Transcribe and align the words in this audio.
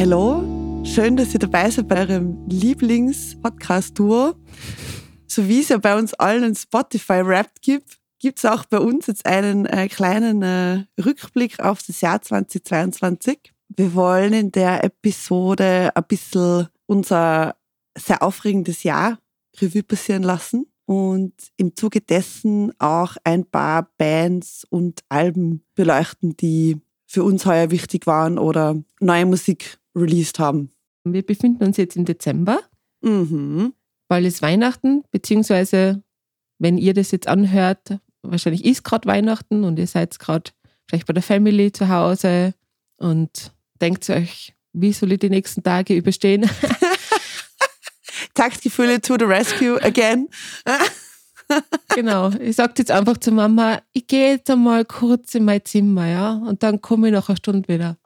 Hallo. 0.00 0.44
Schön, 0.84 1.16
dass 1.16 1.34
ihr 1.34 1.40
dabei 1.40 1.68
seid 1.68 1.88
bei 1.88 1.98
eurem 1.98 2.46
Lieblings-Podcast-Duo. 2.48 4.36
So 5.26 5.48
wie 5.48 5.58
es 5.58 5.70
ja 5.70 5.78
bei 5.78 5.98
uns 5.98 6.14
allen 6.14 6.44
ein 6.44 6.54
Spotify-Rap 6.54 7.50
gibt, 7.62 7.98
gibt 8.20 8.38
es 8.38 8.44
auch 8.44 8.64
bei 8.66 8.78
uns 8.78 9.08
jetzt 9.08 9.26
einen 9.26 9.66
äh, 9.66 9.88
kleinen 9.88 10.42
äh, 10.42 10.84
Rückblick 11.04 11.58
auf 11.58 11.82
das 11.82 12.00
Jahr 12.00 12.22
2022. 12.22 13.52
Wir 13.70 13.92
wollen 13.96 14.34
in 14.34 14.52
der 14.52 14.84
Episode 14.84 15.90
ein 15.92 16.04
bisschen 16.06 16.68
unser 16.86 17.56
sehr 17.98 18.22
aufregendes 18.22 18.84
Jahr 18.84 19.18
Revue 19.60 19.82
passieren 19.82 20.22
lassen 20.22 20.66
und 20.84 21.34
im 21.56 21.74
Zuge 21.74 22.02
dessen 22.02 22.72
auch 22.78 23.16
ein 23.24 23.44
paar 23.44 23.90
Bands 23.98 24.64
und 24.70 25.02
Alben 25.08 25.64
beleuchten, 25.74 26.36
die 26.36 26.80
für 27.08 27.24
uns 27.24 27.46
heuer 27.46 27.70
wichtig 27.70 28.06
waren 28.06 28.38
oder 28.38 28.76
neue 29.00 29.26
Musik 29.26 29.78
released 29.98 30.38
haben. 30.38 30.70
Wir 31.04 31.24
befinden 31.24 31.64
uns 31.64 31.76
jetzt 31.76 31.96
im 31.96 32.04
Dezember, 32.04 32.60
Mhm. 33.02 33.72
weil 34.08 34.26
es 34.26 34.42
Weihnachten, 34.42 35.04
beziehungsweise 35.10 36.02
wenn 36.58 36.76
ihr 36.78 36.94
das 36.94 37.10
jetzt 37.12 37.28
anhört, 37.28 37.98
wahrscheinlich 38.22 38.64
ist 38.64 38.82
gerade 38.84 39.06
Weihnachten 39.08 39.64
und 39.64 39.78
ihr 39.78 39.86
seid 39.86 40.18
gerade 40.18 40.50
vielleicht 40.88 41.06
bei 41.06 41.12
der 41.12 41.22
Family 41.22 41.70
zu 41.72 41.88
Hause 41.88 42.54
und 42.96 43.52
denkt 43.80 44.08
euch, 44.10 44.54
wie 44.72 44.92
soll 44.92 45.12
ich 45.12 45.20
die 45.20 45.30
nächsten 45.30 45.62
Tage 45.62 45.94
überstehen? 45.96 46.48
Taktgefühle 48.34 49.00
to 49.00 49.16
the 49.18 49.24
rescue 49.24 49.82
again. 49.82 50.28
genau. 51.94 52.30
Ich 52.40 52.56
sage 52.56 52.74
jetzt 52.78 52.90
einfach 52.90 53.16
zu 53.18 53.30
Mama, 53.32 53.80
ich 53.92 54.06
gehe 54.06 54.32
jetzt 54.32 54.50
einmal 54.50 54.84
kurz 54.84 55.34
in 55.34 55.44
mein 55.44 55.64
Zimmer, 55.64 56.06
ja, 56.06 56.32
und 56.34 56.62
dann 56.62 56.80
komme 56.80 57.08
ich 57.08 57.12
nach 57.12 57.28
einer 57.28 57.36
Stunde 57.36 57.68
wieder. 57.68 57.96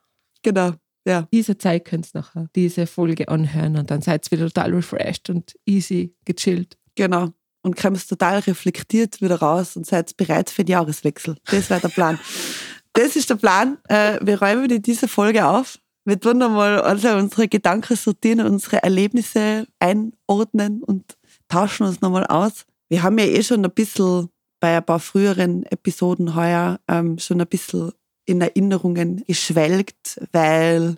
Genau, 0.42 0.72
ja. 1.06 1.28
Diese 1.32 1.58
Zeit 1.58 1.84
könnt 1.84 2.06
ihr 2.06 2.20
nachher 2.20 2.46
diese 2.54 2.86
Folge 2.86 3.28
anhören 3.28 3.76
und 3.76 3.90
dann 3.90 4.02
seid 4.02 4.26
ihr 4.26 4.38
wieder 4.38 4.48
total 4.48 4.74
refreshed 4.74 5.30
und 5.30 5.54
easy, 5.66 6.14
gechillt. 6.24 6.78
Genau. 6.94 7.30
Und 7.62 7.76
kommst 7.76 8.08
total 8.08 8.40
reflektiert 8.40 9.20
wieder 9.20 9.38
raus 9.38 9.76
und 9.76 9.86
seid 9.86 10.16
bereit 10.16 10.50
für 10.50 10.64
den 10.64 10.72
Jahreswechsel. 10.72 11.36
Das 11.46 11.70
wäre 11.70 11.80
der 11.80 11.88
Plan. 11.88 12.18
das 12.92 13.16
ist 13.16 13.30
der 13.30 13.36
Plan. 13.36 13.78
Äh, 13.88 14.18
Wir 14.22 14.40
räumen 14.40 14.68
in 14.70 14.82
diese 14.82 15.08
Folge 15.08 15.46
auf. 15.46 15.78
Wir 16.04 16.18
tun 16.18 16.42
einmal 16.42 16.80
also 16.80 17.10
unsere 17.10 17.46
Gedanken 17.46 17.96
sortieren, 17.96 18.40
unsere 18.40 18.82
Erlebnisse 18.82 19.66
einordnen 19.78 20.82
und 20.82 21.16
tauschen 21.48 21.86
uns 21.86 22.00
nochmal 22.00 22.26
aus. 22.26 22.64
Wir 22.88 23.04
haben 23.04 23.18
ja 23.18 23.26
eh 23.26 23.42
schon 23.42 23.64
ein 23.64 23.70
bisschen 23.70 24.28
bei 24.58 24.76
ein 24.76 24.84
paar 24.84 25.00
früheren 25.00 25.64
Episoden 25.66 26.34
heuer 26.34 26.80
ähm, 26.88 27.18
schon 27.18 27.40
ein 27.40 27.46
bisschen 27.46 27.92
in 28.24 28.40
Erinnerungen 28.40 29.24
geschwelgt, 29.26 30.20
weil 30.32 30.96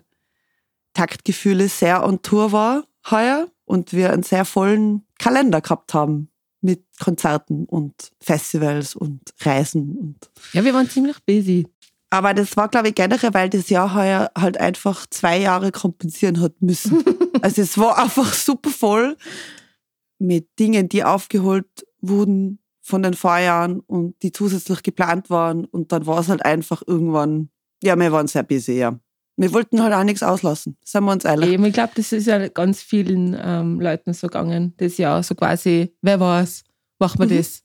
Taktgefühle 0.93 1.67
sehr 1.67 2.05
on 2.05 2.21
Tour 2.21 2.51
war 2.51 2.83
heuer 3.09 3.47
und 3.65 3.93
wir 3.93 4.11
einen 4.13 4.23
sehr 4.23 4.45
vollen 4.45 5.05
Kalender 5.19 5.61
gehabt 5.61 5.93
haben 5.93 6.29
mit 6.61 6.83
Konzerten 6.99 7.65
und 7.65 8.11
Festivals 8.19 8.95
und 8.95 9.21
Reisen 9.41 9.97
und 9.97 10.31
Ja, 10.53 10.63
wir 10.63 10.73
waren 10.73 10.89
ziemlich 10.89 11.17
busy. 11.25 11.67
aber 12.09 12.33
das 12.33 12.55
war, 12.57 12.69
glaube 12.69 12.89
ich, 12.89 12.95
generell, 12.95 13.33
weil 13.33 13.49
das 13.49 13.69
Jahr 13.69 13.93
heuer 13.93 14.31
halt 14.37 14.57
einfach 14.57 15.05
zwei 15.09 15.37
Jahre 15.37 15.71
kompensieren 15.71 16.39
hat 16.41 16.61
müssen. 16.61 17.03
also 17.41 17.61
es 17.61 17.77
war 17.77 17.97
einfach 17.97 18.33
super 18.33 18.69
voll 18.69 19.17
mit 20.17 20.47
Dingen, 20.59 20.89
die 20.89 21.03
aufgeholt 21.03 21.67
wurden 22.01 22.59
von 22.87 23.01
den 23.01 23.15
Vorjahren 23.15 23.79
und 23.79 24.21
die 24.21 24.31
zusätzlich 24.31 24.83
geplant 24.83 25.31
waren. 25.31 25.65
Und 25.65 25.91
dann 25.91 26.05
war 26.05 26.19
es 26.19 26.29
halt 26.29 26.45
einfach 26.45 26.83
irgendwann, 26.85 27.49
ja, 27.81 27.97
wir 27.97 28.11
waren 28.11 28.27
sehr 28.27 28.43
busy, 28.43 28.73
ja. 28.77 28.99
Wir 29.37 29.51
wollten 29.53 29.81
halt 29.81 29.91
auch 29.93 30.03
nichts 30.03 30.21
auslassen, 30.21 30.77
seien 30.85 31.03
wir 31.05 31.11
uns 31.11 31.25
ehrlich. 31.25 31.49
Eben, 31.49 31.65
ich 31.65 31.73
glaube, 31.73 31.93
das 31.95 32.11
ist 32.13 32.27
ja 32.27 32.47
ganz 32.47 32.81
vielen 32.83 33.35
ähm, 33.41 33.81
Leuten 33.81 34.13
so 34.13 34.27
gegangen, 34.27 34.73
das 34.77 34.97
Jahr. 34.97 35.23
So 35.23 35.33
quasi, 35.33 35.93
wer 36.03 36.19
war's, 36.19 36.63
machen 36.99 37.19
wir 37.19 37.25
Mhm. 37.27 37.37
das. 37.37 37.63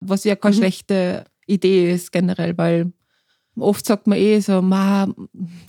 Was 0.00 0.24
ja 0.24 0.36
keine 0.36 0.54
Mhm. 0.54 0.58
schlechte 0.60 1.24
Idee 1.46 1.92
ist 1.94 2.12
generell, 2.12 2.56
weil 2.58 2.92
oft 3.56 3.84
sagt 3.86 4.06
man 4.06 4.18
eh 4.18 4.38
so, 4.40 4.60
ma, 4.62 5.08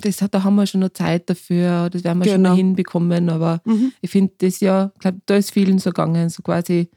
das, 0.01 0.21
hat- 0.21 0.33
da 0.33 0.43
haben 0.43 0.55
wir 0.55 0.67
schon 0.67 0.81
noch 0.81 0.89
Zeit 0.89 1.29
dafür, 1.29 1.89
das 1.89 2.03
werden 2.03 2.19
wir 2.19 2.25
schon 2.25 2.35
Genau. 2.43 2.49
noch 2.49 2.57
hinbekommen. 2.57 3.29
Aber 3.29 3.61
Mhm. 3.65 3.93
ich 4.01 4.11
finde 4.11 4.33
das 4.39 4.59
Jahr, 4.59 4.91
ich 4.95 4.99
glaube, 4.99 5.21
da 5.25 5.35
ist 5.37 5.51
vielen 5.51 5.79
so 5.79 5.89
gegangen, 5.91 6.29
so 6.29 6.43
quasi, 6.43 6.89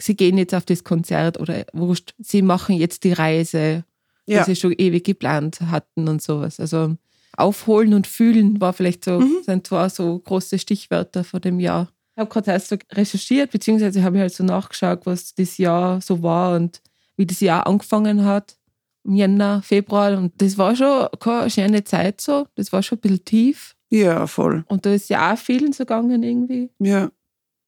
sie 0.00 0.16
gehen 0.16 0.38
jetzt 0.38 0.54
auf 0.54 0.64
das 0.64 0.84
Konzert 0.84 1.38
oder 1.40 1.64
wurscht, 1.72 2.14
sie 2.18 2.42
machen 2.42 2.76
jetzt 2.76 3.04
die 3.04 3.12
Reise, 3.12 3.84
Ja. 4.26 4.44
die 4.44 4.50
sie 4.54 4.60
schon 4.60 4.72
ewig 4.76 5.04
geplant 5.04 5.60
hatten 5.62 6.08
und 6.08 6.20
sowas. 6.22 6.60
Also 6.60 6.96
aufholen 7.36 7.94
und 7.94 8.06
fühlen 8.06 8.60
war 8.60 8.72
vielleicht 8.72 9.04
so, 9.04 9.20
Mhm. 9.20 9.36
sind 9.44 9.66
zwar 9.66 9.90
so 9.90 10.18
große 10.18 10.58
Stichwörter 10.58 11.24
vor 11.24 11.40
dem 11.40 11.60
Jahr. 11.60 11.88
Ich 12.16 12.20
habe 12.20 12.30
gerade 12.30 12.50
erst 12.50 12.68
so 12.68 12.76
recherchiert, 12.92 13.52
beziehungsweise 13.52 14.02
habe 14.02 14.16
ich 14.16 14.20
halt 14.22 14.34
so 14.34 14.42
nachgeschaut, 14.44 15.06
was 15.06 15.34
das 15.34 15.56
Jahr 15.58 16.00
so 16.00 16.22
war 16.22 16.56
und 16.56 16.80
wie 17.16 17.26
das 17.26 17.38
Jahr 17.40 17.66
angefangen 17.66 18.24
hat. 18.24 18.56
Im 19.04 19.14
Jänner, 19.14 19.62
Februar. 19.62 20.18
Und 20.18 20.32
das 20.42 20.58
war 20.58 20.74
schon 20.74 21.06
keine 21.20 21.48
schöne 21.48 21.84
Zeit 21.84 22.20
so. 22.20 22.46
Das 22.56 22.72
war 22.72 22.82
schon 22.82 22.98
ein 22.98 23.00
bisschen 23.02 23.24
tief. 23.24 23.74
ja, 23.90 24.26
voll. 24.26 24.64
Und 24.68 24.84
da 24.84 24.92
ist 24.92 25.08
ja 25.08 25.32
auch 25.32 25.38
vielen 25.38 25.72
so 25.72 25.84
gegangen 25.84 26.22
irgendwie. 26.22 26.68
Ja. 26.80 27.10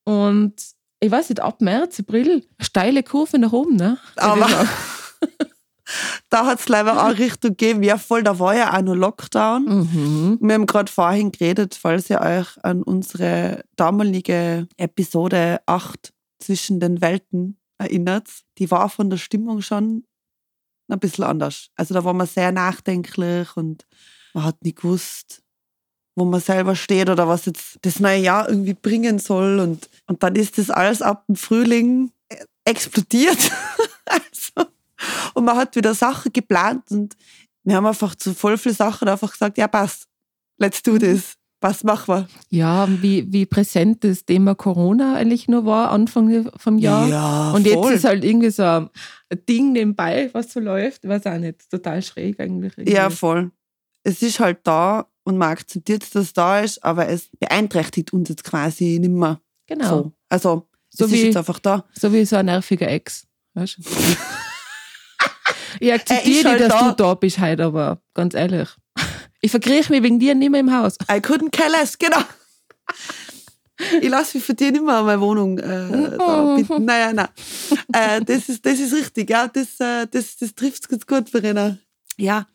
Und 0.05 0.55
ich 1.01 1.11
weiß 1.11 1.31
nicht, 1.31 1.41
ab 1.41 1.61
März, 1.61 1.99
April, 2.01 2.47
steile 2.61 3.03
Kurve 3.03 3.39
nach 3.39 3.53
oben, 3.53 3.77
ne? 3.77 3.99
Aber- 4.17 4.49
Da 6.29 6.47
hat 6.47 6.61
es 6.61 6.69
leider 6.69 7.05
auch 7.05 7.19
Richtung 7.19 7.51
gegeben. 7.51 7.83
Ja, 7.83 7.99
voll, 7.99 8.23
da 8.23 8.39
war 8.39 8.55
ja 8.55 8.77
auch 8.77 8.83
noch 8.83 8.95
Lockdown. 8.95 9.65
Mhm. 9.65 10.39
Wir 10.41 10.55
haben 10.55 10.67
gerade 10.67 10.91
vorhin 10.91 11.33
geredet, 11.33 11.75
falls 11.75 12.09
ihr 12.11 12.21
euch 12.21 12.47
an 12.63 12.85
unsere 12.85 13.65
damalige 13.75 14.69
Episode 14.77 15.61
8 15.67 16.13
zwischen 16.39 16.79
den 16.79 17.01
Welten 17.01 17.59
erinnert. 17.79 18.29
Die 18.59 18.71
war 18.71 18.89
von 18.89 19.11
der 19.11 19.17
Stimmung 19.17 19.63
schon 19.63 20.05
ein 20.89 21.01
bisschen 21.01 21.25
anders. 21.25 21.71
Also 21.75 21.93
da 21.95 22.05
war 22.05 22.15
man 22.15 22.29
sehr 22.29 22.53
nachdenklich 22.53 23.57
und 23.57 23.85
man 24.33 24.45
hat 24.45 24.63
nicht 24.63 24.77
gewusst, 24.77 25.43
wo 26.21 26.25
man 26.27 26.41
selber 26.41 26.77
steht 26.77 27.09
oder 27.09 27.27
was 27.27 27.47
jetzt 27.47 27.79
das 27.83 27.99
neue 27.99 28.21
Jahr 28.21 28.49
irgendwie 28.49 28.75
bringen 28.75 29.19
soll. 29.19 29.59
Und, 29.59 29.89
und 30.07 30.23
dann 30.23 30.37
ist 30.37 30.59
das 30.59 30.71
alles 30.71 31.01
ab 31.01 31.25
dem 31.27 31.35
Frühling 31.35 32.13
äh, 32.29 32.37
explodiert. 32.65 33.39
also, 34.05 34.71
und 35.35 35.45
man 35.47 35.57
hat 35.57 35.75
wieder 35.75 35.95
Sachen 35.95 36.33
geplant 36.33 36.85
und 36.91 37.17
wir 37.65 37.75
haben 37.75 37.87
einfach 37.87 38.15
zu 38.15 38.35
voll 38.35 38.59
viele 38.59 38.75
Sachen 38.75 39.09
einfach 39.09 39.33
gesagt, 39.33 39.57
ja 39.57 39.67
passt, 39.67 40.07
let's 40.59 40.83
do 40.83 40.99
this. 40.99 41.35
Was 41.63 41.85
machen 41.85 42.15
wir? 42.15 42.29
Ja, 42.49 42.89
wie, 43.03 43.31
wie 43.31 43.45
präsent 43.45 44.03
das 44.03 44.25
Thema 44.25 44.55
Corona 44.55 45.15
eigentlich 45.17 45.47
nur 45.47 45.67
war, 45.67 45.91
Anfang 45.91 46.51
vom 46.57 46.79
Jahr. 46.79 47.07
Ja, 47.07 47.51
Und 47.53 47.67
jetzt 47.67 47.75
voll. 47.75 47.93
ist 47.93 48.05
halt 48.05 48.25
irgendwie 48.25 48.49
so 48.51 48.63
ein 48.63 48.89
Ding 49.47 49.73
nebenbei, 49.73 50.31
was 50.33 50.53
so 50.53 50.61
läuft. 50.61 51.07
Weiß 51.07 51.27
auch 51.27 51.37
nicht. 51.37 51.71
Total 51.71 52.01
schräg 52.01 52.41
eigentlich. 52.41 52.79
irgendwie. 52.79 52.95
Ja, 52.95 53.11
voll. 53.11 53.51
Es 54.03 54.23
ist 54.23 54.41
halt 54.41 54.61
da 54.65 55.07
und 55.31 55.39
man 55.39 55.51
akzeptiert, 55.53 56.03
dass 56.15 56.23
es 56.25 56.33
da 56.33 56.61
ist, 56.61 56.83
aber 56.85 57.09
es 57.09 57.29
beeinträchtigt 57.39 58.13
uns 58.13 58.29
jetzt 58.29 58.45
quasi 58.45 58.99
nicht 59.01 59.11
mehr 59.11 59.41
genau. 59.67 59.89
so. 59.89 60.13
Also, 60.29 60.69
So 60.91 61.05
es 61.07 61.13
ist 61.13 61.17
wie- 61.19 61.25
jetzt 61.27 61.37
einfach 61.37 61.59
da. 61.59 61.85
So 61.95 62.13
wie 62.13 62.25
so 62.25 62.37
ein 62.37 62.47
nerviger 62.47 62.89
Ex. 62.89 63.27
Weißt 63.55 63.79
du? 63.79 63.83
ich 65.81 65.89
Er 65.89 65.95
akzeptiere 65.95 66.39
ist 66.39 66.45
halt 66.47 66.61
dass 66.61 66.69
da. 66.69 66.89
du 66.91 66.95
da 66.97 67.15
bist 67.15 67.39
heute, 67.41 67.65
aber 67.65 68.01
ganz 68.15 68.35
ehrlich. 68.35 68.69
Ich 69.43 69.51
verkrieche 69.53 69.91
mich 69.91 70.03
wegen 70.03 70.19
dir 70.21 70.35
nicht 70.35 70.51
mehr 70.51 70.61
im 70.61 70.71
Haus. 70.71 70.97
I 71.11 71.15
couldn't 71.15 71.51
care 71.51 71.71
less, 71.71 71.97
genau. 71.97 72.19
Ich 74.03 74.11
lasse 74.11 74.37
mich 74.37 74.45
für 74.45 74.53
dich 74.53 74.71
nicht 74.73 74.85
mehr 74.85 74.97
an 74.99 75.07
meine 75.07 75.21
Wohnung 75.23 75.59
äh, 75.59 76.19
da 76.19 76.55
bitten. 76.55 76.85
Naja, 76.85 77.15
nein. 77.15 77.29
Äh, 77.95 78.21
das, 78.23 78.51
ist, 78.51 78.67
das 78.67 78.79
ist 78.79 78.93
richtig, 78.93 79.31
ja. 79.31 79.49
Das, 79.49 79.81
äh, 79.81 80.07
das, 80.11 80.37
das 80.37 80.55
trifft 80.55 80.83
es 80.83 80.89
ganz 80.89 81.07
gut, 81.07 81.31
Verena. 81.31 81.79
Ja. 82.19 82.47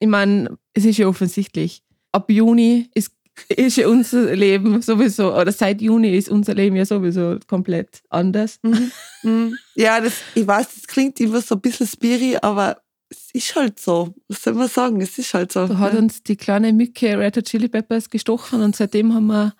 Ich 0.00 0.08
meine, 0.08 0.58
es 0.72 0.84
ist 0.84 0.98
ja 0.98 1.06
offensichtlich. 1.06 1.84
Ab 2.12 2.30
Juni 2.30 2.90
ist, 2.94 3.12
ist 3.48 3.78
unser 3.78 4.36
Leben 4.36 4.82
sowieso, 4.82 5.34
oder 5.34 5.50
seit 5.50 5.80
Juni 5.80 6.16
ist 6.16 6.28
unser 6.28 6.54
Leben 6.54 6.76
ja 6.76 6.84
sowieso 6.84 7.38
komplett 7.46 8.02
anders. 8.10 8.58
Mhm. 8.62 9.56
Ja, 9.74 10.00
das, 10.00 10.14
ich 10.34 10.46
weiß, 10.46 10.74
das 10.74 10.86
klingt 10.86 11.18
immer 11.20 11.40
so 11.40 11.54
ein 11.54 11.60
bisschen 11.60 11.86
spiri, 11.86 12.36
aber 12.40 12.82
es 13.12 13.30
ist 13.32 13.56
halt 13.56 13.78
so. 13.78 14.14
Was 14.28 14.42
soll 14.42 14.54
man 14.54 14.68
sagen? 14.68 15.00
Es 15.00 15.18
ist 15.18 15.34
halt 15.34 15.52
so. 15.52 15.66
Da 15.66 15.78
hat 15.78 15.92
ja. 15.92 15.98
uns 15.98 16.22
die 16.22 16.36
kleine 16.36 16.72
Mücke 16.72 17.18
Red 17.18 17.36
Hot 17.36 17.44
Chili 17.44 17.68
Peppers 17.68 18.08
gestochen 18.10 18.62
und 18.62 18.76
seitdem 18.76 19.14
haben 19.14 19.26
wir, 19.26 19.54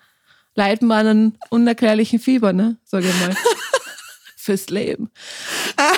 leiden 0.55 0.87
wir 0.87 0.95
an 0.95 1.07
einem 1.07 1.33
unerklärlichen 1.49 2.19
Fieber, 2.19 2.53
ne? 2.53 2.77
Sag 2.83 3.03
ich 3.03 3.19
mal. 3.19 3.35
Fürs 4.35 4.69
Leben. 4.69 5.09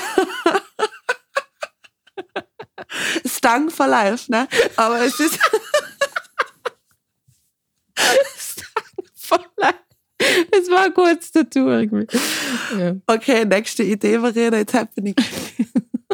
Stang 3.25 3.69
for 3.69 3.87
life, 3.87 4.31
ne? 4.31 4.47
Aber 4.75 5.01
es 5.01 5.19
ist. 5.19 5.39
Das 10.51 10.69
war 10.69 10.91
kurz 10.91 11.31
dazu 11.31 11.67
irgendwie. 11.67 12.07
Ja. 12.77 12.95
Okay, 13.07 13.45
nächste 13.45 13.83
Idee, 13.83 14.19
Verena, 14.19 14.59
it's 14.59 14.73
happening. 14.73 15.15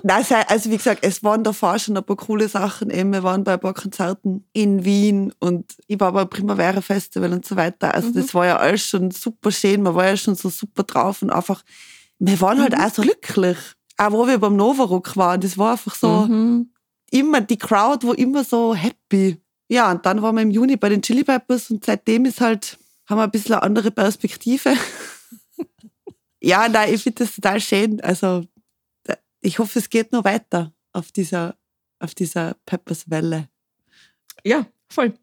Nein, 0.03 0.25
also 0.47 0.71
wie 0.71 0.77
gesagt, 0.77 1.05
es 1.05 1.23
waren 1.23 1.43
davor 1.43 1.77
schon 1.77 1.95
ein 1.95 2.03
paar 2.03 2.15
coole 2.15 2.47
Sachen. 2.47 2.89
Eben, 2.89 3.13
wir 3.13 3.23
waren 3.23 3.43
bei 3.43 3.53
ein 3.53 3.59
paar 3.59 3.73
Konzerten 3.73 4.47
in 4.53 4.83
Wien 4.83 5.33
und 5.39 5.75
ich 5.87 5.99
war 5.99 6.11
beim 6.11 6.29
Primavera 6.29 6.81
Festival 6.81 7.31
und 7.33 7.45
so 7.45 7.55
weiter. 7.55 7.93
Also 7.93 8.09
mhm. 8.09 8.13
das 8.13 8.33
war 8.33 8.45
ja 8.47 8.57
alles 8.57 8.85
schon 8.85 9.11
super 9.11 9.51
schön. 9.51 9.83
Man 9.83 9.93
war 9.93 10.07
ja 10.07 10.17
schon 10.17 10.35
so 10.35 10.49
super 10.49 10.83
drauf 10.83 11.21
und 11.21 11.29
einfach, 11.29 11.63
wir 12.19 12.39
waren 12.41 12.61
halt 12.61 12.77
mhm. 12.77 12.83
auch 12.83 12.93
so 12.93 13.01
glücklich. 13.03 13.57
Auch 13.97 14.11
wo 14.11 14.25
wir 14.25 14.39
beim 14.39 14.55
Novarock 14.55 15.15
waren, 15.17 15.41
das 15.41 15.57
war 15.57 15.73
einfach 15.73 15.93
so 15.93 16.25
mhm. 16.25 16.71
immer 17.11 17.41
die 17.41 17.57
Crowd 17.57 18.07
war 18.07 18.17
immer 18.17 18.43
so 18.43 18.73
happy. 18.73 19.40
Ja, 19.71 19.89
und 19.89 20.05
dann 20.05 20.21
waren 20.21 20.35
wir 20.35 20.41
im 20.41 20.51
Juni 20.51 20.75
bei 20.75 20.89
den 20.89 21.01
Chili 21.01 21.23
Peppers 21.23 21.71
und 21.71 21.85
seitdem 21.85 22.25
ist 22.25 22.41
halt, 22.41 22.77
haben 23.07 23.19
wir 23.19 23.23
ein 23.23 23.31
bisschen 23.31 23.53
eine 23.53 23.63
andere 23.63 23.89
Perspektive. 23.89 24.73
ja, 26.41 26.67
nein, 26.67 26.93
ich 26.93 27.03
finde 27.03 27.23
das 27.23 27.35
total 27.35 27.61
schön. 27.61 28.01
Also 28.01 28.43
ich 29.39 29.59
hoffe, 29.59 29.79
es 29.79 29.89
geht 29.89 30.11
noch 30.11 30.25
weiter 30.25 30.73
auf 30.91 31.13
dieser, 31.13 31.55
auf 31.99 32.13
dieser 32.13 32.57
Peppers-Welle. 32.65 33.47
Ja, 34.43 34.65
voll. 34.89 35.13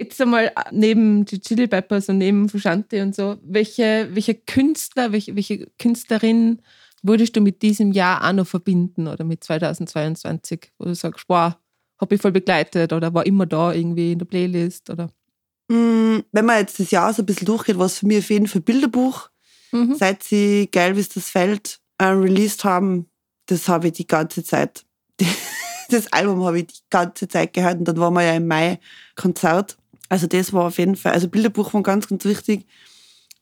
Jetzt 0.00 0.20
einmal 0.20 0.46
äh, 0.46 0.50
neben 0.72 1.24
die 1.24 1.40
Chili 1.40 1.68
Peppers 1.68 2.08
und 2.08 2.18
neben 2.18 2.48
Fushante 2.48 3.04
und 3.04 3.14
so, 3.14 3.38
welche, 3.44 4.08
welche 4.10 4.34
Künstler, 4.34 5.12
welche, 5.12 5.36
welche 5.36 5.68
Künstlerin 5.78 6.60
würdest 7.02 7.36
du 7.36 7.40
mit 7.40 7.62
diesem 7.62 7.92
Jahr 7.92 8.28
auch 8.28 8.32
noch 8.32 8.48
verbinden 8.48 9.06
oder 9.06 9.22
mit 9.22 9.44
2022, 9.44 10.72
wo 10.78 10.86
du 10.86 10.94
sagst, 10.96 11.26
wow, 11.28 11.54
habe 12.02 12.16
ich 12.16 12.20
voll 12.20 12.32
begleitet 12.32 12.92
oder 12.92 13.14
war 13.14 13.24
immer 13.24 13.46
da 13.46 13.72
irgendwie 13.72 14.12
in 14.12 14.18
der 14.18 14.26
Playlist 14.26 14.90
oder? 14.90 15.08
Mm, 15.68 16.18
wenn 16.32 16.44
man 16.44 16.58
jetzt 16.58 16.80
das 16.80 16.90
Jahr 16.90 17.14
so 17.14 17.22
ein 17.22 17.26
bisschen 17.26 17.46
durchgeht, 17.46 17.78
was 17.78 18.00
für 18.00 18.06
mich 18.06 18.18
auf 18.18 18.30
jeden 18.30 18.48
Fall 18.48 18.60
Bilderbuch, 18.60 19.30
mhm. 19.70 19.94
seit 19.94 20.22
sie 20.24 20.68
Geil, 20.70 20.96
wie 20.96 21.02
das 21.04 21.30
Feld 21.30 21.78
äh, 21.98 22.06
released 22.06 22.64
haben, 22.64 23.06
das 23.46 23.68
habe 23.68 23.86
ich 23.86 23.92
die 23.94 24.06
ganze 24.06 24.42
Zeit, 24.42 24.84
das 25.90 26.12
Album 26.12 26.44
habe 26.44 26.58
ich 26.58 26.66
die 26.66 26.80
ganze 26.90 27.28
Zeit 27.28 27.52
gehört 27.52 27.78
und 27.78 27.84
dann 27.84 27.98
waren 27.98 28.14
wir 28.14 28.22
ja 28.22 28.34
im 28.34 28.48
Mai 28.48 28.80
Konzert. 29.14 29.78
Also 30.08 30.26
das 30.26 30.52
war 30.52 30.66
auf 30.66 30.78
jeden 30.78 30.96
Fall, 30.96 31.12
also 31.12 31.28
Bilderbuch 31.28 31.72
war 31.72 31.82
ganz, 31.82 32.08
ganz 32.08 32.24
wichtig. 32.24 32.66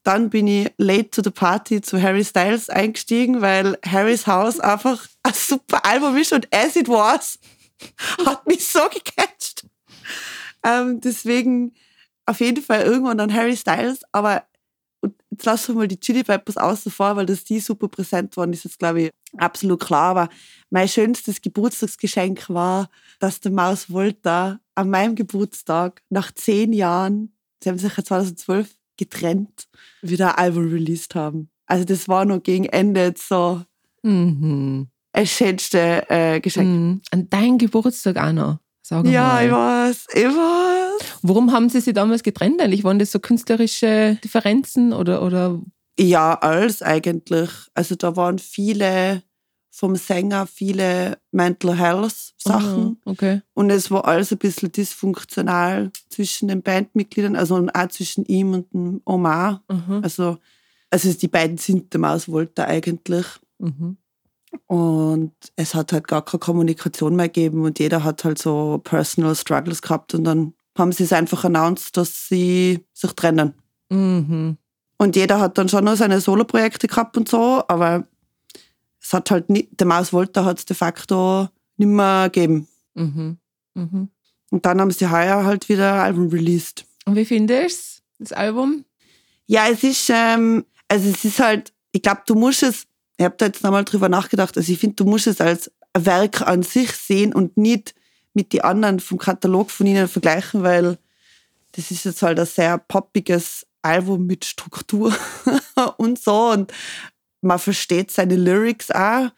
Dann 0.02 0.28
bin 0.28 0.46
ich 0.46 0.70
late 0.76 1.10
to 1.10 1.22
the 1.22 1.30
party 1.30 1.80
zu 1.80 2.00
Harry 2.00 2.24
Styles 2.24 2.68
eingestiegen, 2.68 3.40
weil 3.40 3.78
Harrys 3.84 4.26
House 4.26 4.60
einfach 4.60 5.06
ein 5.22 5.32
super 5.34 5.84
Album 5.84 6.16
ist 6.16 6.32
und 6.32 6.46
As 6.54 6.76
It 6.76 6.88
Was 6.88 7.38
hat 8.26 8.46
mich 8.46 8.66
so 8.66 8.80
gecatcht. 8.88 9.66
Ähm, 10.64 11.00
deswegen 11.00 11.74
auf 12.26 12.40
jeden 12.40 12.62
Fall 12.62 12.82
irgendwann 12.82 13.20
an 13.20 13.32
Harry 13.32 13.56
Styles, 13.56 14.00
aber 14.12 14.44
jetzt 15.30 15.44
lassen 15.44 15.74
wir 15.74 15.80
mal 15.80 15.88
die 15.88 15.98
Chili 15.98 16.22
Peppers 16.22 16.56
außen 16.56 16.92
vor, 16.92 17.16
weil 17.16 17.26
das 17.26 17.44
die 17.44 17.60
super 17.60 17.88
präsent 17.88 18.36
waren, 18.36 18.52
ist 18.52 18.64
jetzt, 18.64 18.78
glaube 18.78 19.02
ich, 19.02 19.10
absolut 19.36 19.80
klar. 19.80 20.10
Aber 20.10 20.28
mein 20.70 20.88
schönstes 20.88 21.40
Geburtstagsgeschenk 21.40 22.48
war, 22.50 22.90
dass 23.18 23.40
der 23.40 23.52
Maus 23.52 23.90
Volta 23.90 24.60
an 24.74 24.90
meinem 24.90 25.14
Geburtstag 25.14 26.02
nach 26.10 26.32
zehn 26.32 26.72
Jahren, 26.72 27.34
sie 27.62 27.70
haben 27.70 27.78
sich 27.78 27.96
ja 27.96 28.04
2012 28.04 28.76
getrennt, 28.96 29.68
wieder 30.02 30.36
ein 30.36 30.44
Album 30.44 30.70
released 30.70 31.14
haben. 31.14 31.50
Also 31.66 31.84
das 31.84 32.08
war 32.08 32.24
noch 32.24 32.42
gegen 32.42 32.66
Ende 32.66 33.14
so 33.16 33.62
mhm. 34.02 34.88
Das 35.12 35.30
schönste 35.30 36.08
äh, 36.08 36.40
Geschenk. 36.40 36.68
Mhm. 36.68 37.00
An 37.10 37.30
deinem 37.30 37.58
Geburtstag 37.58 38.16
auch 38.16 38.32
noch, 38.32 38.58
sag 38.82 39.06
ja, 39.06 39.22
mal. 39.22 39.46
Ich 39.46 39.52
weiß, 39.52 40.06
ich 40.14 40.24
weiß. 40.24 41.18
Warum 41.22 41.52
haben 41.52 41.68
Sie 41.68 41.80
sich 41.80 41.94
damals 41.94 42.22
getrennt 42.22 42.60
eigentlich? 42.60 42.84
Waren 42.84 42.98
das 42.98 43.12
so 43.12 43.18
künstlerische 43.18 44.18
Differenzen 44.22 44.92
oder, 44.92 45.22
oder? 45.22 45.60
Ja, 45.98 46.34
alles 46.34 46.82
eigentlich. 46.82 47.50
Also 47.74 47.94
da 47.94 48.16
waren 48.16 48.38
viele 48.38 49.22
vom 49.70 49.96
Sänger, 49.96 50.46
viele 50.46 51.18
Mental 51.30 51.76
Health 51.76 52.34
Sachen. 52.36 52.98
Oh, 53.04 53.10
okay. 53.12 53.42
Und 53.54 53.70
es 53.70 53.90
war 53.90 54.04
alles 54.04 54.32
ein 54.32 54.38
bisschen 54.38 54.72
dysfunktional 54.72 55.90
zwischen 56.08 56.48
den 56.48 56.62
Bandmitgliedern, 56.62 57.36
also 57.36 57.66
auch 57.72 57.88
zwischen 57.88 58.24
ihm 58.26 58.52
und 58.52 58.72
dem 58.72 59.00
Omar. 59.04 59.62
Mhm. 59.70 60.00
Also, 60.02 60.38
also 60.90 61.12
die 61.12 61.28
beiden 61.28 61.56
sind 61.56 61.94
dem 61.94 62.02
Maus 62.02 62.28
Volta 62.28 62.64
eigentlich. 62.64 63.26
Mhm. 63.58 63.96
Und 64.66 65.32
es 65.56 65.74
hat 65.74 65.92
halt 65.92 66.08
gar 66.08 66.24
keine 66.24 66.40
Kommunikation 66.40 67.16
mehr 67.16 67.28
gegeben 67.28 67.64
und 67.64 67.78
jeder 67.78 68.04
hat 68.04 68.24
halt 68.24 68.38
so 68.38 68.80
Personal 68.82 69.34
Struggles 69.34 69.82
gehabt 69.82 70.14
und 70.14 70.24
dann 70.24 70.54
haben 70.76 70.92
sie 70.92 71.04
es 71.04 71.12
einfach 71.12 71.44
announced, 71.44 71.96
dass 71.96 72.28
sie 72.28 72.84
sich 72.92 73.12
trennen. 73.12 73.54
Mhm. 73.90 74.56
Und 74.98 75.16
jeder 75.16 75.40
hat 75.40 75.58
dann 75.58 75.68
schon 75.68 75.84
noch 75.84 75.96
seine 75.96 76.20
Solo-Projekte 76.20 76.86
gehabt 76.86 77.16
und 77.16 77.28
so, 77.28 77.62
aber 77.68 78.04
es 79.00 79.12
hat 79.12 79.30
halt 79.30 79.50
nicht, 79.50 79.80
der 79.80 79.86
Maus 79.86 80.12
Volta 80.12 80.44
hat 80.44 80.58
es 80.58 80.64
de 80.64 80.76
facto 80.76 81.48
nicht 81.76 81.88
mehr 81.88 82.28
gegeben. 82.30 82.68
Mhm. 82.94 83.38
Mhm. 83.74 84.08
Und 84.50 84.66
dann 84.66 84.80
haben 84.80 84.90
sie 84.90 85.10
heuer 85.10 85.44
halt 85.44 85.68
wieder 85.68 85.94
ein 85.94 86.00
Album 86.00 86.28
released. 86.28 86.84
Und 87.06 87.16
wie 87.16 87.24
findest 87.24 87.98
du 88.18 88.24
das 88.24 88.32
Album? 88.32 88.84
Ja, 89.46 89.68
es 89.68 89.82
ist, 89.82 90.10
ähm, 90.10 90.64
also 90.88 91.08
es 91.08 91.24
ist 91.24 91.40
halt, 91.40 91.72
ich 91.92 92.02
glaube, 92.02 92.22
du 92.26 92.34
musst 92.34 92.62
es, 92.62 92.86
ich 93.20 93.24
habe 93.24 93.36
da 93.36 93.44
jetzt 93.44 93.62
nochmal 93.62 93.84
drüber 93.84 94.08
nachgedacht, 94.08 94.56
also 94.56 94.72
ich 94.72 94.78
finde, 94.78 94.96
du 94.96 95.04
musst 95.04 95.26
es 95.26 95.42
als 95.42 95.70
Werk 95.92 96.40
an 96.40 96.62
sich 96.62 96.92
sehen 96.92 97.34
und 97.34 97.54
nicht 97.58 97.94
mit 98.32 98.54
den 98.54 98.62
anderen 98.62 98.98
vom 98.98 99.18
Katalog 99.18 99.70
von 99.70 99.86
ihnen 99.86 100.08
vergleichen, 100.08 100.62
weil 100.62 100.96
das 101.72 101.90
ist 101.90 102.06
jetzt 102.06 102.22
halt 102.22 102.40
ein 102.40 102.46
sehr 102.46 102.78
poppiges 102.78 103.66
Album 103.82 104.24
mit 104.26 104.46
Struktur 104.46 105.14
und 105.98 106.18
so 106.18 106.50
und 106.50 106.72
man 107.42 107.58
versteht 107.58 108.10
seine 108.10 108.36
Lyrics 108.36 108.90
auch 108.90 109.28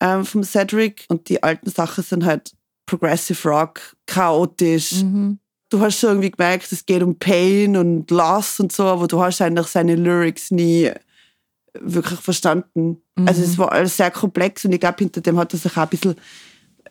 ähm, 0.00 0.24
vom 0.24 0.42
Cedric 0.42 1.04
und 1.08 1.28
die 1.28 1.44
alten 1.44 1.70
Sachen 1.70 2.02
sind 2.02 2.24
halt 2.24 2.54
Progressive 2.86 3.48
Rock, 3.48 3.94
chaotisch. 4.06 5.02
Mhm. 5.02 5.38
Du 5.68 5.78
hast 5.78 6.00
schon 6.00 6.10
irgendwie 6.10 6.32
gemerkt, 6.32 6.72
es 6.72 6.84
geht 6.84 7.04
um 7.04 7.16
Pain 7.16 7.76
und 7.76 8.10
Loss 8.10 8.58
und 8.58 8.72
so, 8.72 8.82
aber 8.82 9.06
du 9.06 9.22
hast 9.22 9.40
eigentlich 9.40 9.68
seine 9.68 9.94
Lyrics 9.94 10.50
nie 10.50 10.90
wirklich 11.80 12.20
verstanden. 12.20 13.02
Mhm. 13.16 13.28
Also 13.28 13.42
es 13.42 13.58
war 13.58 13.72
alles 13.72 13.96
sehr 13.96 14.10
komplex 14.10 14.64
und 14.64 14.72
ich 14.72 14.80
glaube, 14.80 14.98
hinter 14.98 15.20
dem 15.20 15.38
hat 15.38 15.52
er 15.52 15.58
sich 15.58 15.72
auch 15.72 15.82
ein 15.82 15.88
bisschen 15.88 16.16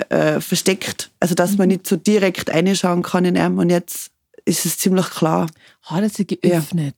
äh, 0.09 0.41
versteckt. 0.41 1.11
Also, 1.19 1.35
dass 1.35 1.57
man 1.57 1.69
nicht 1.69 1.87
so 1.87 1.95
direkt 1.95 2.49
reinschauen 2.49 3.03
kann 3.03 3.25
in 3.25 3.35
ihm. 3.35 3.57
Und 3.59 3.69
jetzt 3.69 4.11
ist 4.45 4.65
es 4.65 4.77
ziemlich 4.77 5.09
klar. 5.09 5.47
Hat 5.83 6.03
er 6.03 6.09
sich 6.09 6.27
geöffnet? 6.27 6.95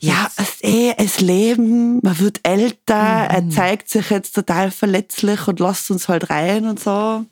Ja, 0.00 0.12
ja 0.12 0.30
es, 0.36 0.62
eh, 0.62 0.94
es 0.98 1.20
Leben, 1.20 2.00
man 2.02 2.18
wird 2.18 2.40
älter, 2.46 3.24
mhm. 3.24 3.30
er 3.30 3.50
zeigt 3.50 3.88
sich 3.88 4.10
jetzt 4.10 4.34
total 4.34 4.70
verletzlich 4.70 5.48
und 5.48 5.60
lässt 5.60 5.90
uns 5.90 6.08
halt 6.08 6.30
rein 6.30 6.66
und 6.66 6.80
so. 6.80 7.24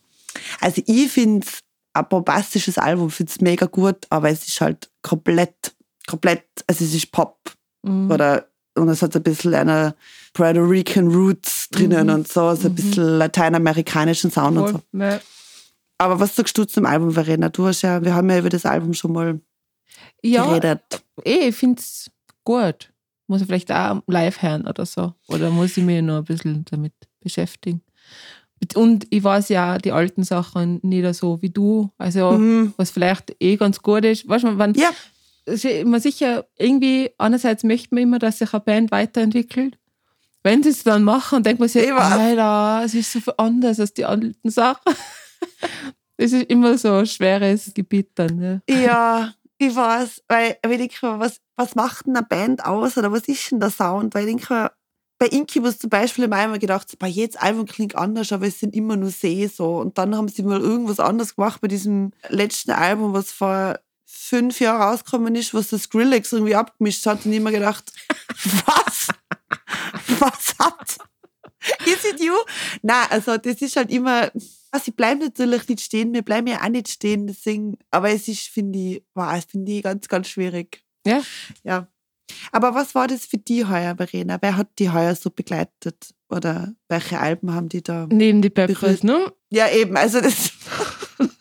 Also, 0.61 0.83
ich 0.87 1.11
finde 1.11 1.47
es 1.47 1.61
ein 1.95 2.09
bombastisches 2.09 2.79
Album, 2.79 3.11
finde 3.11 3.31
es 3.31 3.41
mega 3.41 3.67
gut, 3.67 4.07
aber 4.09 4.31
es 4.31 4.49
ist 4.49 4.61
halt 4.61 4.91
komplett, 5.03 5.75
komplett, 6.07 6.45
also 6.67 6.85
es 6.85 6.95
ist 6.95 7.13
Pop. 7.13 7.39
Mhm. 7.83 8.11
Oder 8.11 8.47
und 8.75 8.89
es 8.89 9.03
hat 9.03 9.15
ein 9.15 9.23
bisschen 9.23 9.55
eine 9.55 9.95
Puerto 10.33 10.63
Rican 10.63 11.09
Roots 11.09 11.69
drinnen 11.71 12.07
mhm. 12.07 12.15
und 12.15 12.29
so, 12.29 12.43
also 12.43 12.69
ein 12.69 12.73
mhm. 12.73 12.77
bisschen 12.77 13.19
lateinamerikanischen 13.19 14.31
Sound 14.31 14.59
Voll. 14.59 14.69
und 14.69 14.83
so. 14.93 14.99
Ja. 14.99 15.21
Aber 15.99 16.19
was 16.19 16.35
sagst 16.35 16.57
du 16.59 16.65
zum 16.65 16.87
Album, 16.87 17.13
Verena? 17.13 17.49
Du 17.49 17.67
hast 17.67 17.83
ja, 17.83 18.03
wir 18.03 18.15
haben 18.15 18.29
ja 18.31 18.39
über 18.39 18.49
das 18.49 18.67
Album 18.67 18.93
schon 18.95 19.13
mal 19.13 19.41
ja, 20.23 20.47
geredet. 20.47 21.05
Eh, 21.25 21.49
ich 21.49 21.57
finde 21.57 21.81
es 21.81 22.11
gut. 22.45 22.93
Muss 23.29 23.41
ich 23.41 23.47
vielleicht 23.47 23.71
auch 23.71 24.03
live 24.09 24.43
hören 24.43 24.67
oder 24.67 24.85
so. 24.85 25.15
Oder 25.29 25.51
muss 25.51 25.77
ich 25.77 25.85
mich 25.85 26.03
noch 26.03 26.19
ein 26.19 26.25
bisschen 26.25 26.65
damit 26.71 26.93
beschäftigen. 27.21 27.83
Und 28.75 29.07
ich 29.11 29.23
weiß 29.23 29.49
ja 29.51 29.79
die 29.79 29.93
alten 29.93 30.25
Sachen 30.25 30.81
nicht 30.83 31.15
so 31.15 31.41
wie 31.41 31.51
du. 31.51 31.91
Also, 31.99 32.33
mhm. 32.33 32.75
was 32.77 32.91
vielleicht 32.91 33.37
eh 33.41 33.57
ganz 33.57 33.81
gut 33.81 34.05
ist. 34.05 34.29
Weißt 34.29 34.45
du, 34.45 34.59
wenn, 34.59 34.75
ja 34.75 34.91
man 35.85 36.01
sicher 36.01 36.47
irgendwie, 36.57 37.11
einerseits 37.19 37.65
möchte 37.65 37.95
man 37.95 38.05
immer, 38.05 38.19
dass 38.19 38.39
sich 38.39 38.53
eine 38.53 38.61
Band 38.61 38.91
weiterentwickelt. 38.91 39.79
Wenn 40.45 40.63
sie 40.63 40.71
es 40.71 40.83
dann 40.83 41.05
machen, 41.05 41.43
denkt 41.43 41.61
man 41.61 41.69
sich, 41.69 41.93
Alter, 41.93 42.83
es 42.85 42.95
ist 42.95 43.13
so 43.13 43.21
viel 43.21 43.35
anders 43.37 43.79
als 43.79 43.95
die 43.95 44.05
alten 44.05 44.51
Sachen. 44.51 44.95
Es 46.19 46.33
ist 46.33 46.51
immer 46.51 46.79
so 46.79 46.93
ein 46.93 47.07
schweres 47.07 47.73
Gebiet 47.75 48.11
dann. 48.15 48.63
Ja, 48.69 48.77
ja 48.77 49.35
ich 49.59 49.75
weiß, 49.75 50.23
weil 50.29 50.57
ich 50.63 50.77
denke, 50.79 51.19
was, 51.19 51.41
was 51.57 51.75
macht 51.75 52.07
denn 52.07 52.17
eine 52.17 52.25
Band 52.25 52.65
aus 52.65 52.97
oder 52.97 53.11
was 53.11 53.23
ist 53.23 53.51
denn 53.51 53.59
der 53.59 53.71
Sound? 53.71 54.15
Weil 54.15 54.29
ich 54.29 54.37
denke, 54.37 54.71
bei 55.19 55.27
Incubus 55.27 55.79
zum 55.79 55.91
Beispiel 55.91 56.25
habe 56.25 56.37
ich 56.37 56.45
immer 56.45 56.59
gedacht, 56.59 56.97
bei 56.99 57.07
jedes 57.09 57.37
Album 57.37 57.67
klingt 57.67 57.97
anders, 57.97 58.33
aber 58.33 58.47
es 58.47 58.61
sind 58.61 58.75
immer 58.75 58.97
nur 58.97 59.11
See 59.11 59.47
so. 59.47 59.79
Und 59.79 59.99
dann 59.99 60.17
haben 60.17 60.29
sie 60.29 60.43
mal 60.43 60.61
irgendwas 60.61 61.01
anderes 61.01 61.37
gemacht 61.37 61.61
bei 61.61 61.69
diesem 61.69 62.13
letzten 62.29 62.73
Album, 62.73 63.13
was 63.13 63.33
vor 63.33 63.79
fünf 64.13 64.61
Jahre 64.61 64.85
rausgekommen 64.85 65.35
ist, 65.35 65.55
was 65.55 65.69
das 65.69 65.85
Skrillex 65.85 66.33
irgendwie 66.33 66.55
abgemischt 66.55 67.05
hat 67.07 67.25
und 67.25 67.33
immer 67.33 67.51
gedacht, 67.51 67.93
was? 68.67 69.09
was 70.21 70.55
hat? 70.59 70.99
Is 71.87 72.05
it 72.05 72.21
you? 72.21 72.35
Nein, 72.83 73.07
also 73.11 73.37
das 73.39 73.63
ist 73.63 73.77
halt 73.77 73.91
immer, 73.91 74.31
also 74.71 74.85
ich 74.87 74.97
bleibe 74.97 75.25
natürlich 75.25 75.69
nicht 75.69 75.81
stehen, 75.81 76.13
wir 76.13 76.23
bleiben 76.23 76.47
ja 76.47 76.63
auch 76.63 76.69
nicht 76.69 76.89
stehen, 76.89 77.27
deswegen, 77.27 77.79
aber 77.91 78.11
es 78.11 78.29
ist, 78.29 78.49
finde 78.49 78.79
ich, 78.79 79.05
wow, 79.15 79.43
finde 79.49 79.73
ich 79.73 79.83
ganz, 79.83 80.09
ganz 80.09 80.29
schwierig. 80.29 80.85
Ja. 81.07 81.23
Ja. 81.65 81.89
Aber 82.51 82.75
was 82.75 82.95
war 82.95 83.09
das 83.09 83.27
für 83.27 83.39
die 83.39 83.65
heuer, 83.65 83.97
Verena? 83.97 84.39
Wer 84.41 84.57
hat 84.57 84.79
die 84.79 84.91
heuer 84.91 85.15
so 85.15 85.31
begleitet? 85.31 86.15
Oder 86.29 86.75
welche 86.89 87.19
Alben 87.19 87.55
haben 87.55 87.69
die 87.69 87.83
da? 87.83 88.07
Neben 88.11 88.41
die 88.41 88.51
Peppers, 88.51 89.03
ne? 89.03 89.33
Ja, 89.51 89.69
eben. 89.69 89.97
Also 89.97 90.21
das. 90.21 90.53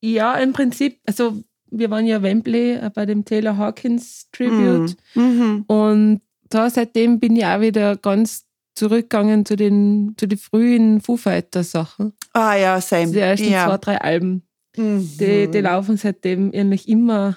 ja, 0.00 0.34
im 0.36 0.52
Prinzip, 0.52 1.00
also 1.06 1.42
wir 1.70 1.90
waren 1.90 2.06
ja 2.06 2.22
Wembley 2.22 2.72
äh, 2.74 2.90
bei 2.92 3.06
dem 3.06 3.24
Taylor 3.24 3.56
Hawkins 3.56 4.28
Tribute. 4.32 4.96
Mhm. 5.14 5.64
Und 5.66 6.20
da 6.48 6.68
seitdem 6.68 7.20
bin 7.20 7.36
ich 7.36 7.44
auch 7.44 7.60
wieder 7.60 7.96
ganz 7.96 8.46
zurückgegangen 8.74 9.44
zu 9.44 9.56
den, 9.56 10.14
zu 10.16 10.26
den 10.26 10.38
frühen 10.38 11.00
Foo 11.00 11.16
Fighters 11.16 11.70
Sachen. 11.72 12.12
Ah 12.32 12.54
ja, 12.54 12.80
same. 12.80 13.12
Die 13.12 13.18
ersten 13.18 13.50
ja. 13.50 13.66
zwei, 13.66 13.78
drei 13.78 14.00
Alben. 14.00 14.42
Mhm. 14.76 15.08
Die, 15.18 15.50
die 15.50 15.60
laufen 15.60 15.96
seitdem 15.96 16.52
eigentlich 16.54 16.88
immer 16.88 17.36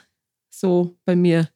so 0.50 0.96
bei 1.06 1.16
mir. 1.16 1.50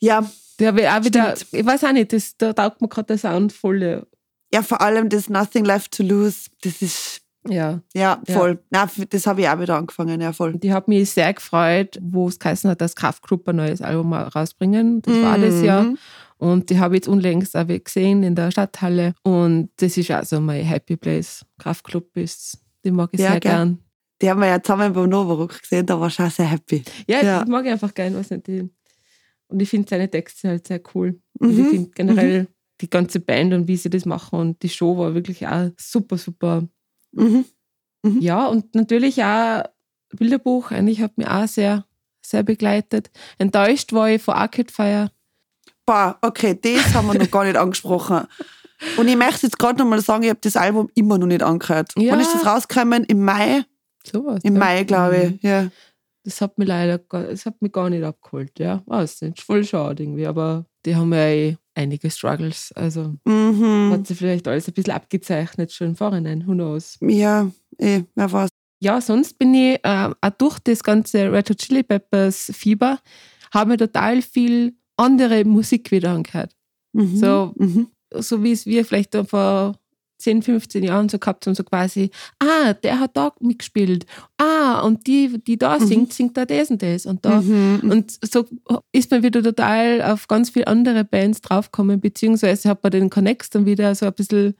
Ja, 0.00 0.28
Die 0.58 0.66
habe 0.66 0.80
ich 0.80 0.88
auch 0.88 1.04
wieder, 1.04 1.36
Stimmt. 1.36 1.60
ich 1.60 1.66
weiß 1.66 1.84
auch 1.84 1.92
nicht, 1.92 2.12
das, 2.12 2.36
da 2.36 2.52
taugt 2.52 2.80
mir 2.80 2.88
gerade 2.88 3.06
der 3.06 3.18
Sound 3.18 3.52
voll. 3.52 4.06
ja, 4.52 4.62
vor 4.62 4.80
allem 4.80 5.08
das 5.08 5.28
Nothing 5.28 5.64
Left 5.64 5.96
to 5.96 6.02
Lose, 6.02 6.50
das 6.62 6.82
ist, 6.82 7.20
Ja. 7.50 7.80
ja, 7.94 8.20
Ja. 8.26 8.34
voll. 8.34 8.62
Na, 8.70 8.84
f- 8.84 9.06
das 9.08 9.26
habe 9.26 9.40
ich 9.42 9.48
auch 9.48 9.58
wieder 9.60 9.76
angefangen, 9.76 10.20
ja, 10.20 10.32
voll. 10.32 10.54
Und 10.54 10.64
ich 10.64 10.70
habe 10.70 10.90
mich 10.90 11.10
sehr 11.10 11.32
gefreut, 11.32 11.98
wo 12.02 12.28
es 12.28 12.38
geheißen 12.38 12.70
hat, 12.70 12.80
dass 12.80 12.94
Kraftgruppe 12.96 13.50
ein 13.52 13.56
neues 13.56 13.82
Album 13.82 14.12
rausbringen. 14.12 15.02
Das 15.02 15.14
war 15.22 15.38
das 15.38 15.62
ja. 15.62 15.82
Mhm. 15.82 15.98
Und 16.38 16.70
die 16.70 16.78
habe 16.78 16.94
ich 16.94 17.00
jetzt 17.00 17.08
unlängst 17.08 17.56
auch 17.56 17.66
gesehen 17.66 18.22
in 18.22 18.34
der 18.34 18.50
Stadthalle. 18.52 19.14
Und 19.22 19.70
das 19.76 19.96
ist 19.96 20.10
also 20.10 20.40
mein 20.40 20.64
Happy 20.64 20.96
Place. 20.96 21.44
Kraftclub 21.58 22.16
ist, 22.16 22.58
die 22.84 22.90
mag 22.92 23.10
ich 23.12 23.20
Ja, 23.20 23.32
sehr 23.32 23.40
gell? 23.40 23.50
gern. 23.52 23.78
Die 24.22 24.30
haben 24.30 24.40
wir 24.40 24.46
ja 24.48 24.62
zusammen 24.62 24.92
beim 24.92 25.08
Novarock 25.08 25.60
gesehen, 25.60 25.86
da 25.86 25.98
war 26.00 26.08
ich 26.08 26.18
auch 26.20 26.30
sehr 26.30 26.46
happy. 26.46 26.82
Ja, 27.08 27.22
Ja. 27.22 27.42
ich 27.42 27.48
mag 27.48 27.64
ihn 27.64 27.72
einfach 27.72 27.92
gern, 27.94 28.14
weiß 28.14 28.30
nicht. 28.30 28.46
Die, 28.48 28.68
und 29.48 29.62
ich 29.62 29.68
finde 29.68 29.88
seine 29.88 30.10
Texte 30.10 30.48
halt 30.48 30.66
sehr 30.66 30.80
cool. 30.94 31.20
Und 31.38 31.54
Mhm. 31.56 31.60
ich 31.64 31.68
finde 31.68 31.90
generell 31.94 32.48
die 32.80 32.90
ganze 32.90 33.18
Band 33.20 33.54
und 33.54 33.66
wie 33.66 33.76
sie 33.76 33.90
das 33.90 34.04
machen 34.04 34.38
und 34.38 34.62
die 34.62 34.68
Show 34.68 34.96
war 34.98 35.14
wirklich 35.14 35.46
auch 35.46 35.70
super, 35.76 36.16
super. 36.18 36.68
Mhm. 37.12 37.44
Mhm. 38.02 38.20
Ja, 38.20 38.46
und 38.46 38.74
natürlich 38.74 39.22
auch 39.22 39.64
Bilderbuch, 40.16 40.70
eigentlich 40.70 41.00
hat 41.00 41.18
mich 41.18 41.28
auch 41.28 41.46
sehr, 41.46 41.84
sehr 42.24 42.42
begleitet. 42.42 43.10
Enttäuscht 43.38 43.92
war 43.92 44.10
ich 44.10 44.22
von 44.22 44.34
Arcade 44.34 44.72
Fire. 44.72 45.10
Boah, 45.86 46.18
okay, 46.22 46.58
das 46.60 46.94
haben 46.94 47.06
wir 47.06 47.18
noch 47.18 47.30
gar 47.30 47.44
nicht 47.44 47.56
angesprochen. 47.56 48.26
Und 48.96 49.08
ich 49.08 49.16
möchte 49.16 49.46
jetzt 49.46 49.58
gerade 49.58 49.78
noch 49.78 49.86
mal 49.86 50.00
sagen, 50.00 50.22
ich 50.22 50.30
habe 50.30 50.40
das 50.42 50.56
Album 50.56 50.88
immer 50.94 51.18
noch 51.18 51.26
nicht 51.26 51.42
angehört. 51.42 51.92
Ja. 51.96 52.12
Wann 52.12 52.20
ist 52.20 52.34
das 52.34 52.46
rausgekommen? 52.46 53.04
Im 53.04 53.24
Mai? 53.24 53.64
Sowas. 54.04 54.40
Im. 54.44 54.54
Mai, 54.54 54.84
glaube 54.84 55.16
ich. 55.16 55.30
Mhm. 55.30 55.38
Ja. 55.42 55.68
Das 56.24 56.40
hat 56.40 56.58
mich 56.58 56.68
leider 56.68 56.98
gar, 56.98 57.24
das 57.24 57.46
hat 57.46 57.60
mich 57.62 57.72
gar 57.72 57.88
nicht 57.90 58.04
abgeholt, 58.04 58.58
ja. 58.58 58.82
Weiß 58.86 59.22
nicht, 59.22 59.40
voll 59.40 59.64
schade 59.64 60.02
irgendwie, 60.02 60.26
aber 60.26 60.66
die 60.84 60.94
haben 60.94 61.12
ja 61.12 61.26
eh 61.28 61.56
einige 61.78 62.10
Struggles. 62.10 62.72
Also 62.72 63.14
Mhm. 63.24 63.90
hat 63.92 64.06
sich 64.06 64.18
vielleicht 64.18 64.46
alles 64.48 64.68
ein 64.68 64.74
bisschen 64.74 64.92
abgezeichnet 64.92 65.72
schon 65.72 65.88
im 65.88 65.96
Vorhinein, 65.96 66.46
who 66.46 66.52
knows. 66.52 66.98
Ja, 67.00 67.50
eh, 67.78 68.02
wer 68.14 68.32
weiß. 68.32 68.48
Ja, 68.80 69.00
sonst 69.00 69.38
bin 69.38 69.54
ich 69.54 69.78
äh, 69.82 70.10
auch 70.20 70.30
durch 70.38 70.58
das 70.60 70.82
ganze 70.82 71.32
Red 71.32 71.50
Hot 71.50 71.58
Chili 71.58 71.82
Peppers 71.82 72.50
Fieber, 72.54 72.98
habe 73.52 73.70
mir 73.70 73.76
total 73.78 74.22
viel 74.22 74.74
andere 74.96 75.44
Musik 75.44 75.90
wieder 75.90 76.10
angehört. 76.10 76.52
Mhm. 76.92 77.16
So, 77.16 77.52
Mhm. 77.56 77.88
so 78.14 78.42
wie 78.42 78.52
es 78.52 78.66
wir 78.66 78.84
vielleicht 78.84 79.14
vor 79.28 79.74
10, 80.18 80.42
15 80.42 80.82
Jahren 80.84 81.08
so 81.08 81.18
gehabt 81.18 81.46
haben, 81.46 81.54
so 81.54 81.62
quasi, 81.64 82.10
ah, 82.40 82.74
der 82.74 83.00
hat 83.00 83.16
da 83.16 83.32
mitgespielt. 83.40 84.04
Ah, 84.36 84.80
und 84.80 85.06
die, 85.06 85.38
die 85.46 85.56
da 85.56 85.78
Mhm. 85.78 85.86
singt, 85.86 86.12
singt 86.12 86.36
da 86.36 86.44
das 86.44 86.70
und 86.70 86.82
das. 86.82 87.06
Und 87.06 87.24
da 87.24 87.40
Mhm. 87.40 87.90
und 87.90 88.18
so 88.24 88.46
ist 88.92 89.10
man 89.10 89.22
wieder 89.22 89.42
total 89.42 90.02
auf 90.02 90.26
ganz 90.28 90.50
viele 90.50 90.66
andere 90.66 91.04
Bands 91.04 91.40
draufgekommen, 91.40 92.00
beziehungsweise 92.00 92.68
hat 92.68 92.82
man 92.82 92.90
den 92.92 93.10
Connex 93.10 93.50
dann 93.50 93.64
wieder 93.66 93.94
so 93.94 94.06
ein 94.06 94.12
bisschen 94.12 94.54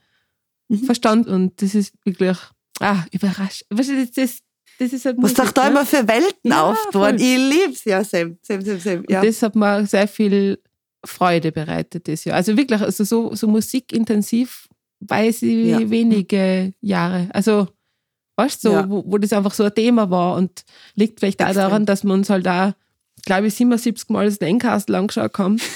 Mhm. 0.69 0.83
verstanden 0.83 1.29
und 1.33 1.61
das 1.61 1.75
ist 1.75 1.93
wirklich, 2.05 2.37
ah, 2.79 3.03
überrascht. 3.11 3.63
Weißt 3.69 3.89
du, 3.89 4.05
das, 4.05 4.39
das, 4.79 4.93
ist 4.93 5.03
halt 5.05 5.17
Was 5.17 5.21
Musik, 5.31 5.37
doch 5.37 5.51
da 5.51 5.63
ne? 5.65 5.69
immer 5.71 5.85
für 5.85 6.07
Welten 6.07 6.51
Ja, 6.51 6.63
auftun. 6.71 7.15
Ich 7.15 7.37
lieb's. 7.37 7.83
Ja, 7.85 8.03
same, 8.03 8.37
same, 8.41 8.61
same, 8.63 8.79
same. 8.79 9.03
Ja. 9.09 9.19
Und 9.19 9.27
das 9.27 9.41
hat 9.41 9.55
mir 9.55 9.85
sehr 9.85 10.07
viel 10.07 10.59
Freude 11.05 11.51
bereitet 11.51 12.07
das 12.07 12.23
Jahr. 12.25 12.35
Also 12.37 12.55
wirklich, 12.55 12.79
also 12.81 13.03
so, 13.03 13.33
so 13.35 13.47
musikintensiv 13.47 14.67
weiß 15.01 15.43
ich 15.43 15.67
Ja. 15.67 15.89
wenige 15.89 16.73
Jahre. 16.81 17.29
Also, 17.33 17.67
weißt 18.35 18.63
du, 18.63 18.69
so, 18.69 18.73
Ja. 18.75 18.89
wo, 18.89 19.03
wo 19.05 19.17
das 19.17 19.33
einfach 19.33 19.53
so 19.53 19.63
ein 19.63 19.73
Thema 19.75 20.09
war 20.09 20.35
und 20.35 20.63
liegt 20.95 21.19
vielleicht 21.19 21.41
auch 21.43 21.53
daran, 21.53 21.85
dass 21.85 22.03
wir 22.03 22.13
uns 22.13 22.29
halt 22.29 22.45
da, 22.45 22.75
glaube 23.25 23.47
ich, 23.47 23.55
77 23.55 24.09
Mal 24.09 24.25
das 24.25 24.37
Endcastle 24.37 24.97
angeschaut 24.97 25.37
haben. 25.37 25.57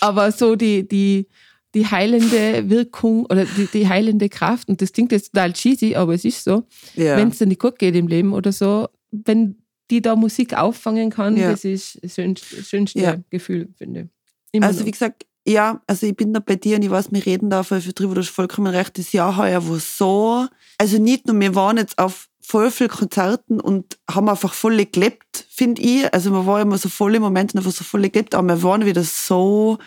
Aber 0.00 0.30
so 0.32 0.56
die, 0.56 0.86
die, 0.86 1.26
die 1.74 1.86
heilende 1.86 2.68
Wirkung 2.70 3.26
oder 3.26 3.44
die, 3.44 3.66
die 3.66 3.88
heilende 3.88 4.28
Kraft, 4.28 4.68
und 4.68 4.80
das 4.82 4.92
klingt 4.92 5.12
jetzt 5.12 5.32
total 5.32 5.52
cheesy, 5.52 5.94
aber 5.96 6.14
es 6.14 6.24
ist 6.24 6.44
so, 6.44 6.64
ja. 6.94 7.16
wenn 7.16 7.28
es 7.28 7.38
dir 7.38 7.46
nicht 7.46 7.60
gut 7.60 7.78
geht 7.78 7.94
im 7.96 8.06
Leben 8.06 8.32
oder 8.32 8.52
so, 8.52 8.88
wenn 9.10 9.56
die 9.90 10.02
da 10.02 10.16
Musik 10.16 10.54
auffangen 10.56 11.10
kann, 11.10 11.36
Ja. 11.36 11.50
das 11.50 11.64
ist 11.64 11.98
das 12.02 12.14
schönste, 12.14 12.62
schönste 12.62 13.00
Ja. 13.00 13.16
Gefühl, 13.30 13.68
finde 13.76 14.00
ich. 14.02 14.06
Immer 14.52 14.66
Also 14.66 14.80
noch. 14.80 14.86
wie 14.86 14.90
gesagt, 14.90 15.26
ja, 15.46 15.80
also 15.86 16.06
ich 16.06 16.16
bin 16.16 16.32
da 16.32 16.40
bei 16.40 16.56
dir 16.56 16.76
und 16.76 16.82
ich 16.82 16.90
weiß, 16.90 17.12
wir 17.12 17.24
reden 17.24 17.50
da 17.50 17.62
voll 17.62 17.80
viel 17.80 17.92
drüber, 17.92 18.14
du 18.14 18.20
hast 18.20 18.30
vollkommen 18.30 18.74
recht, 18.74 18.98
das 18.98 19.12
Jahr 19.12 19.36
heuer, 19.36 19.66
wo 19.66 19.76
so, 19.78 20.46
also 20.78 20.98
nicht 20.98 21.26
nur, 21.26 21.38
wir 21.38 21.54
waren 21.54 21.76
jetzt 21.76 21.98
auf 21.98 22.28
voll 22.46 22.70
vielen 22.70 22.90
Konzerten 22.90 23.60
und 23.60 23.98
haben 24.08 24.28
einfach 24.28 24.54
voll 24.54 24.84
gelebt, 24.86 25.46
finde 25.50 25.82
ich. 25.82 26.12
Also 26.14 26.30
man 26.30 26.46
war 26.46 26.60
immer 26.60 26.78
so 26.78 26.88
voll 26.88 27.16
im 27.16 27.22
Moment 27.22 27.52
und 27.52 27.58
einfach 27.58 27.72
so 27.72 27.82
voll 27.82 28.08
gelebt, 28.08 28.36
aber 28.36 28.46
wir 28.46 28.62
waren 28.62 28.84
wieder 28.84 29.02
so 29.02 29.78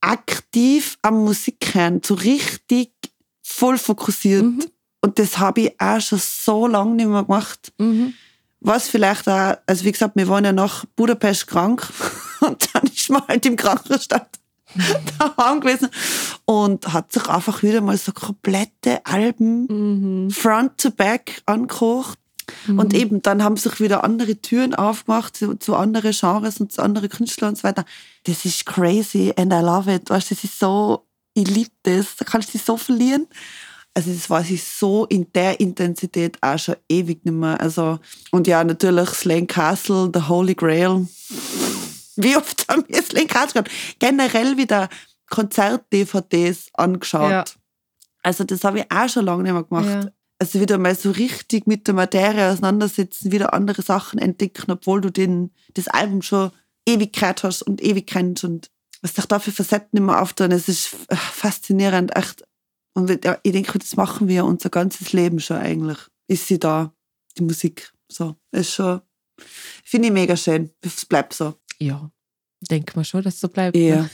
aktiv 0.00 0.96
am 1.02 1.24
Musik 1.24 1.74
hören, 1.74 2.00
so 2.02 2.14
richtig 2.14 2.92
voll 3.42 3.76
fokussiert. 3.76 4.44
Mhm. 4.44 4.64
Und 5.02 5.18
das 5.18 5.38
habe 5.38 5.60
ich 5.60 5.80
auch 5.80 6.00
schon 6.00 6.18
so 6.18 6.66
lange 6.66 6.94
nicht 6.94 7.08
mehr 7.08 7.24
gemacht. 7.24 7.72
Mhm. 7.78 8.14
Was 8.60 8.88
vielleicht 8.88 9.28
auch, 9.28 9.56
also 9.66 9.84
wie 9.84 9.92
gesagt, 9.92 10.16
wir 10.16 10.28
waren 10.28 10.44
ja 10.44 10.52
nach 10.52 10.86
Budapest 10.96 11.46
krank 11.46 11.86
und 12.40 12.68
dann 12.72 12.84
ist 12.84 13.10
man 13.10 13.26
halt 13.28 13.44
im 13.44 13.56
Krankenstand 13.56 14.28
daheim 15.18 15.60
gewesen 15.60 15.88
und 16.44 16.92
hat 16.92 17.12
sich 17.12 17.26
einfach 17.28 17.62
wieder 17.62 17.80
mal 17.80 17.96
so 17.96 18.12
komplette 18.12 19.04
Alben 19.04 19.66
Mhm. 20.26 20.30
front 20.30 20.78
to 20.78 20.90
back 20.90 21.42
angekocht. 21.46 22.18
Und 22.68 22.94
eben, 22.94 23.22
dann 23.22 23.42
haben 23.42 23.56
sich 23.56 23.80
wieder 23.80 24.04
andere 24.04 24.36
Türen 24.36 24.72
aufgemacht 24.74 25.36
zu, 25.36 25.56
zu 25.56 25.74
anderen 25.74 26.12
Genres 26.12 26.60
und 26.60 26.70
zu 26.70 26.80
anderen 26.80 27.08
Künstlern 27.08 27.50
und 27.50 27.56
so 27.56 27.64
weiter. 27.64 27.84
Das 28.24 28.44
ist 28.44 28.64
crazy 28.64 29.32
and 29.36 29.52
I 29.52 29.56
love 29.56 29.92
it. 29.92 30.08
Weißt, 30.10 30.30
du, 30.30 30.34
das 30.36 30.44
ist 30.44 30.60
so, 30.60 31.04
ich 31.34 31.48
liebe 31.48 31.70
das. 31.82 32.14
Da 32.16 32.24
kannst 32.24 32.48
du 32.48 32.52
dich 32.52 32.62
so 32.64 32.76
verlieren. 32.76 33.26
Also 33.94 34.12
das 34.12 34.30
weiß 34.30 34.50
ich 34.50 34.62
so 34.62 35.06
in 35.06 35.26
der 35.32 35.58
Intensität 35.58 36.36
auch 36.40 36.58
schon 36.58 36.76
ewig 36.88 37.24
nicht 37.24 37.34
mehr. 37.34 37.60
Also, 37.60 37.98
und 38.30 38.46
ja, 38.46 38.62
natürlich 38.62 39.08
Slane 39.10 39.46
Castle, 39.46 40.10
The 40.14 40.22
Holy 40.28 40.54
Grail. 40.54 41.08
Wie 42.16 42.36
oft 42.36 42.66
haben 42.68 42.84
wir 42.88 43.02
Slane 43.02 43.26
Castle 43.26 43.62
gehabt? 43.62 43.70
Generell 43.98 44.56
wieder 44.56 44.88
Konzert-DVDs 45.28 46.70
angeschaut. 46.74 47.30
Ja. 47.30 47.44
Also 48.22 48.44
das 48.44 48.64
habe 48.64 48.80
ich 48.80 48.90
auch 48.90 49.08
schon 49.08 49.24
lange 49.24 49.42
nicht 49.42 49.52
mehr 49.52 49.62
gemacht. 49.62 50.04
Ja. 50.04 50.10
Also 50.38 50.60
wieder 50.60 50.78
mal 50.78 50.94
so 50.94 51.10
richtig 51.12 51.66
mit 51.66 51.86
der 51.86 51.94
Materie 51.94 52.50
auseinandersetzen, 52.50 53.32
wieder 53.32 53.54
andere 53.54 53.82
Sachen 53.82 54.18
entdecken, 54.18 54.70
obwohl 54.70 55.00
du 55.00 55.10
den, 55.10 55.52
das 55.74 55.88
Album 55.88 56.22
schon 56.22 56.50
ewig 56.86 57.12
gehört 57.14 57.42
hast 57.42 57.62
und 57.62 57.82
ewig 57.82 58.06
kennst 58.06 58.44
und 58.44 58.70
was 59.02 59.14
sich 59.14 59.26
da 59.26 59.38
für 59.38 59.52
Facetten 59.52 59.98
immer 59.98 60.20
auftun. 60.20 60.52
Es 60.52 60.68
ist 60.68 60.88
faszinierend, 61.10 62.16
echt. 62.16 62.42
Und 62.94 63.10
ich 63.10 63.52
denke, 63.52 63.78
das 63.78 63.96
machen 63.96 64.28
wir 64.28 64.44
unser 64.44 64.70
ganzes 64.70 65.12
Leben 65.12 65.38
schon 65.38 65.58
eigentlich. 65.58 65.98
Ist 66.28 66.48
sie 66.48 66.58
da, 66.58 66.92
die 67.36 67.42
Musik. 67.42 67.92
So, 68.10 68.36
ist 68.52 68.74
schon, 68.74 69.02
finde 69.84 70.08
ich 70.08 70.14
mega 70.14 70.36
schön. 70.36 70.70
Es 70.80 71.04
bleibt 71.04 71.34
so. 71.34 71.54
Ja, 71.78 72.10
denke 72.70 72.96
mal 72.96 73.04
schon, 73.04 73.22
dass 73.22 73.34
es 73.34 73.40
so 73.40 73.48
bleibt. 73.48 73.76
Ja. 73.76 74.08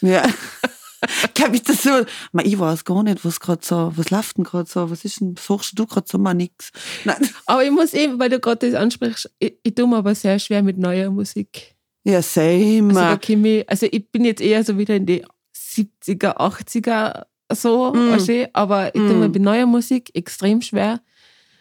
ja. 0.00 0.24
Kann 1.34 1.54
ich 1.54 1.62
das 1.62 1.82
so? 1.82 1.90
Ma, 2.32 2.42
ich 2.42 2.58
weiß 2.58 2.84
gar 2.84 3.02
nicht, 3.04 3.24
was 3.24 3.38
gerade 3.38 3.64
so, 3.64 3.92
was 3.94 4.10
läuft 4.10 4.36
denn 4.36 4.44
gerade 4.44 4.68
so? 4.68 4.90
Was 4.90 5.04
ist 5.04 5.20
denn, 5.20 5.36
suchst 5.38 5.78
du 5.78 5.86
gerade 5.86 6.06
so 6.10 6.18
mal 6.18 6.34
nix? 6.34 6.70
Nein. 7.04 7.16
Aber 7.46 7.64
ich 7.64 7.70
muss 7.70 7.94
eben, 7.94 8.18
weil 8.18 8.28
du 8.30 8.40
gerade 8.40 8.66
das 8.70 8.74
ansprichst, 8.80 9.30
ich, 9.38 9.54
ich 9.62 9.74
tue 9.74 9.86
mir 9.86 9.98
aber 9.98 10.14
sehr 10.14 10.38
schwer 10.40 10.62
mit 10.62 10.76
neuer 10.76 11.10
Musik. 11.10 11.76
Ja, 12.04 12.20
same. 12.20 12.88
Also, 12.98 13.32
ich, 13.32 13.70
also 13.70 13.86
ich 13.90 14.10
bin 14.10 14.24
jetzt 14.24 14.40
eher 14.40 14.64
so 14.64 14.76
wieder 14.76 14.96
in 14.96 15.06
die 15.06 15.24
70er, 15.56 16.36
80er 16.36 17.26
so, 17.52 17.92
Mm. 17.92 18.10
weißt 18.12 18.28
du, 18.28 18.50
aber 18.54 18.88
ich 18.94 19.00
tue 19.00 19.14
mir 19.14 19.28
Mm. 19.28 19.32
mit 19.32 19.42
neuer 19.42 19.66
Musik 19.66 20.10
extrem 20.14 20.60
schwer. 20.62 21.00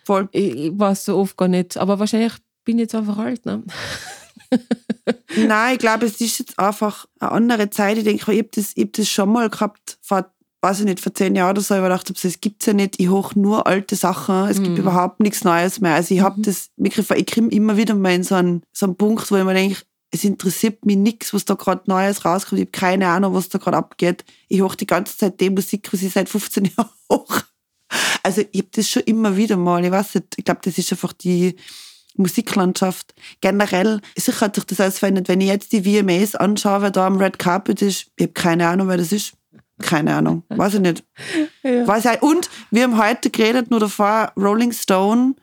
Voll. 0.05 0.27
Ich, 0.31 0.55
ich 0.55 0.71
weiß 0.79 1.05
so 1.05 1.17
oft 1.17 1.37
gar 1.37 1.47
nicht, 1.47 1.77
aber 1.77 1.99
wahrscheinlich 1.99 2.33
bin 2.65 2.77
ich 2.77 2.83
jetzt 2.83 2.95
einfach 2.95 3.17
alt. 3.17 3.45
Ne? 3.45 3.63
Nein, 5.35 5.73
ich 5.73 5.79
glaube, 5.79 6.05
es 6.05 6.19
ist 6.21 6.39
jetzt 6.39 6.59
einfach 6.59 7.05
eine 7.19 7.31
andere 7.31 7.69
Zeit. 7.69 7.97
Ich 7.97 8.03
denke, 8.03 8.31
ich 8.31 8.39
habe 8.39 8.49
das, 8.53 8.71
ich 8.75 8.83
hab 8.85 8.93
das 8.93 9.09
schon 9.09 9.31
mal 9.31 9.49
gehabt 9.49 9.97
vor 10.01 10.31
weiß 10.59 10.79
ich 10.79 10.85
nicht, 10.85 10.99
vor 10.99 11.13
zehn 11.13 11.35
Jahren 11.35 11.51
oder 11.51 11.61
so, 11.61 11.75
ich 11.75 11.79
habe 11.81 11.87
gedacht, 11.89 12.25
es 12.25 12.41
gibt 12.41 12.65
ja 12.65 12.73
nicht, 12.73 12.99
ich 12.99 13.09
hoch 13.09 13.35
nur 13.35 13.67
alte 13.67 13.95
Sachen, 13.95 14.47
es 14.49 14.57
gibt 14.57 14.71
Mhm. 14.71 14.77
überhaupt 14.77 15.19
nichts 15.19 15.43
Neues 15.43 15.79
mehr. 15.79 15.93
Also 15.93 16.15
ich 16.15 16.21
habe 16.21 16.39
Mhm. 16.39 16.43
das, 16.43 16.71
ich 17.15 17.25
komme 17.31 17.49
immer 17.51 17.77
wieder 17.77 17.93
mal 17.93 18.15
in 18.15 18.23
so 18.23 18.33
einen, 18.35 18.63
so 18.73 18.87
einen 18.87 18.97
Punkt, 18.97 19.29
wo 19.29 19.35
ich 19.37 19.43
mir 19.43 19.53
denke, 19.53 19.77
es 20.09 20.23
interessiert 20.23 20.83
mich 20.83 20.97
nichts, 20.97 21.31
was 21.31 21.45
da 21.45 21.53
gerade 21.53 21.83
Neues 21.85 22.25
rauskommt. 22.25 22.59
Ich 22.59 22.65
habe 22.67 22.71
keine 22.71 23.07
Ahnung, 23.07 23.35
was 23.35 23.49
da 23.49 23.59
gerade 23.59 23.77
abgeht. 23.77 24.25
Ich 24.47 24.61
hoch 24.61 24.73
die 24.73 24.87
ganze 24.87 25.15
Zeit 25.15 25.39
die 25.39 25.51
Musik, 25.51 25.93
was 25.93 26.01
ich 26.01 26.11
seit 26.11 26.27
15 26.27 26.65
Jahren 26.77 26.89
hoch. 27.11 27.41
Also 28.23 28.41
ich 28.51 28.59
habe 28.61 28.69
das 28.73 28.89
schon 28.89 29.03
immer 29.03 29.37
wieder 29.37 29.57
mal, 29.57 29.85
ich 29.85 29.91
weiß 29.91 30.15
nicht, 30.15 30.33
ich 30.37 30.43
glaube, 30.43 30.61
das 30.63 30.77
ist 30.77 30.91
einfach 30.91 31.13
die 31.13 31.55
Musiklandschaft. 32.17 33.13
Generell, 33.41 34.01
sicher 34.17 34.41
hat 34.41 34.55
sich 34.55 34.65
das 34.65 34.79
alles 34.79 34.99
verändert. 34.99 35.27
Wenn 35.27 35.41
ich 35.41 35.47
jetzt 35.47 35.71
die 35.71 35.83
VMAs 35.83 36.35
anschaue, 36.35 36.81
wer 36.83 36.91
da 36.91 37.07
am 37.07 37.17
Red 37.17 37.39
Carpet 37.39 37.81
ist, 37.81 38.07
ich 38.15 38.23
habe 38.23 38.33
keine 38.33 38.67
Ahnung, 38.67 38.87
wer 38.87 38.97
das 38.97 39.11
ist. 39.11 39.33
Keine 39.79 40.15
Ahnung, 40.15 40.43
weiß 40.49 40.75
ich 40.75 40.79
nicht. 40.81 41.03
Ja. 41.63 41.85
Weiß 41.85 42.05
ich, 42.05 42.21
und 42.21 42.49
wir 42.71 42.83
haben 42.83 42.97
heute 42.97 43.29
geredet, 43.29 43.69
nur 43.69 43.81
davor, 43.81 44.31
Rolling 44.37 44.71
Stone, 44.71 45.35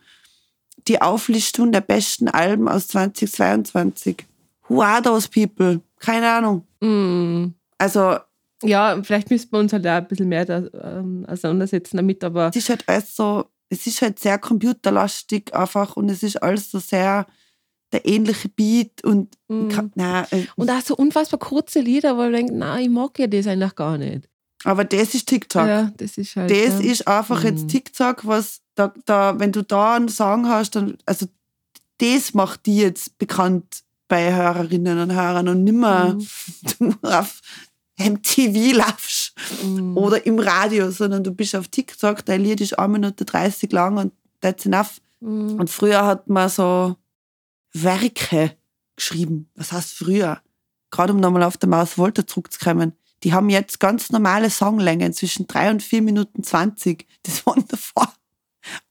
die 0.87 0.99
Auflistung 1.01 1.71
der 1.71 1.81
besten 1.81 2.27
Alben 2.27 2.67
aus 2.67 2.87
2022. 2.87 4.25
Who 4.67 4.81
are 4.81 5.01
those 5.01 5.29
people? 5.29 5.81
Keine 5.99 6.31
Ahnung. 6.31 6.65
Mm. 6.81 7.53
Also, 7.77 8.17
Ja, 8.63 8.99
vielleicht 9.03 9.29
müssten 9.29 9.51
wir 9.51 9.59
uns 9.59 9.73
halt 9.73 9.85
auch 9.85 9.91
ein 9.91 10.07
bisschen 10.07 10.29
mehr 10.29 10.45
da, 10.45 10.63
ähm, 10.81 11.25
auseinandersetzen 11.27 11.97
damit, 11.97 12.23
aber 12.23 12.47
es 12.49 12.55
ist 12.55 12.69
halt 12.69 12.83
alles 12.87 13.15
so, 13.15 13.45
es 13.69 13.87
ist 13.87 14.01
halt 14.01 14.19
sehr 14.19 14.37
computerlastig 14.39 15.53
einfach 15.55 15.95
und 15.95 16.09
es 16.09 16.23
ist 16.23 16.41
alles 16.41 16.71
so 16.71 16.79
sehr 16.79 17.25
der 17.91 18.05
ähnliche 18.05 18.49
Beat 18.49 19.03
und 19.03 19.35
Mhm. 19.47 19.69
ich 19.69 19.75
kann, 19.75 19.91
nein, 19.95 20.25
äh, 20.31 20.45
und 20.55 20.69
auch 20.69 20.81
so 20.81 20.95
unfassbar 20.95 21.39
kurze 21.39 21.79
Lieder, 21.79 22.17
wo 22.17 22.23
ich 22.23 22.31
denke, 22.31 22.53
nein, 22.53 22.83
ich 22.83 22.89
mag 22.89 23.17
ja 23.19 23.27
das 23.27 23.47
eigentlich 23.47 23.75
gar 23.75 23.97
nicht. 23.97 24.27
aber 24.63 24.83
das 24.83 25.13
ist 25.13 25.27
TikTok. 25.27 25.67
Ja, 25.67 25.91
das 25.97 26.17
ist 26.17 26.35
halt. 26.35 26.49
Das 26.49 26.83
ja. 26.83 26.91
ist 26.91 27.07
einfach 27.07 27.39
Mhm. 27.41 27.45
jetzt 27.49 27.67
TikTok, 27.69 28.25
was 28.25 28.61
da, 28.75 28.91
da, 29.05 29.39
wenn 29.39 29.51
du 29.51 29.61
da 29.63 29.95
einen 29.95 30.09
Song 30.09 30.47
hast, 30.49 30.75
dann, 30.75 30.97
also 31.05 31.27
das 31.99 32.33
macht 32.33 32.65
die 32.65 32.77
jetzt 32.77 33.17
bekannt 33.17 33.83
bei 34.07 34.33
Hörerinnen 34.35 34.99
und 34.99 35.13
Hörern 35.13 35.47
und 35.47 35.63
nimmer 35.63 36.15
Mhm. 36.15 36.27
du 36.79 36.93
auf 37.03 37.41
MTV 37.97 38.73
laufst 38.75 39.24
Mhm. 39.63 39.97
oder 39.97 40.25
im 40.25 40.39
Radio, 40.39 40.91
sondern 40.91 41.23
du 41.23 41.31
bist 41.31 41.55
auf 41.55 41.67
TikTok, 41.67 42.23
dein 42.25 42.41
Lied 42.41 42.61
ist 42.61 42.77
1 42.79 42.91
Minute 42.91 43.25
30 43.25 43.71
lang 43.71 43.97
und 43.97 44.13
that's 44.41 44.65
enough. 44.65 45.01
Mhm. 45.19 45.55
Und 45.59 45.69
früher 45.69 46.05
hat 46.05 46.29
man 46.29 46.49
so 46.49 46.95
Werke 47.73 48.55
geschrieben. 48.95 49.49
Was 49.55 49.71
heißt 49.71 49.93
früher? 49.93 50.41
Gerade 50.91 51.13
um 51.13 51.19
nochmal 51.19 51.43
auf 51.43 51.57
der 51.57 51.67
Maus 51.69 51.97
Volta 51.97 52.25
zurückzukommen. 52.25 52.93
Die 53.23 53.33
haben 53.33 53.49
jetzt 53.49 53.79
ganz 53.79 54.11
normale 54.11 54.49
Songlängen 54.49 55.11
zwischen 55.13 55.47
3 55.47 55.71
und 55.71 55.83
4 55.83 56.01
Minuten 56.01 56.43
20. 56.43 57.05
Das 57.23 57.45
waren 57.45 57.65
davor 57.67 58.13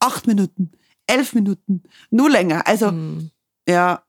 8 0.00 0.26
Minuten, 0.26 0.72
11 1.06 1.34
Minuten, 1.34 1.82
nur 2.10 2.30
länger. 2.30 2.66
Also, 2.66 2.92
Mhm. 2.92 3.30
ja, 3.68 4.02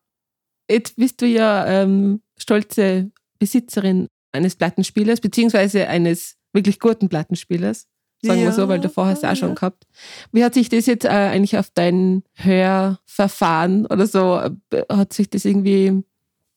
Jetzt 0.67 0.95
bist 0.95 1.21
du 1.21 1.27
ja 1.27 1.63
ähm, 1.67 2.23
stolze 2.39 3.11
Besitzerin 3.37 4.07
eines 4.35 4.55
Plattenspielers, 4.55 5.19
beziehungsweise 5.21 5.87
eines 5.87 6.35
wirklich 6.53 6.79
guten 6.79 7.09
Plattenspielers. 7.09 7.87
Sagen 8.21 8.39
wir 8.39 8.45
Ja, 8.45 8.51
so, 8.53 8.67
weil 8.67 8.79
davor 8.79 9.07
hast 9.07 9.23
du 9.23 9.27
auch 9.27 9.31
ja. 9.31 9.35
schon 9.35 9.55
gehabt. 9.55 9.85
Wie 10.31 10.43
hat 10.43 10.53
sich 10.53 10.69
das 10.69 10.85
jetzt 10.85 11.05
äh, 11.05 11.09
eigentlich 11.09 11.57
auf 11.57 11.69
dein 11.73 12.23
Hörverfahren 12.35 13.85
oder 13.85 14.07
so, 14.07 14.39
äh, 14.39 14.51
hat 14.91 15.13
sich 15.13 15.29
das 15.29 15.45
irgendwie, 15.45 16.03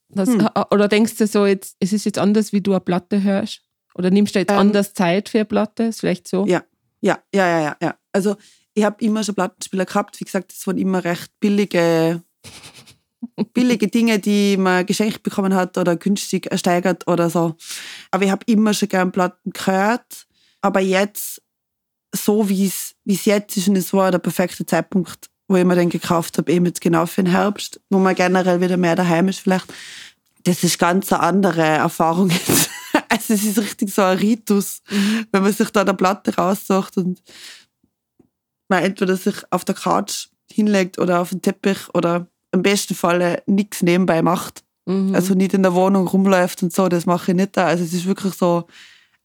das, 0.09 0.29
Hm. 0.31 0.45
ha- 0.45 0.67
oder 0.71 0.89
denkst 0.89 1.17
du 1.17 1.27
so, 1.27 1.47
jetzt, 1.47 1.77
es 1.81 1.93
ist 1.93 2.05
jetzt 2.05 2.19
anders, 2.19 2.53
wie 2.53 2.61
du 2.61 2.73
eine 2.73 2.81
Platte 2.81 3.23
hörst? 3.23 3.63
Oder 3.95 4.11
nimmst 4.11 4.35
du 4.35 4.39
jetzt 4.39 4.53
Ähm, 4.53 4.59
anders 4.59 4.95
Zeit 4.95 5.29
für 5.29 5.38
eine 5.38 5.45
Platte? 5.47 5.85
Ist 5.85 6.01
vielleicht 6.01 6.29
so? 6.29 6.47
Ja. 6.47 6.62
ja, 7.01 7.19
ja, 7.35 7.47
ja, 7.49 7.61
ja, 7.61 7.77
ja. 7.83 7.95
Also, 8.12 8.37
ich 8.75 8.85
habe 8.85 9.05
immer 9.05 9.25
schon 9.25 9.35
Plattenspieler 9.35 9.85
gehabt. 9.87 10.21
Wie 10.21 10.25
gesagt, 10.25 10.53
das 10.53 10.67
waren 10.67 10.79
immer 10.79 11.03
recht 11.05 11.33
billige, 11.41 12.23
billige 13.44 13.88
Dinge, 13.88 14.18
die 14.18 14.57
man 14.57 14.87
geschenkt 14.87 15.22
bekommen 15.22 15.55
hat 15.55 15.79
oder 15.79 15.96
günstig 15.96 16.46
ersteigert 16.51 17.07
oder 17.09 17.31
so. 17.31 17.57
Aber 18.11 18.24
ich 18.24 18.31
habe 18.31 18.44
immer 18.46 18.74
schon 18.74 18.88
gern 18.88 19.12
Platten 19.12 19.51
gehört. 19.53 20.27
Aber 20.61 20.81
jetzt, 20.81 21.42
so 22.14 22.48
wie 22.48 22.66
es 22.66 22.94
wie 23.05 23.14
es 23.14 23.24
jetzt 23.24 23.57
ist, 23.57 23.68
und 23.68 23.77
es 23.77 23.92
war 23.92 24.11
der 24.11 24.18
perfekte 24.18 24.66
Zeitpunkt, 24.66 25.31
wo 25.48 25.57
ich 25.57 25.64
mir 25.64 25.77
den 25.77 25.88
gekauft 25.88 26.37
habe, 26.38 26.53
eben 26.53 26.66
jetzt 26.66 26.81
genau 26.81 27.07
für 27.07 27.22
den 27.22 27.33
Herbst, 27.33 27.81
wo 27.90 27.98
man 27.98 28.14
generell 28.14 28.61
wieder 28.61 28.77
mehr 28.77 28.96
daheim 28.96 29.29
ist 29.29 29.40
vielleicht. 29.40 29.72
Das 30.44 30.62
ist 30.62 30.79
ganz 30.79 31.12
eine 31.12 31.22
andere 31.22 31.62
Erfahrung 31.62 32.31
jetzt. 32.31 32.70
Also 33.11 33.35
es 33.35 33.44
ist 33.44 33.59
richtig 33.59 33.92
so 33.92 34.03
ein 34.03 34.18
Ritus, 34.18 34.83
wenn 35.31 35.42
man 35.42 35.53
sich 35.53 35.70
da 35.70 35.81
eine 35.81 35.94
Platte 35.94 36.35
raussucht 36.35 36.96
und 36.98 37.22
man 38.68 38.83
entweder 38.83 39.16
sich 39.16 39.35
auf 39.51 39.64
der 39.64 39.74
Couch 39.74 40.29
hinlegt 40.51 40.98
oder 40.98 41.20
auf 41.20 41.31
den 41.31 41.40
Teppich 41.40 41.88
oder 41.94 42.27
im 42.59 42.62
besten 42.62 42.94
Falle 42.94 43.42
nichts 43.47 43.83
nebenbei 43.83 44.21
macht. 44.23 44.64
Mhm. 44.87 45.14
Also 45.14 45.35
nicht 45.35 45.55
in 45.55 45.62
der 45.62 45.75
Wohnung 45.75 46.07
rumläuft 46.07 46.62
und 46.62 46.73
so, 46.73 46.88
das 46.88 47.07
mache 47.07 47.31
ich 47.33 47.37
nicht 47.37 47.57
da. 47.57 47.66
Also 47.66 47.85
es 47.85 47.92
ist 47.92 48.07
wirklich 48.07 48.35
so 48.35 48.66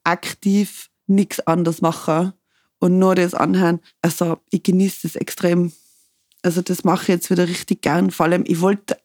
aktiv 0.04 0.90
nichts 1.08 1.40
anderes 1.48 1.82
machen 1.82 2.34
und 2.80 3.00
nur 3.00 3.16
das 3.16 3.34
anhören. 3.34 3.80
Also 4.02 4.38
ich 4.50 4.64
genieße 4.64 5.00
das 5.08 5.16
extrem. 5.16 5.72
Also 6.42 6.62
das 6.62 6.84
mache 6.84 7.04
ich 7.04 7.08
jetzt 7.10 7.30
wieder 7.30 7.48
richtig 7.48 7.82
gern. 7.82 8.12
Vor 8.12 8.26
allem, 8.26 8.44
ich 8.46 8.62
wollte 8.62 8.98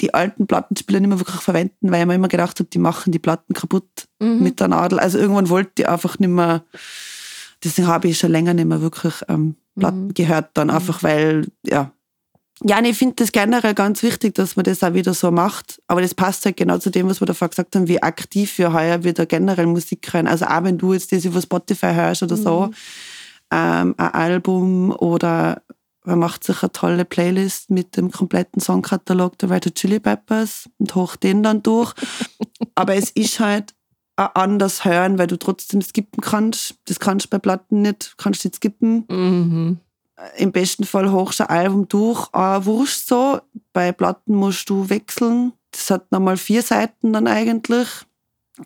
die 0.00 0.14
alten 0.14 0.46
Plattenspieler 0.46 1.00
nicht 1.00 1.08
mehr 1.08 1.18
wirklich 1.18 1.40
verwenden, 1.40 1.90
weil 1.90 2.00
ich 2.02 2.06
mir 2.06 2.14
immer 2.14 2.28
gedacht 2.28 2.58
habe, 2.60 2.68
die 2.70 2.78
machen 2.78 3.12
die 3.12 3.18
Platten 3.18 3.54
kaputt 3.54 3.88
Mhm. 4.20 4.42
mit 4.42 4.60
der 4.60 4.68
Nadel. 4.68 4.98
Also 4.98 5.18
irgendwann 5.18 5.48
wollte 5.48 5.82
ich 5.82 5.88
einfach 5.88 6.18
nicht 6.18 6.28
mehr, 6.28 6.64
deswegen 7.64 7.88
habe 7.88 8.08
ich 8.08 8.18
schon 8.18 8.30
länger 8.30 8.54
nicht 8.54 8.66
mehr 8.66 8.80
wirklich 8.80 9.14
ähm, 9.28 9.56
Platten 9.78 10.06
Mhm. 10.08 10.14
gehört, 10.14 10.50
dann 10.54 10.70
einfach, 10.70 11.02
weil, 11.02 11.48
ja. 11.66 11.92
Ja, 12.62 12.78
und 12.78 12.86
ich 12.86 12.96
finde 12.96 13.16
das 13.16 13.32
generell 13.32 13.74
ganz 13.74 14.02
wichtig, 14.02 14.34
dass 14.34 14.56
man 14.56 14.64
das 14.64 14.82
auch 14.82 14.94
wieder 14.94 15.12
so 15.12 15.30
macht. 15.30 15.80
Aber 15.88 16.00
das 16.00 16.14
passt 16.14 16.44
halt 16.46 16.56
genau 16.56 16.78
zu 16.78 16.90
dem, 16.90 17.08
was 17.08 17.20
wir 17.20 17.26
davor 17.26 17.48
gesagt 17.48 17.76
haben, 17.76 17.86
wie 17.86 18.02
aktiv 18.02 18.56
wir 18.58 18.72
heuer 18.72 19.04
wieder 19.04 19.26
generell 19.26 19.66
Musik 19.66 20.12
hören. 20.12 20.26
Also 20.26 20.46
auch 20.46 20.64
wenn 20.64 20.78
du 20.78 20.94
jetzt 20.94 21.12
das 21.12 21.26
über 21.26 21.42
Spotify 21.42 21.92
hörst 21.92 22.22
oder 22.22 22.36
so, 22.36 22.70
ähm, 23.50 23.94
ein 23.98 24.14
Album 24.14 24.90
oder 24.90 25.62
man 26.04 26.18
macht 26.20 26.44
sich 26.44 26.62
eine 26.62 26.72
tolle 26.72 27.04
Playlist 27.04 27.70
mit 27.70 27.96
dem 27.96 28.10
kompletten 28.10 28.62
Songkatalog 28.62 29.36
der 29.38 29.50
Red 29.50 29.66
Hot 29.66 29.74
Chili 29.74 30.00
Peppers 30.00 30.68
und 30.78 30.94
hoch 30.94 31.16
den 31.16 31.42
dann 31.42 31.62
durch. 31.62 31.92
Aber 32.74 32.94
es 32.94 33.10
ist 33.10 33.40
halt 33.40 33.74
anders 34.16 34.84
hören, 34.84 35.18
weil 35.18 35.26
du 35.26 35.36
trotzdem 35.36 35.82
skippen 35.82 36.22
kannst. 36.22 36.76
Das 36.86 37.00
kannst 37.00 37.26
du 37.26 37.30
bei 37.30 37.38
Platten 37.38 37.82
nicht, 37.82 38.14
kannst 38.16 38.44
du 38.44 38.48
nicht 38.48 38.56
skippen. 38.56 39.04
Mhm. 39.10 39.80
Im 40.36 40.50
besten 40.50 40.84
Fall 40.84 41.10
hochst 41.10 41.42
ein 41.42 41.48
Album 41.48 41.88
durch, 41.88 42.28
aber 42.32 42.64
wurscht 42.64 43.06
so. 43.06 43.40
Bei 43.72 43.92
Platten 43.92 44.34
musst 44.34 44.68
du 44.70 44.88
wechseln. 44.88 45.52
Das 45.70 45.90
hat 45.90 46.10
nochmal 46.10 46.38
vier 46.38 46.62
Seiten 46.62 47.12
dann 47.12 47.26
eigentlich. 47.26 47.88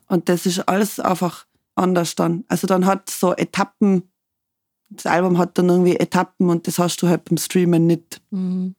Und 0.06 0.28
das 0.28 0.46
ist 0.46 0.60
alles 0.68 1.00
einfach 1.00 1.46
anders 1.74 2.14
dann. 2.14 2.44
Also 2.46 2.68
dann 2.68 2.86
hat 2.86 3.10
so 3.10 3.34
Etappen, 3.34 4.04
das 4.90 5.06
Album 5.06 5.38
hat 5.38 5.58
dann 5.58 5.68
irgendwie 5.68 5.96
Etappen 5.96 6.50
und 6.50 6.66
das 6.66 6.78
hast 6.78 7.02
du 7.02 7.08
halt 7.08 7.24
beim 7.24 7.36
Streamen 7.36 7.86
nicht. 7.86 8.20
Mhm. 8.30 8.74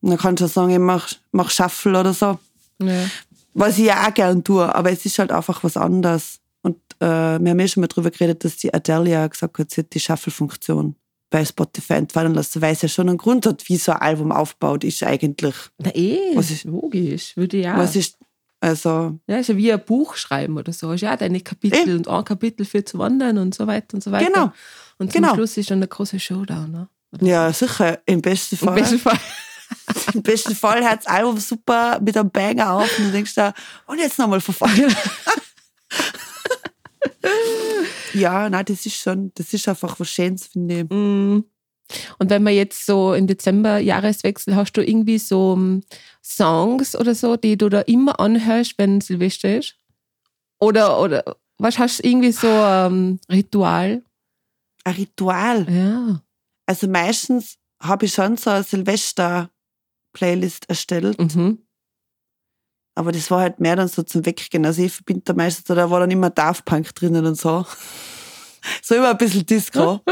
Und 0.00 0.10
dann 0.10 0.18
kannst 0.18 0.42
du 0.42 0.46
sagen, 0.46 0.70
ich 0.70 0.78
mach, 0.78 1.08
mach 1.32 1.50
Shuffle 1.50 1.98
oder 1.98 2.14
so. 2.14 2.38
Ja. 2.80 3.06
Was 3.54 3.78
ich 3.78 3.86
ja 3.86 4.06
auch 4.06 4.14
gern 4.14 4.44
tue, 4.44 4.72
aber 4.72 4.92
es 4.92 5.04
ist 5.04 5.18
halt 5.18 5.32
einfach 5.32 5.64
was 5.64 5.76
anderes. 5.76 6.38
Und 6.62 6.76
äh, 7.00 7.40
wir 7.40 7.50
haben 7.50 7.58
ja 7.58 7.66
schon 7.66 7.80
mal 7.80 7.88
drüber 7.88 8.12
geredet, 8.12 8.44
dass 8.44 8.56
die 8.56 8.72
Adele 8.72 9.10
ja 9.10 9.26
gesagt 9.26 9.58
hat, 9.58 9.70
sie 9.72 9.80
hat 9.80 9.92
die 9.92 10.00
Shuffle-Funktion 10.00 10.94
bei 11.30 11.44
Spotify 11.44 11.94
entfallen 11.94 12.34
lassen, 12.34 12.62
weil 12.62 12.72
es 12.72 12.82
ja 12.82 12.88
schon 12.88 13.08
einen 13.08 13.18
Grund 13.18 13.44
hat, 13.46 13.68
wie 13.68 13.76
so 13.76 13.92
ein 13.92 13.98
Album 14.00 14.32
aufgebaut 14.32 14.84
ist 14.84 15.02
eigentlich. 15.02 15.54
Na 15.78 15.94
eh, 15.94 16.18
Was 16.34 16.50
ist- 16.50 16.64
logisch, 16.64 17.36
würde 17.36 17.58
ja. 17.58 17.76
Was 17.76 17.96
ist, 17.96 18.16
also, 18.60 19.18
Ja, 19.26 19.36
ist 19.36 19.48
ja 19.48 19.56
wie 19.56 19.72
ein 19.72 19.84
Buch 19.84 20.16
schreiben 20.16 20.56
oder 20.56 20.72
so. 20.72 20.90
Ist 20.92 21.02
ja 21.02 21.16
deine 21.16 21.40
Kapitel 21.40 21.88
Eh. 21.88 21.94
und 21.94 22.08
ein 22.08 22.24
Kapitel 22.24 22.64
für 22.64 22.84
zu 22.84 22.98
wandern 22.98 23.38
und 23.38 23.54
so 23.54 23.66
weiter 23.66 23.94
und 23.94 24.02
so 24.02 24.10
weiter. 24.10 24.30
Genau. 24.32 24.52
Und 24.98 25.12
zum 25.12 25.20
Genau. 25.22 25.34
Schluss 25.34 25.56
ist 25.56 25.70
dann 25.70 25.80
der 25.80 25.88
große 25.88 26.18
Showdown. 26.18 26.70
Ne? 26.72 26.88
Ja, 27.20 27.52
sicher, 27.52 28.00
im 28.06 28.20
besten 28.22 28.56
so. 28.56 28.66
Im 28.66 28.72
Fall. 28.72 28.80
besten 28.82 28.98
Fall. 28.98 29.18
Im 30.14 30.22
besten 30.22 30.54
Fall 30.54 30.82
hört 30.82 31.00
das 31.00 31.06
Album 31.06 31.38
super 31.38 32.00
mit 32.00 32.16
einem 32.16 32.30
Banger 32.30 32.72
auf 32.72 32.98
und 32.98 33.04
du 33.06 33.12
denkst 33.12 33.34
da, 33.34 33.52
und 33.86 33.98
jetzt 33.98 34.18
nochmal 34.18 34.40
verfallen. 34.40 34.94
ja, 38.14 38.48
nein, 38.48 38.64
das 38.64 38.86
ist 38.86 38.96
schon, 38.96 39.32
das 39.34 39.52
ist 39.52 39.68
einfach 39.68 40.00
was 40.00 40.08
Schönes, 40.08 40.46
finde 40.46 40.80
ich. 40.80 40.90
Mm. 40.90 41.44
Und 42.18 42.30
wenn 42.30 42.42
man 42.42 42.54
jetzt 42.54 42.84
so 42.84 43.14
im 43.14 43.26
Dezember 43.26 43.78
Jahreswechsel 43.78 44.56
hast 44.56 44.72
du 44.72 44.84
irgendwie 44.84 45.18
so 45.18 45.54
ähm, 45.56 45.82
Songs 46.22 46.94
oder 46.94 47.14
so, 47.14 47.36
die 47.36 47.56
du 47.56 47.68
da 47.68 47.80
immer 47.80 48.20
anhörst, 48.20 48.74
wenn 48.76 49.00
Silvester 49.00 49.58
ist? 49.58 49.76
Oder, 50.60 51.00
oder 51.00 51.36
was 51.58 51.78
hast 51.78 52.00
du 52.00 52.08
irgendwie 52.08 52.32
so 52.32 52.48
ein 52.48 53.20
Ritual? 53.30 54.02
Ein 54.84 54.94
Ritual. 54.94 55.66
Ja. 55.70 56.22
Also 56.66 56.88
meistens 56.88 57.56
habe 57.80 58.06
ich 58.06 58.12
schon 58.12 58.36
so 58.36 58.50
eine 58.50 58.64
Silvester-Playlist 58.64 60.68
erstellt, 60.68 61.18
Mhm. 61.18 61.58
Aber 62.98 63.12
das 63.12 63.30
war 63.30 63.40
halt 63.42 63.60
mehr 63.60 63.76
dann 63.76 63.86
so 63.86 64.02
zum 64.02 64.26
Weggehen. 64.26 64.66
Also 64.66 64.82
ich 64.82 64.92
verbinde 64.92 65.22
da 65.24 65.32
meistens, 65.32 65.64
da 65.64 65.88
war 65.88 66.00
dann 66.00 66.10
immer 66.10 66.30
Daft 66.30 66.64
Punk 66.64 66.92
drinnen 66.96 67.24
und 67.24 67.36
so. 67.36 67.64
so 68.82 68.94
immer 68.96 69.10
ein 69.10 69.18
bisschen 69.18 69.46
Disco. 69.46 70.00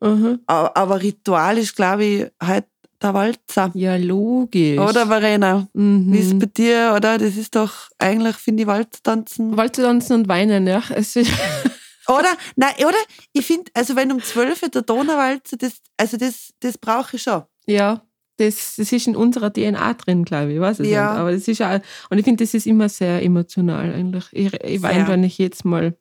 Mhm. 0.00 0.38
aber, 0.46 0.76
aber 0.76 1.02
Ritual 1.02 1.58
ist, 1.58 1.74
glaube 1.74 2.04
ich, 2.04 2.26
halt 2.40 2.66
der 3.02 3.14
Walzer. 3.14 3.72
Ja, 3.74 3.96
logisch. 3.96 4.78
Oder 4.78 5.08
Verena? 5.08 5.66
Mhm. 5.72 6.12
Wie 6.12 6.20
ist 6.20 6.32
es 6.34 6.38
bei 6.38 6.46
dir, 6.46 6.94
oder? 6.96 7.18
Das 7.18 7.36
ist 7.36 7.56
doch 7.56 7.72
eigentlich, 7.98 8.36
finde 8.36 8.62
ich, 8.62 8.68
Walztanzen. 8.68 9.56
Walze 9.56 9.82
tanzen 9.82 10.12
und 10.12 10.28
weinen, 10.28 10.68
ja. 10.68 10.84
Oder? 12.08 12.30
Nein, 12.54 12.74
oder? 12.78 12.96
Ich 13.32 13.44
finde, 13.44 13.72
also 13.74 13.96
wenn 13.96 14.12
um 14.12 14.22
12 14.22 14.62
Uhr 14.62 14.68
der 14.68 14.82
Donauwalzer, 14.82 15.56
das, 15.56 15.74
also 15.96 16.16
das, 16.16 16.54
das 16.60 16.78
brauche 16.78 17.16
ich 17.16 17.22
schon. 17.22 17.42
ja, 17.66 18.00
das, 18.38 18.76
das 18.76 18.92
ist 18.92 19.06
in 19.06 19.16
unserer 19.16 19.52
DNA 19.52 19.94
drin, 19.94 20.24
glaube 20.24 20.52
ich. 20.54 20.60
Weiß 20.60 20.80
es 20.80 20.88
Ja. 20.88 21.10
nicht. 21.12 21.20
Aber 21.20 21.32
das 21.32 21.46
ist 21.48 21.60
auch, 21.62 21.78
und 22.10 22.18
ich 22.18 22.24
finde, 22.24 22.42
das 22.44 22.54
ist 22.54 22.66
immer 22.66 22.88
sehr 22.88 23.22
emotional 23.22 23.92
eigentlich. 23.92 24.24
Ich, 24.32 24.52
ich 24.64 24.82
weine, 24.82 25.06
wenn 25.08 25.24
ich 25.24 25.38
jetzt 25.38 25.64
mal. 25.64 25.96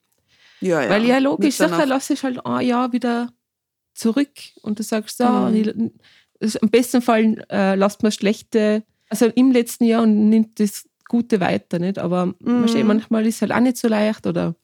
Ja, 0.61 0.81
ja. 0.83 0.89
Weil 0.89 1.05
ja, 1.05 1.17
logisch, 1.19 1.59
nachher 1.59 1.85
lasse 1.85 2.13
ich 2.13 2.23
halt 2.23 2.43
ein 2.45 2.65
Jahr 2.65 2.91
wieder 2.93 3.29
zurück 3.93 4.29
und 4.61 4.79
du 4.79 4.83
sagst, 4.83 5.17
so, 5.17 5.25
Mhm. 5.27 5.91
ich, 6.39 6.61
am 6.61 6.69
besten 6.69 7.01
Fall 7.01 7.43
äh, 7.49 7.75
lasst 7.75 8.03
man 8.03 8.11
schlechte, 8.11 8.83
also 9.09 9.25
im 9.27 9.51
letzten 9.51 9.85
Jahr 9.85 10.03
und 10.03 10.29
nimmt 10.29 10.59
das 10.59 10.87
Gute 11.09 11.39
weiter, 11.39 11.79
nicht? 11.79 11.97
Aber 11.99 12.27
mhm. 12.39 12.65
manchmal 12.85 13.25
ist 13.25 13.35
es 13.35 13.41
halt 13.41 13.51
auch 13.53 13.59
nicht 13.59 13.77
so 13.77 13.87
leicht 13.87 14.27
oder 14.27 14.55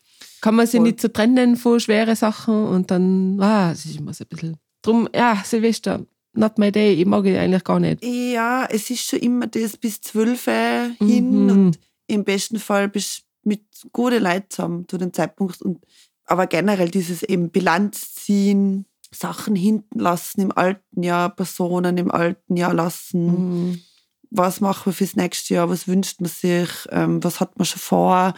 kann 0.42 0.56
man 0.56 0.68
sich 0.68 0.78
Voll. 0.80 0.88
nicht 0.88 1.02
so 1.02 1.08
trennen 1.08 1.56
von 1.56 1.80
schweren 1.80 2.16
Sachen 2.16 2.66
und 2.68 2.92
dann, 2.92 3.40
ah, 3.42 3.72
es 3.72 3.86
ist 3.86 3.98
immer 3.98 4.14
so 4.14 4.24
ein 4.26 4.28
bisschen. 4.28 4.58
Drum, 4.82 5.08
ja, 5.16 5.42
Silvester, 5.46 6.06
not 6.34 6.58
my 6.58 6.72
day, 6.72 6.94
ich 6.94 7.06
mag 7.06 7.26
ihn 7.26 7.36
eigentlich 7.36 7.64
gar 7.64 7.80
nicht. 7.80 8.04
Ja, 8.04 8.66
es 8.70 8.90
ist 8.90 9.06
schon 9.06 9.20
immer 9.20 9.48
das 9.48 9.78
bis 9.78 10.02
12 10.02 10.48
Uhr 10.48 10.92
hin 11.08 11.46
Mhm. 11.46 11.50
und 11.52 11.80
im 12.08 12.24
besten 12.24 12.60
Fall 12.60 12.90
bist 12.90 13.20
du 13.44 13.50
mit 13.50 13.62
guten 13.92 14.24
Leuten 14.24 14.50
zusammen 14.50 14.88
zu 14.88 14.98
dem 14.98 15.14
Zeitpunkt. 15.14 15.62
Und, 15.62 15.84
aber 16.26 16.48
generell 16.48 16.90
dieses 16.90 17.24
eben 17.24 17.50
Bilanz 17.50 18.14
ziehen, 18.16 18.86
Sachen 19.12 19.56
hinten 19.56 20.00
lassen 20.00 20.42
im 20.42 20.52
alten 20.52 21.04
Jahr, 21.04 21.30
Personen 21.36 21.98
im 21.98 22.10
alten 22.12 22.56
Jahr 22.58 22.74
lassen. 22.74 23.26
Mhm. 23.70 23.82
Was 24.32 24.60
machen 24.62 24.88
wir 24.88 24.94
fürs 24.94 25.16
nächste 25.16 25.54
Jahr? 25.54 25.70
Was 25.70 25.88
wünscht 25.88 26.20
man 26.20 26.30
sich? 26.30 26.70
Ähm, 26.90 27.24
was 27.24 27.40
hat 27.40 27.58
man 27.60 27.66
schon 27.66 27.80
vor? 27.80 28.34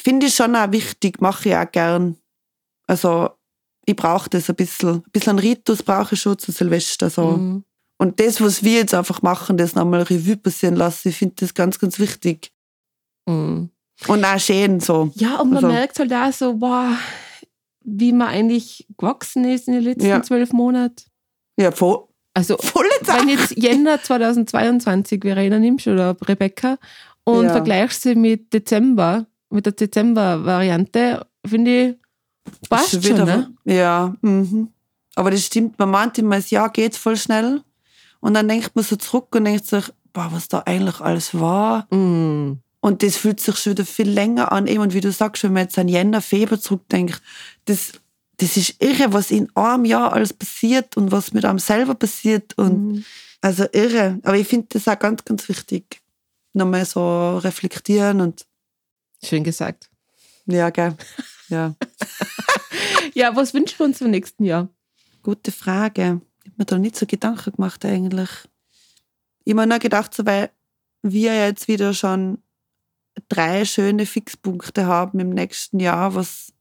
Finde 0.00 0.26
ich 0.26 0.34
schon 0.36 0.54
auch 0.54 0.70
wichtig, 0.70 1.20
mache 1.20 1.48
ich 1.48 1.56
auch 1.56 1.70
gern. 1.72 2.16
Also, 2.86 3.30
ich 3.86 3.96
brauche 3.96 4.30
das 4.30 4.48
ein 4.50 4.56
bisschen. 4.56 4.88
Ein 4.96 5.02
bisschen 5.12 5.38
Ritus 5.38 5.82
brauche 5.82 6.14
ich 6.14 6.20
schon 6.20 6.38
zu 6.38 6.52
Silvester. 6.52 7.10
So. 7.10 7.32
Mhm. 7.32 7.64
Und 7.98 8.18
das, 8.20 8.40
was 8.40 8.62
wir 8.64 8.78
jetzt 8.78 8.94
einfach 8.94 9.22
machen, 9.22 9.56
das 9.56 9.74
nochmal 9.74 10.02
Revue 10.02 10.36
passieren 10.36 10.76
lassen, 10.76 11.08
ich 11.08 11.16
finde 11.16 11.36
das 11.38 11.54
ganz, 11.54 11.78
ganz 11.78 11.98
wichtig. 11.98 12.50
Mhm. 13.26 13.70
Und 14.08 14.24
auch 14.24 14.38
schön 14.40 14.80
so. 14.80 15.10
Ja, 15.14 15.36
und 15.40 15.48
man 15.52 15.64
Also- 15.64 15.68
merkt 15.68 15.98
halt 15.98 16.12
auch 16.12 16.32
so, 16.32 16.60
wow, 16.60 16.96
wie 17.84 18.12
man 18.12 18.28
eigentlich 18.28 18.86
gewachsen 18.98 19.44
ist 19.44 19.68
in 19.68 19.74
den 19.74 19.84
letzten 19.84 20.06
Ja. 20.06 20.22
zwölf 20.22 20.52
Monaten. 20.52 21.04
Ja, 21.58 21.70
voll, 21.70 22.04
Also, 22.34 22.56
volle 22.58 22.88
Zeit. 23.04 23.20
wenn 23.20 23.28
jetzt 23.28 23.56
Jänner 23.56 24.02
2022 24.02 25.20
Verena 25.22 25.58
nimmst 25.58 25.86
oder 25.86 26.16
Rebecca 26.26 26.78
und 27.24 27.44
Ja. 27.44 27.52
vergleichst 27.52 28.02
sie 28.02 28.16
mit 28.16 28.52
Dezember, 28.52 29.26
mit 29.50 29.66
der 29.66 29.74
Dezember-Variante, 29.74 31.26
finde 31.46 31.70
ich, 31.90 31.96
passt 32.68 32.90
Schon 32.90 33.04
wieder 33.04 33.24
ne? 33.24 33.52
Ja, 33.64 34.14
mhm. 34.20 34.68
aber 35.14 35.30
das 35.30 35.44
stimmt. 35.44 35.78
Man 35.78 35.90
meint 35.90 36.18
immer, 36.18 36.36
das 36.36 36.50
Jahr 36.50 36.70
geht 36.70 36.96
voll 36.96 37.16
schnell. 37.16 37.62
Und 38.20 38.34
dann 38.34 38.48
denkt 38.48 38.74
man 38.74 38.84
so 38.84 38.96
zurück 38.96 39.34
und 39.34 39.44
denkt 39.44 39.66
sich, 39.66 39.92
boah, 40.12 40.28
was 40.32 40.48
da 40.48 40.60
eigentlich 40.60 41.00
alles 41.00 41.38
war. 41.38 41.86
Mm. 41.94 42.58
Und 42.80 43.02
das 43.02 43.16
fühlt 43.16 43.38
sich 43.38 43.56
schon 43.56 43.72
wieder 43.72 43.84
viel 43.84 44.08
länger 44.08 44.50
an. 44.50 44.66
Eben, 44.66 44.80
und 44.80 44.94
wie 44.94 45.02
du 45.02 45.12
sagst, 45.12 45.42
wenn 45.44 45.52
man 45.52 45.64
jetzt 45.64 45.78
an 45.78 45.88
Jänner, 45.88 46.22
Februar 46.22 46.58
zurückdenkt, 46.58 47.20
das, 47.66 47.92
das 48.38 48.56
ist 48.56 48.82
irre, 48.82 49.12
was 49.12 49.30
in 49.30 49.54
einem 49.54 49.84
Jahr 49.84 50.14
alles 50.14 50.32
passiert 50.32 50.96
und 50.96 51.12
was 51.12 51.32
mit 51.32 51.44
einem 51.44 51.58
selber 51.58 51.94
passiert. 51.94 52.56
Und 52.56 52.92
Mhm. 52.92 53.04
Also 53.44 53.66
irre. 53.72 54.20
Aber 54.22 54.38
ich 54.38 54.48
finde 54.48 54.68
das 54.70 54.88
auch 54.88 54.98
ganz, 54.98 55.22
ganz 55.22 55.46
wichtig. 55.50 56.00
Nochmal 56.54 56.86
so 56.86 57.36
reflektieren 57.36 58.22
und 58.22 58.46
Schön 59.22 59.44
gesagt. 59.44 59.90
ja, 60.46 60.70
gell. 60.70 60.96
Ja. 61.48 61.74
Ja, 63.14 63.36
was 63.36 63.54
wünschen 63.54 63.78
wir 63.78 63.86
uns 63.86 64.00
im 64.00 64.10
nächsten 64.10 64.44
Jahr? 64.44 64.68
Gute 65.22 65.52
Frage. 65.52 66.20
Ich 66.42 66.50
habe 66.50 66.54
mir 66.58 66.64
da 66.64 66.78
nicht 66.78 66.96
so 66.96 67.06
Gedanken 67.06 67.52
gemacht 67.52 67.84
eigentlich. 67.84 68.28
Ich 69.44 69.52
habe 69.52 69.60
mir 69.60 69.66
nur 69.68 69.78
gedacht, 69.78 70.12
so, 70.14 70.26
weil 70.26 70.50
wir 71.02 71.32
ja 71.34 71.44
jetzt 71.46 71.68
wieder 71.68 71.94
schon 71.94 72.38
drei 73.28 73.64
schöne 73.64 74.06
Fixpunkte 74.06 74.86
haben 74.86 75.20
im 75.20 75.30
nächsten 75.30 75.78
Jahr, 75.78 76.14
was 76.16 76.52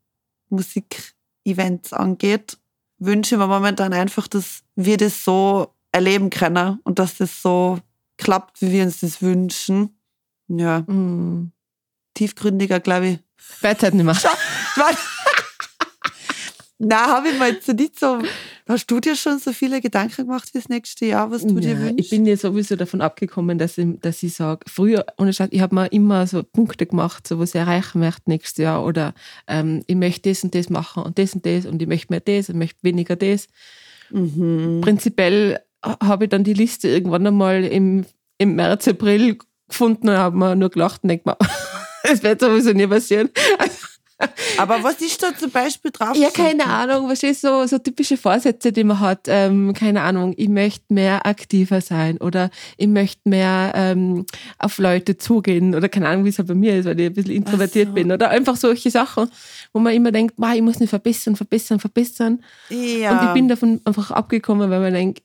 Musikevents 0.50 1.92
angeht, 1.94 2.58
wünsche 3.00 3.36
ich 3.36 3.40
mir 3.40 3.48
momentan 3.48 3.94
einfach, 3.94 4.28
dass 4.28 4.62
wir 4.76 4.98
das 4.98 5.24
so 5.24 5.74
erleben 5.92 6.30
können 6.30 6.80
und 6.84 7.00
dass 7.00 7.18
das 7.18 7.42
so 7.42 7.80
klappt, 8.18 8.62
wie 8.62 8.72
wir 8.72 8.84
uns 8.84 9.00
das 9.00 9.22
wünschen. 9.22 9.98
Ja, 10.48 10.82
Mm. 10.82 11.52
tiefgründiger, 12.14 12.80
glaube 12.80 13.08
ich. 13.08 13.20
Freizeit 13.38 13.94
nicht 13.94 14.06
mehr. 14.06 14.16
Na, 16.80 17.08
habe 17.08 17.30
ich 17.30 17.40
mir 17.40 17.48
jetzt 17.50 17.68
nicht 17.70 17.98
so. 18.00 18.20
Hast 18.68 18.88
du 18.92 19.00
dir 19.00 19.16
schon 19.16 19.40
so 19.40 19.54
viele 19.54 19.80
Gedanken 19.80 20.26
gemacht 20.26 20.50
fürs 20.52 20.68
nächste 20.70 21.06
Jahr, 21.06 21.32
was 21.32 21.46
du 21.46 21.56
dir 21.60 21.74
Ja, 21.74 21.80
wünschst? 21.80 22.00
ich 22.00 22.10
bin 22.10 22.26
ja 22.26 22.36
sowieso 22.36 22.76
davon 22.76 23.02
abgekommen, 23.02 23.58
dass 23.58 23.78
ich, 23.78 23.88
dass 24.02 24.22
ich 24.24 24.34
sage, 24.34 24.62
früher, 24.68 25.06
ohne 25.18 25.32
Scheiß, 25.34 25.50
ich 25.52 25.62
habe 25.62 25.76
mir 25.76 25.88
immer 25.94 26.28
so 26.28 26.44
Punkte 26.44 26.86
gemacht, 26.86 27.28
so 27.28 27.40
was 27.40 27.50
ich 27.50 27.56
erreichen 27.62 28.00
möchte 28.00 28.22
nächstes 28.26 28.58
Jahr 28.58 28.84
oder 28.86 29.14
ähm, 29.48 29.84
ich 29.88 29.96
möchte 29.96 30.30
das 30.30 30.44
und 30.44 30.56
das 30.56 30.70
machen 30.70 31.04
und 31.04 31.18
das 31.20 31.36
und 31.36 31.46
das 31.46 31.66
und 31.66 31.82
ich 31.82 31.88
möchte 31.88 32.08
mehr 32.12 32.22
das 32.22 32.50
und 32.50 32.58
möchte 32.58 32.80
weniger 32.82 33.16
das. 33.16 33.48
mhm. 34.10 34.82
Prinzipiell 34.82 35.60
ha- 35.86 35.98
habe 36.02 36.26
ich 36.26 36.30
dann 36.30 36.44
die 36.44 36.54
Liste 36.54 36.88
irgendwann 36.90 37.28
einmal 37.28 37.64
im, 37.64 38.06
im 38.40 38.56
März, 38.56 38.88
April 38.88 39.38
gefunden 39.70 40.10
und 40.10 40.18
habe 40.18 40.38
mir 40.38 40.56
nur 40.56 40.70
gelacht 40.70 41.04
und 41.04 41.10
denke 41.10 41.30
mir, 41.30 41.38
es 42.04 42.24
wird 42.24 42.42
sowieso 42.42 42.72
nie 42.74 42.88
passieren. 42.88 43.30
Aber 44.58 44.84
was 44.84 45.02
ist 45.02 45.22
da 45.22 45.36
zum 45.36 45.52
Beispiel 45.52 45.92
drauf? 45.92 46.16
Ja, 46.16 46.30
keine 46.30 46.66
Ahnung, 46.66 47.10
was 47.10 47.24
ist 47.24 47.42
so, 47.42 47.66
so 47.66 47.78
typische 47.78 48.18
Vorsätze, 48.18 48.72
die 48.72 48.84
man 48.84 49.00
hat. 49.00 49.28
Ähm, 49.28 49.74
keine 49.74 50.02
Ahnung, 50.02 50.34
ich 50.38 50.50
möchte 50.50 50.94
mehr 50.94 51.26
aktiver 51.26 51.82
sein 51.82 52.18
oder 52.18 52.50
ich 52.78 52.88
möchte 52.88 53.28
mehr 53.28 53.74
ähm, 53.76 54.26
auf 54.60 54.78
Leute 54.78 55.18
zugehen 55.18 55.76
oder 55.76 55.90
keine 55.90 56.08
Ahnung, 56.10 56.26
wie 56.26 56.30
es 56.30 56.38
halt 56.38 56.48
bei 56.48 56.56
mir 56.56 56.78
ist, 56.78 56.86
weil 56.86 57.00
ich 57.00 57.08
ein 57.08 57.14
bisschen 57.14 57.36
introvertiert 57.36 57.90
so. 57.90 57.94
bin 57.94 58.12
oder 58.12 58.30
einfach 58.30 58.56
solche 58.56 58.92
Sachen, 58.92 59.30
wo 59.74 59.80
man 59.80 59.94
immer 59.94 60.12
denkt, 60.12 60.36
"Boah, 60.38 60.54
ich 60.54 60.62
muss 60.62 60.80
mich 60.80 60.90
verbessern, 60.90 61.36
verbessern, 61.36 61.80
verbessern. 61.80 62.44
Ja. 62.70 63.20
Und 63.20 63.28
ich 63.28 63.34
bin 63.34 63.48
davon 63.48 63.82
einfach 63.86 64.12
abgekommen, 64.12 64.70
weil 64.70 64.80
man 64.80 64.94
denkt, 64.94 65.24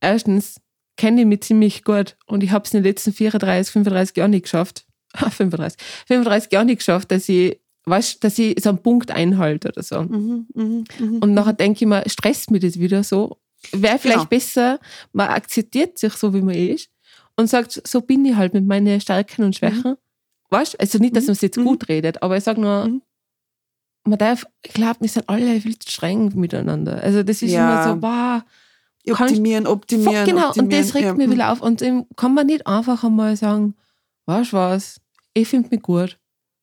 erstens 0.00 0.60
kenne 0.96 1.22
ich 1.22 1.26
mich 1.26 1.42
ziemlich 1.42 1.84
gut 1.84 2.16
und 2.26 2.42
ich 2.42 2.50
habe 2.50 2.64
es 2.64 2.72
in 2.72 2.82
den 2.82 2.90
letzten 2.90 3.12
34, 3.12 3.72
35 3.72 4.16
Jahren 4.16 4.30
nicht 4.30 4.44
geschafft. 4.44 4.84
Ah, 5.16 5.30
35. 5.30 5.78
35 6.08 6.52
Jahren 6.52 6.66
nicht 6.66 6.78
geschafft, 6.78 7.12
dass 7.12 7.28
ich, 7.28 7.60
weißt, 7.86 8.22
dass 8.24 8.38
ich 8.38 8.62
so 8.62 8.70
einen 8.70 8.78
Punkt 8.82 9.10
einhalte 9.10 9.68
oder 9.68 9.82
so. 9.82 10.02
Mhm, 10.02 10.46
mhm, 10.54 10.84
mhm. 10.98 11.18
Und 11.18 11.34
nachher 11.34 11.52
denke 11.52 11.84
ich 11.84 11.88
mir, 11.88 12.02
stresst 12.06 12.50
mich 12.50 12.62
das 12.62 12.78
wieder 12.78 13.04
so. 13.04 13.38
Wäre 13.72 13.98
vielleicht 13.98 14.18
Genau. 14.20 14.28
besser, 14.28 14.78
man 15.12 15.28
akzeptiert 15.28 15.98
sich 15.98 16.12
so, 16.14 16.32
wie 16.34 16.42
man 16.42 16.54
ist 16.54 16.90
und 17.36 17.48
sagt, 17.48 17.80
so 17.86 18.00
bin 18.00 18.24
ich 18.24 18.36
halt 18.36 18.54
mit 18.54 18.66
meinen 18.66 19.00
Stärken 19.00 19.44
und 19.44 19.56
Schwächen. 19.56 19.96
Weißt 20.50 20.78
Also 20.80 20.98
nicht, 20.98 21.16
dass 21.16 21.24
man 21.26 21.32
es 21.32 21.40
jetzt 21.40 21.56
Mhm. 21.58 21.64
gut 21.64 21.88
redet, 21.88 22.22
aber 22.22 22.36
ich 22.36 22.44
sage 22.44 22.60
nur, 22.60 22.86
Mhm. 22.86 23.02
man 24.06 24.18
darf, 24.18 24.46
ich 24.62 24.72
glaube, 24.74 25.00
wir 25.00 25.08
sind 25.08 25.28
alle 25.28 25.60
viel 25.60 25.78
zu 25.78 25.90
streng 25.90 26.32
miteinander. 26.38 27.02
Also 27.02 27.22
das 27.22 27.42
ist 27.42 27.52
Ja. 27.52 27.90
immer 27.90 27.96
so, 27.96 28.02
wow, 28.02 28.42
optimieren, 29.20 29.66
optimieren. 29.66 30.26
genau, 30.26 30.48
optimieren. 30.48 30.72
und 30.74 30.84
das 30.86 30.94
regt 30.94 31.04
ja. 31.06 31.14
mich 31.14 31.30
wieder 31.30 31.50
auf. 31.52 31.60
Und 31.60 31.82
eben 31.82 32.06
kann 32.16 32.34
man 32.34 32.46
nicht 32.46 32.66
einfach 32.66 33.02
einmal 33.04 33.36
sagen, 33.36 33.74
weißt 34.26 34.52
du 34.52 34.56
was, 34.56 35.00
ich 35.34 35.48
finde 35.48 35.68
mich 35.70 35.82
gut. 35.82 36.18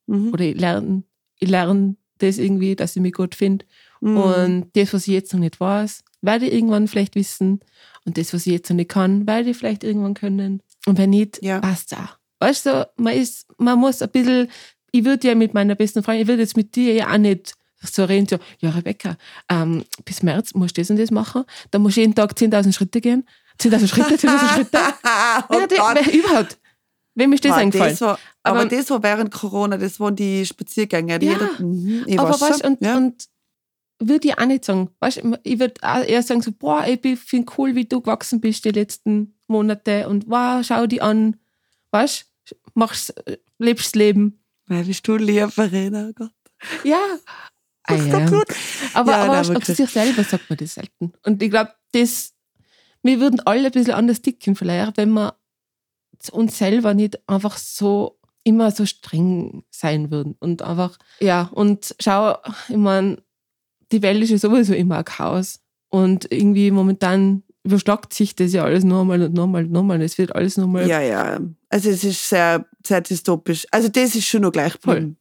Mhm. 0.06 0.32
Oder 0.32 0.44
ich 0.44 0.60
lerne 0.60 1.02
ich 1.42 1.50
lerne 1.50 1.96
das 2.18 2.38
irgendwie, 2.38 2.76
dass 2.76 2.94
ich 2.94 3.02
mich 3.02 3.12
gut 3.14 3.34
finde. 3.34 3.64
Mhm. 4.00 4.16
Und 4.16 4.70
das, 4.74 4.92
was 4.94 5.08
ich 5.08 5.14
jetzt 5.14 5.32
noch 5.32 5.40
nicht 5.40 5.58
weiß, 5.58 6.04
werde 6.22 6.46
ich 6.46 6.52
irgendwann 6.52 6.86
vielleicht 6.86 7.16
wissen. 7.16 7.60
Und 8.04 8.16
das, 8.16 8.32
was 8.32 8.46
ich 8.46 8.52
jetzt 8.52 8.70
noch 8.70 8.76
nicht 8.76 8.90
kann, 8.90 9.26
werde 9.26 9.50
ich 9.50 9.56
vielleicht 9.56 9.82
irgendwann 9.82 10.14
können. 10.14 10.62
Und 10.86 10.98
wenn 10.98 11.10
nicht, 11.10 11.42
Ja. 11.42 11.60
passt 11.60 11.94
auch. 11.96 12.16
Weißt 12.38 12.66
du, 12.66 12.88
man, 12.96 13.14
ist, 13.14 13.46
man 13.58 13.78
muss 13.78 14.02
ein 14.02 14.10
bisschen, 14.10 14.48
ich 14.92 15.04
würde 15.04 15.28
ja 15.28 15.34
mit 15.34 15.52
meiner 15.54 15.74
besten 15.74 16.02
Freundin, 16.02 16.22
ich 16.22 16.28
würde 16.28 16.42
jetzt 16.42 16.56
mit 16.56 16.74
dir 16.74 16.94
ja 16.94 17.12
auch 17.12 17.18
nicht 17.18 17.54
so 17.80 18.04
reden, 18.04 18.28
so, 18.28 18.38
ja, 18.60 18.70
Rebecca, 18.70 19.16
ähm, 19.48 19.84
bis 20.04 20.22
März 20.22 20.54
musst 20.54 20.76
du 20.76 20.80
das 20.80 20.90
und 20.90 20.98
das 20.98 21.10
machen, 21.10 21.44
dann 21.72 21.82
musst 21.82 21.96
du 21.96 22.00
jeden 22.00 22.14
Tag 22.14 22.32
10.000 22.32 22.72
Schritte 22.72 23.00
gehen. 23.00 23.24
10.000 23.60 23.88
Schritte, 23.88 24.14
10.000 24.14 24.54
Schritte. 24.54 24.78
oh 25.48 25.58
ja, 25.60 25.66
die, 25.66 26.18
überhaupt. 26.18 26.58
Wem 27.14 27.32
ist 27.32 27.44
das 27.44 27.52
Boah, 27.52 27.58
eingefallen? 27.58 27.92
das 27.92 28.00
war, 28.00 28.18
aber, 28.42 28.60
Aber- 28.60 28.68
das 28.68 28.90
war 28.90 29.02
während 29.02 29.32
Corona, 29.32 29.76
das 29.76 30.00
waren 30.00 30.16
die 30.16 30.44
Spaziergänge. 30.46 31.18
Die 31.18 31.26
Ja. 31.26 31.32
jeder, 31.32 31.50
mhm, 31.60 32.04
ich 32.06 32.18
aber 32.18 32.30
weiß 32.30 32.40
weißt, 32.40 32.64
und, 32.64 32.82
ja. 32.82 32.96
und 32.96 33.28
würde 34.00 34.28
ich 34.28 34.38
auch 34.38 34.46
nicht 34.46 34.64
sagen. 34.64 34.90
Weißt, 35.00 35.22
ich 35.44 35.58
würde 35.60 35.74
eher 35.82 36.22
sagen, 36.22 36.42
so, 36.42 36.50
boah, 36.52 36.84
ich 36.86 37.18
finde 37.20 37.52
cool, 37.56 37.74
wie 37.76 37.84
du 37.84 38.00
gewachsen 38.00 38.40
bist 38.40 38.64
die 38.64 38.70
letzten 38.70 39.38
Monate 39.46 40.08
und 40.08 40.28
wow, 40.28 40.64
schau 40.64 40.86
die 40.86 41.00
an. 41.02 41.36
Weißt 41.92 42.26
machst, 42.74 43.14
lebst 43.58 43.86
das 43.86 43.94
Leben. 43.94 44.40
Weil 44.66 44.84
bist 44.84 45.06
du 45.06 45.16
lieb, 45.16 45.50
Verena. 45.52 46.08
Oh 46.08 46.12
Gott. 46.14 46.32
Ja, 46.84 46.98
Ah, 47.84 47.94
ja. 47.96 48.28
gut. 48.28 48.46
Aber, 48.94 49.10
Ja, 49.12 49.24
aber 49.24 49.42
zu 49.42 49.54
wirklich. 49.54 49.76
sich 49.76 49.90
selber 49.90 50.22
sagt 50.24 50.48
man 50.48 50.56
das 50.56 50.74
selten. 50.74 51.12
Und 51.24 51.42
ich 51.42 51.50
glaube, 51.50 51.72
das, 51.92 52.32
wir 53.02 53.18
würden 53.20 53.40
alle 53.40 53.66
ein 53.66 53.72
bisschen 53.72 53.94
anders 53.94 54.22
ticken 54.22 54.54
vielleicht, 54.54 54.96
wenn 54.96 55.10
wir 55.10 55.36
uns 56.30 56.56
selber 56.58 56.94
nicht 56.94 57.18
einfach 57.28 57.56
so 57.58 58.18
immer 58.44 58.70
so 58.70 58.86
streng 58.86 59.64
sein 59.70 60.10
würden. 60.10 60.36
Und 60.40 60.62
einfach, 60.62 60.98
ja, 61.20 61.50
und 61.52 61.94
schau, 62.00 62.36
ich 62.68 62.76
meine, 62.76 63.18
die 63.92 64.02
Welt 64.02 64.22
ist 64.22 64.30
ja 64.30 64.38
sowieso 64.38 64.74
immer 64.74 64.98
ein 64.98 65.04
Chaos. 65.04 65.60
Und 65.88 66.32
irgendwie 66.32 66.70
momentan 66.70 67.42
überschlagt 67.64 68.12
sich 68.14 68.34
das 68.34 68.52
ja 68.52 68.64
alles 68.64 68.82
nochmal 68.84 69.22
und 69.22 69.34
nochmal 69.34 69.64
und 69.64 69.72
nochmal. 69.72 70.02
Es 70.02 70.18
wird 70.18 70.34
alles 70.34 70.56
nochmal. 70.56 70.88
Ja, 70.88 71.00
ja. 71.00 71.38
Also 71.68 71.90
es 71.90 72.02
ist 72.02 72.28
sehr, 72.28 72.66
sehr 72.84 73.00
dystopisch. 73.00 73.66
Also 73.70 73.88
das 73.88 74.14
ist 74.14 74.26
schon 74.26 74.42
noch 74.42 74.52
gleich 74.52 74.80
geblieben. 74.80 75.16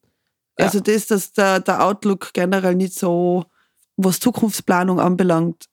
Ja. 0.57 0.65
Also 0.65 0.79
das, 0.79 1.07
dass 1.07 1.33
der, 1.33 1.59
der 1.59 1.83
Outlook 1.85 2.31
generell 2.33 2.75
nicht 2.75 2.93
so, 2.93 3.45
was 3.97 4.19
Zukunftsplanung 4.19 4.99
anbelangt. 4.99 5.65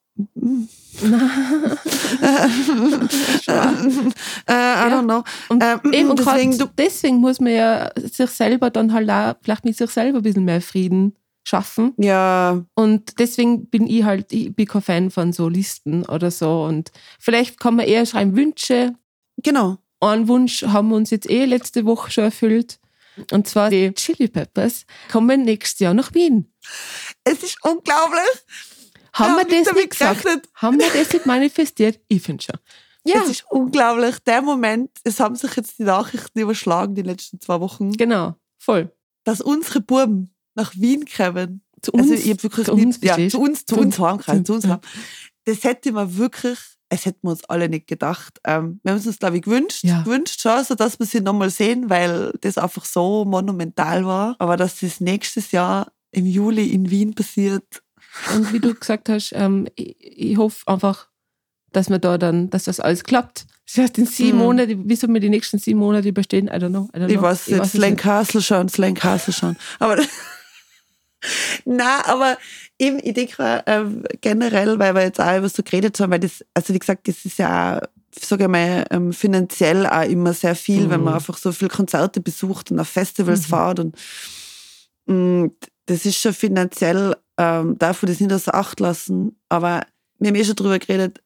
Äh, 3.46 4.52
I 4.52 4.90
don't 4.90 5.04
know. 5.04 5.22
Und 5.48 5.62
Ähm, 5.62 5.81
eben, 5.92 6.16
deswegen, 6.16 6.59
du- 6.59 6.68
deswegen 6.76 7.16
muss 7.18 7.40
man 7.40 7.52
ja 7.52 7.90
sich 7.96 8.31
selber 8.31 8.70
dann 8.70 8.92
halt 8.92 9.11
auch 9.11 9.35
vielleicht 9.42 9.64
mit 9.64 9.76
sich 9.76 9.90
selber 9.90 10.18
ein 10.18 10.22
bisschen 10.22 10.44
mehr 10.44 10.61
Frieden 10.61 11.14
schaffen. 11.44 11.94
Ja, 11.96 12.62
Und 12.74 13.18
deswegen 13.18 13.66
bin 13.70 13.87
ich 13.87 14.04
halt, 14.04 14.33
ich 14.33 14.54
bin 14.54 14.66
kein 14.66 14.83
Fan 14.83 15.11
von 15.11 15.33
so 15.33 15.48
Listen 15.48 16.04
oder 16.04 16.31
so. 16.31 16.64
Und 16.64 16.90
vielleicht 17.18 17.59
kann 17.59 17.76
man 17.76 17.87
eher 17.87 18.04
schreiben 18.07 18.37
Wünsche. 18.37 18.92
genau. 19.42 19.78
Einen 20.00 20.28
Wunsch 20.28 20.62
haben 20.62 20.90
wir 20.90 20.94
uns 20.96 21.11
jetzt 21.11 21.28
eh 21.28 21.44
letzte 21.44 21.85
Woche 21.85 22.12
schon 22.12 22.24
erfüllt. 22.24 22.78
Und 23.33 23.48
zwar 23.48 23.68
die 23.68 23.92
Chili 23.94 24.28
Peppers 24.28 24.87
kommen 25.11 25.42
nächstes 25.44 25.81
Jahr 25.81 25.92
nach 25.92 26.14
Wien. 26.14 26.52
Es 27.24 27.42
ist 27.42 27.57
unglaublich. 27.64 28.22
Haben 29.18 29.37
wir 29.37 29.44
das 29.64 29.74
nicht 29.74 29.90
gesagt? 29.90 30.22
gerechnet. 30.22 30.48
Haben 30.54 30.78
wir 30.78 30.88
das 30.92 31.12
nicht 31.12 31.26
manifestiert? 31.26 32.00
Ich 32.09 32.22
finde 32.22 32.44
schon. 32.44 32.59
Ja, 33.04 33.22
Es 33.22 33.31
ist 33.31 33.44
unglaublich. 33.50 34.18
Der 34.20 34.42
Moment, 34.42 34.90
es 35.04 35.18
haben 35.20 35.35
sich 35.37 35.54
jetzt 35.57 35.78
die 35.78 35.85
Nachrichten 35.85 36.38
überschlagen, 36.40 36.94
die 36.94 37.02
letzten 37.02 37.40
zwei 37.40 37.61
Wochen, 37.61 37.92
genau. 37.92 38.35
Voll. 38.59 38.92
dass 39.24 39.40
unsere 39.40 39.81
Buben 39.81 40.35
nach 40.54 40.74
Wien 40.76 41.04
kommen. 41.07 41.62
Zu 41.81 41.92
uns. 41.92 42.02
also 42.11 42.14
ich 42.14 42.31
hab 42.31 42.42
wirklich 42.42 42.66
zu 42.66 42.74
nicht, 42.74 42.87
uns, 42.87 42.98
ja, 43.02 43.28
zu 43.28 43.40
uns, 43.40 43.64
zu 43.64 43.76
Zu 43.76 43.81
uns 43.81 43.98
uns. 43.98 44.44
zu 44.46 44.52
uns 44.54 44.66
heim. 44.66 44.81
Das 45.44 45.62
hätte 45.64 45.92
man 45.92 46.16
wirklich, 46.18 46.59
es 46.88 47.07
hätten 47.07 47.20
wir 47.22 47.31
uns 47.31 47.44
alle 47.44 47.68
nicht 47.68 47.87
gedacht. 47.87 48.40
Ähm, 48.44 48.81
wir 48.83 48.92
haben 48.92 48.98
es 48.98 49.07
uns, 49.07 49.18
glaube 49.20 49.37
ich, 49.37 49.42
gewünscht, 49.42 49.85
Ja. 49.85 50.02
gewünscht 50.02 50.40
schon, 50.40 50.64
so 50.64 50.74
dass 50.74 50.98
wir 50.98 51.07
sie 51.07 51.20
nochmal 51.20 51.50
sehen, 51.50 51.88
weil 51.88 52.33
das 52.40 52.59
einfach 52.59 52.85
so 52.85 53.24
monumental 53.24 54.04
war. 54.04 54.35
Aber 54.40 54.57
dass 54.57 54.81
das 54.81 55.00
nächstes 55.00 55.52
Jahr 55.52 55.92
im 56.11 56.26
Juli 56.26 56.68
in 56.72 56.90
Wien 56.90 57.14
passiert, 57.14 57.83
Und 58.35 58.52
wie 58.52 58.61
du 58.61 58.74
gesagt 58.74 59.09
hast, 59.09 59.33
ähm, 59.35 59.66
ich, 59.76 59.96
ich 60.00 60.37
hoffe 60.37 60.66
einfach, 60.66 61.09
dass 61.72 61.88
wir 61.90 61.98
da 61.98 62.18
dann, 62.18 62.50
dass 62.50 62.64
das 62.64 62.81
alles 62.81 63.04
klappt. 63.04 63.46
Das 63.66 63.76
heißt, 63.76 63.98
in 63.98 64.07
sieben 64.07 64.38
Mhm. 64.38 64.44
Monaten, 64.44 64.88
wie 64.88 64.96
soll 64.96 65.12
wir 65.12 65.20
die 65.20 65.28
nächsten 65.28 65.59
sieben 65.59 65.78
Monate 65.81 66.09
überstehen? 66.09 66.46
I 66.48 66.52
don't 66.52 66.70
know. 66.70 66.88
I 66.94 66.98
don't 67.00 67.07
Ich 67.09 67.12
know. 67.14 67.22
weiß 67.22 67.46
jetzt, 67.48 67.72
Slang. 67.72 67.96
Castle 67.96 68.40
schon, 68.42 68.68
Slang 68.68 68.94
Castle 68.94 69.33
schon. 69.35 69.57
Aber, 69.78 69.98
na, 71.64 72.04
aber 72.07 72.38
eben, 72.78 72.98
ich 73.02 73.12
denke 73.14 73.35
mal, 73.42 73.62
ähm, 73.66 74.04
generell, 74.20 74.78
weil 74.78 74.94
wir 74.94 75.02
jetzt 75.02 75.20
auch 75.20 75.37
über 75.37 75.48
so 75.48 75.62
geredet 75.62 75.98
haben, 76.00 76.11
weil 76.12 76.20
das, 76.20 76.44
also 76.54 76.72
wie 76.72 76.78
gesagt, 76.78 77.09
das 77.09 77.24
ist 77.24 77.38
ja, 77.38 77.81
sage 78.18 78.44
ich 78.44 78.48
mal, 78.48 78.85
ähm, 78.90 79.12
finanziell 79.12 79.87
auch 79.87 80.09
immer 80.09 80.33
sehr 80.33 80.54
viel, 80.54 80.88
wenn 80.90 81.02
man 81.02 81.12
Mhm. 81.12 81.16
einfach 81.18 81.37
so 81.37 81.52
viele 81.52 81.70
Konzerte 81.70 82.20
besucht 82.20 82.70
und 82.70 82.81
auf 82.81 82.88
Festivals 82.88 83.42
Mhm. 83.48 83.50
fährt 83.50 83.78
und 83.81 83.96
mh, 85.07 85.50
das 85.87 86.07
ist 86.07 86.18
schon 86.18 86.33
finanziell, 86.35 87.16
ähm, 87.38 87.79
darf 87.79 88.03
man 88.03 88.11
das 88.11 88.20
nicht 88.20 88.33
außer 88.33 88.55
Acht 88.55 88.81
lassen, 88.81 89.40
aber 89.48 89.87
wir 90.18 90.29
haben 90.29 90.35
eh 90.35 90.44
schon 90.44 90.57
drüber 90.57 90.79
geredet, 90.79 91.22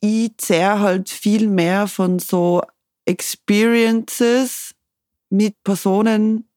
ich 0.00 0.32
zehre 0.38 0.80
halt 0.80 1.10
viel 1.10 1.46
mehr 1.46 1.86
von 1.86 2.18
so 2.18 2.62
Experiences 3.04 4.74
mit 5.28 5.62
Personen, 5.62 6.48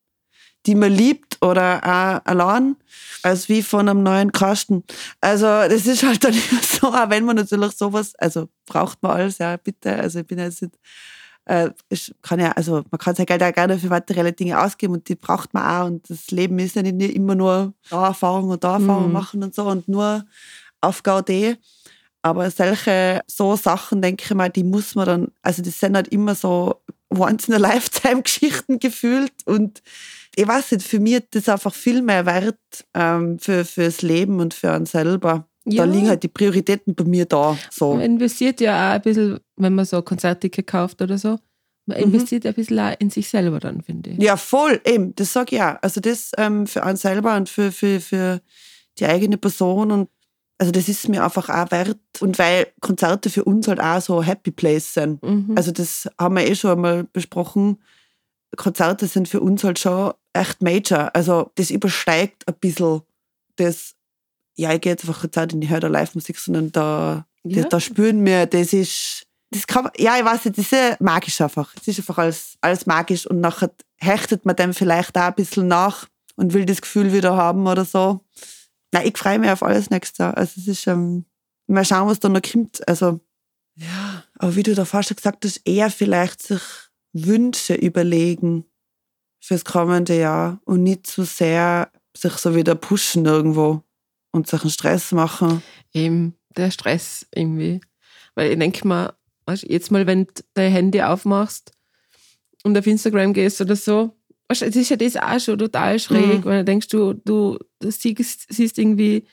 die 0.65 0.75
man 0.75 0.93
liebt 0.93 1.41
oder 1.41 1.79
auch 1.83 2.25
allein, 2.25 2.77
als 3.21 3.49
wie 3.49 3.61
von 3.61 3.89
einem 3.89 4.01
neuen 4.01 4.31
Kasten. 4.31 4.83
Also 5.19 5.45
das 5.45 5.85
ist 5.85 6.03
halt 6.03 6.23
dann 6.23 6.33
immer 6.51 6.61
so, 6.61 6.87
auch 6.87 7.09
wenn 7.09 7.25
man 7.25 7.35
natürlich 7.35 7.73
sowas, 7.73 8.15
also 8.15 8.47
braucht 8.65 9.03
man 9.03 9.11
alles, 9.11 9.39
ja 9.39 9.57
bitte, 9.57 9.93
also 9.95 10.19
ich 10.19 10.27
bin 10.27 10.39
jetzt 10.39 10.61
nicht, 10.61 10.79
äh, 11.45 11.69
kann 12.21 12.39
ja, 12.39 12.51
also 12.53 12.83
man 12.91 12.99
kann 12.99 13.15
sein 13.15 13.25
Geld 13.25 13.43
auch 13.43 13.53
gerne 13.53 13.77
für 13.77 13.87
materielle 13.87 14.33
Dinge 14.33 14.61
ausgeben 14.61 14.93
und 14.93 15.09
die 15.09 15.15
braucht 15.15 15.53
man 15.53 15.63
auch 15.65 15.87
und 15.87 16.09
das 16.09 16.31
Leben 16.31 16.57
ist 16.59 16.75
ja 16.75 16.81
nicht 16.81 17.15
immer 17.15 17.35
nur 17.35 17.73
da 17.89 18.07
Erfahrung 18.07 18.49
und 18.49 18.63
da 18.63 18.73
Erfahrung 18.75 19.07
Mhm. 19.07 19.11
machen 19.11 19.43
und 19.43 19.53
so 19.55 19.65
und 19.67 19.87
nur 19.87 20.25
auf 20.81 21.01
Gaudé. 21.01 21.57
Aber 22.21 22.49
solche 22.49 23.21
so 23.27 23.55
Sachen, 23.57 24.01
denke 24.01 24.23
ich 24.25 24.33
mal, 24.33 24.49
die 24.49 24.63
muss 24.63 24.95
man 24.95 25.05
dann, 25.05 25.27
also 25.41 25.61
das 25.61 25.79
sind 25.79 25.95
halt 25.95 26.07
immer 26.09 26.35
so 26.35 26.81
Once-in-a-Lifetime-Geschichten 27.09 28.79
gefühlt 28.79 29.33
und 29.45 29.81
ich 30.35 30.47
weiß 30.47 30.71
nicht, 30.71 30.87
für 30.87 30.99
mich 30.99 31.15
ist 31.15 31.27
das 31.31 31.49
einfach 31.49 31.73
viel 31.73 32.01
mehr 32.01 32.25
wert 32.25 32.57
ähm, 32.93 33.37
für, 33.39 33.65
fürs 33.65 34.01
Leben 34.01 34.39
und 34.39 34.53
für 34.53 34.71
einen 34.71 34.85
selber. 34.87 35.45
Ja. 35.65 35.85
Da 35.85 35.91
liegen 35.91 36.09
halt 36.09 36.23
die 36.23 36.27
Prioritäten 36.27 36.93
bei 36.95 37.03
mir 37.05 37.25
da. 37.25 37.57
So. 37.71 37.93
Man 37.93 38.01
investiert 38.01 38.59
ja 38.61 38.89
auch 38.89 38.95
ein 38.95 39.01
bisschen, 39.01 39.39
wenn 39.55 39.73
man 39.75 39.85
so 39.85 40.01
Konzertticket 40.01 40.67
kauft 40.67 41.01
oder 41.01 41.17
so, 41.17 41.39
man 41.85 41.97
Mhm. 41.97 42.03
investiert 42.03 42.45
ein 42.45 42.53
bisschen 42.53 42.79
auch 42.79 42.93
in 42.99 43.09
sich 43.09 43.29
selber 43.29 43.59
dann, 43.59 43.81
finde 43.81 44.11
ich. 44.11 44.21
Ja, 44.21 44.35
voll, 44.37 44.81
eben, 44.85 45.15
das 45.15 45.31
sage 45.33 45.55
ich 45.55 45.61
auch. 45.61 45.75
Also 45.81 46.01
das 46.01 46.31
ähm, 46.37 46.67
für 46.67 46.83
einen 46.83 46.97
selber 46.97 47.35
und 47.35 47.47
für, 47.49 47.71
für, 47.71 47.99
für 48.01 48.41
die 48.99 49.05
eigene 49.05 49.37
Person 49.37 49.91
und 49.91 50.09
also 50.59 50.71
das 50.71 50.87
ist 50.87 51.09
mir 51.09 51.23
einfach 51.23 51.49
auch 51.49 51.71
wert. 51.71 51.97
Und 52.21 52.39
weil 52.39 52.67
Konzerte 52.79 53.29
für 53.29 53.43
uns 53.43 53.67
halt 53.67 53.81
auch 53.81 53.99
so 53.99 54.21
Happy 54.23 54.51
Place 54.51 54.93
sind. 54.93 55.21
Mhm. 55.23 55.53
Also 55.55 55.71
das 55.71 56.07
haben 56.19 56.35
wir 56.35 56.47
eh 56.47 56.55
schon 56.55 56.71
einmal 56.71 57.03
besprochen. 57.05 57.81
Konzerte 58.55 59.07
sind 59.07 59.27
für 59.27 59.41
uns 59.41 59.63
halt 59.63 59.79
schon 59.79 60.13
echt 60.31 60.61
major. 60.61 61.09
Also 61.15 61.51
das 61.55 61.69
übersteigt 61.71 62.47
ein 62.47 62.53
bisschen 62.61 63.01
das, 63.55 63.95
ja, 64.55 64.73
ich 64.73 64.81
gehe 64.81 64.91
jetzt 64.93 65.03
einfach 65.07 65.21
Konzert 65.21 65.53
in 65.53 65.61
die 65.61 65.69
höre 65.69 65.79
da 65.79 65.87
Live-Musik, 65.87 66.37
sondern 66.37 66.71
da, 66.71 67.25
Ja. 67.43 67.63
da, 67.63 67.69
da 67.69 67.79
spüren 67.79 68.25
wir, 68.25 68.45
das 68.45 68.73
ist, 68.73 69.25
das 69.51 69.67
kann 69.67 69.89
ja, 69.97 70.17
ich 70.17 70.25
weiß 70.25 70.45
nicht, 70.45 70.57
das 70.57 70.71
ist 70.71 71.01
magisch 71.01 71.39
einfach. 71.41 71.73
Es 71.79 71.87
ist 71.87 71.99
einfach 71.99 72.17
alles, 72.17 72.57
alles 72.61 72.85
magisch 72.85 73.25
und 73.27 73.39
nachher 73.41 73.71
hechtet 73.97 74.45
man 74.45 74.55
dem 74.55 74.73
vielleicht 74.73 75.17
auch 75.17 75.23
ein 75.23 75.35
bisschen 75.35 75.67
nach 75.67 76.07
und 76.35 76.53
will 76.53 76.65
das 76.65 76.81
Gefühl 76.81 77.13
wieder 77.13 77.35
haben 77.35 77.67
oder 77.67 77.85
so. 77.85 78.21
Nein, 78.91 79.07
ich 79.07 79.17
freue 79.17 79.39
mich 79.39 79.49
auf 79.49 79.63
alles 79.63 79.89
nächstes 79.89 80.17
Jahr. 80.19 80.37
Also 80.37 80.53
es 80.59 80.67
ist, 80.67 80.87
ähm, 80.87 81.25
mal 81.67 81.85
schauen, 81.85 82.07
was 82.07 82.19
da 82.19 82.29
noch 82.29 82.41
kommt. 82.41 82.87
Also, 82.87 83.19
ja, 83.75 84.23
aber 84.37 84.55
wie 84.55 84.63
du 84.63 84.75
da 84.75 84.85
fast 84.85 85.07
schon 85.09 85.17
gesagt 85.17 85.45
hast, 85.45 85.61
eher 85.65 85.89
vielleicht 85.89 86.41
sich 86.43 86.61
Wünsche 87.13 87.75
überlegen 87.75 88.65
fürs 89.39 89.65
kommende 89.65 90.17
Jahr 90.17 90.59
und 90.65 90.83
nicht 90.83 91.07
zu 91.07 91.23
sehr 91.23 91.91
sich 92.15 92.33
so 92.33 92.55
wieder 92.55 92.75
pushen 92.75 93.25
irgendwo 93.25 93.83
und 94.33 94.47
sich 94.47 94.61
einen 94.61 94.69
Stress 94.71 95.11
machen. 95.13 95.63
Eben 95.93 96.35
der 96.57 96.69
Stress 96.71 97.25
irgendwie. 97.33 97.79
Weil 98.35 98.51
ich 98.51 98.59
denke 98.59 98.85
mal, 98.87 99.13
weißt, 99.45 99.63
jetzt 99.63 99.91
mal, 99.91 100.05
wenn 100.07 100.25
du 100.25 100.33
dein 100.53 100.71
Handy 100.71 101.01
aufmachst 101.01 101.71
und 102.63 102.77
auf 102.77 102.85
Instagram 102.87 103.33
gehst 103.33 103.61
oder 103.61 103.75
so, 103.75 104.15
weißt, 104.49 104.63
es 104.63 104.75
ist 104.75 104.89
ja 104.89 104.97
das 104.97 105.15
auch 105.15 105.39
schon 105.39 105.59
total 105.59 105.99
schräg, 105.99 106.39
Mhm. 106.39 106.45
weil 106.45 106.57
du 106.59 106.65
denkst, 106.65 106.87
du, 106.89 107.13
du, 107.13 107.57
siehst, 107.81 108.51
siehst 108.53 108.77
irgendwie, 108.77 109.25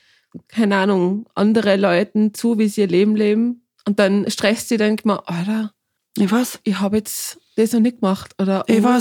keine 0.48 0.76
Ahnung, 0.76 1.28
andere 1.34 1.76
Leuten 1.76 2.32
zu, 2.34 2.58
wie 2.58 2.68
sie 2.68 2.82
ihr 2.82 2.86
Leben 2.86 3.16
leben 3.16 3.66
und 3.86 3.98
dann 3.98 4.30
stresst 4.30 4.70
dich, 4.70 4.78
denk 4.78 5.04
mal, 5.04 5.20
Alter, 5.26 5.72
Ich 6.16 6.30
weiß, 6.30 6.60
ich 6.64 6.78
habe 6.78 6.98
jetzt 6.98 7.38
das 7.56 7.72
noch 7.72 7.80
nicht 7.80 8.00
gemacht 8.00 8.34
oder 8.40 8.64
ich 8.66 8.84
oh, 8.84 8.98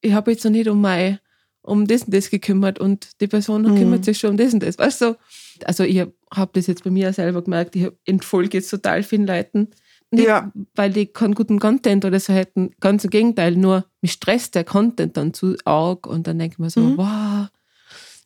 ich 0.00 0.12
habe 0.12 0.32
jetzt 0.32 0.44
noch 0.44 0.50
nicht 0.52 0.68
um 0.68 0.80
mein, 0.80 1.18
um 1.64 1.86
das 1.86 2.02
und 2.04 2.14
das 2.14 2.30
gekümmert 2.30 2.78
und 2.78 3.08
die 3.20 3.26
Person 3.26 3.62
Mhm. 3.62 3.76
kümmert 3.76 4.04
sich 4.04 4.18
schon 4.18 4.30
um 4.32 4.36
das 4.36 4.52
und 4.54 4.62
das. 4.62 4.78
Weißt 4.78 5.00
du? 5.00 5.12
so? 5.12 5.16
Also 5.64 5.82
ich 5.84 5.98
habe 6.32 6.50
das 6.52 6.66
jetzt 6.66 6.84
bei 6.84 6.90
mir 6.90 7.12
selber 7.12 7.42
gemerkt, 7.42 7.74
ich 7.74 7.88
entfolge 8.04 8.58
jetzt 8.58 8.68
total 8.70 9.02
vielen 9.02 9.26
Leuten. 9.26 9.68
Nicht, 10.10 10.26
Ja. 10.26 10.52
weil 10.74 10.92
die 10.92 11.06
keinen 11.06 11.34
guten 11.34 11.58
Content 11.58 12.04
oder 12.04 12.20
so 12.20 12.32
hätten. 12.32 12.70
Ganz 12.80 13.02
im 13.04 13.10
Gegenteil, 13.10 13.56
nur 13.56 13.84
mich 14.02 14.12
stresst 14.12 14.54
der 14.54 14.64
Content 14.64 15.16
dann 15.16 15.32
zu 15.34 15.56
arg 15.64 16.06
und 16.06 16.26
dann 16.26 16.38
denke 16.38 16.54
ich 16.54 16.58
mir 16.58 16.70
so, 16.70 16.80
Mhm. 16.80 16.96
wow, 16.98 17.48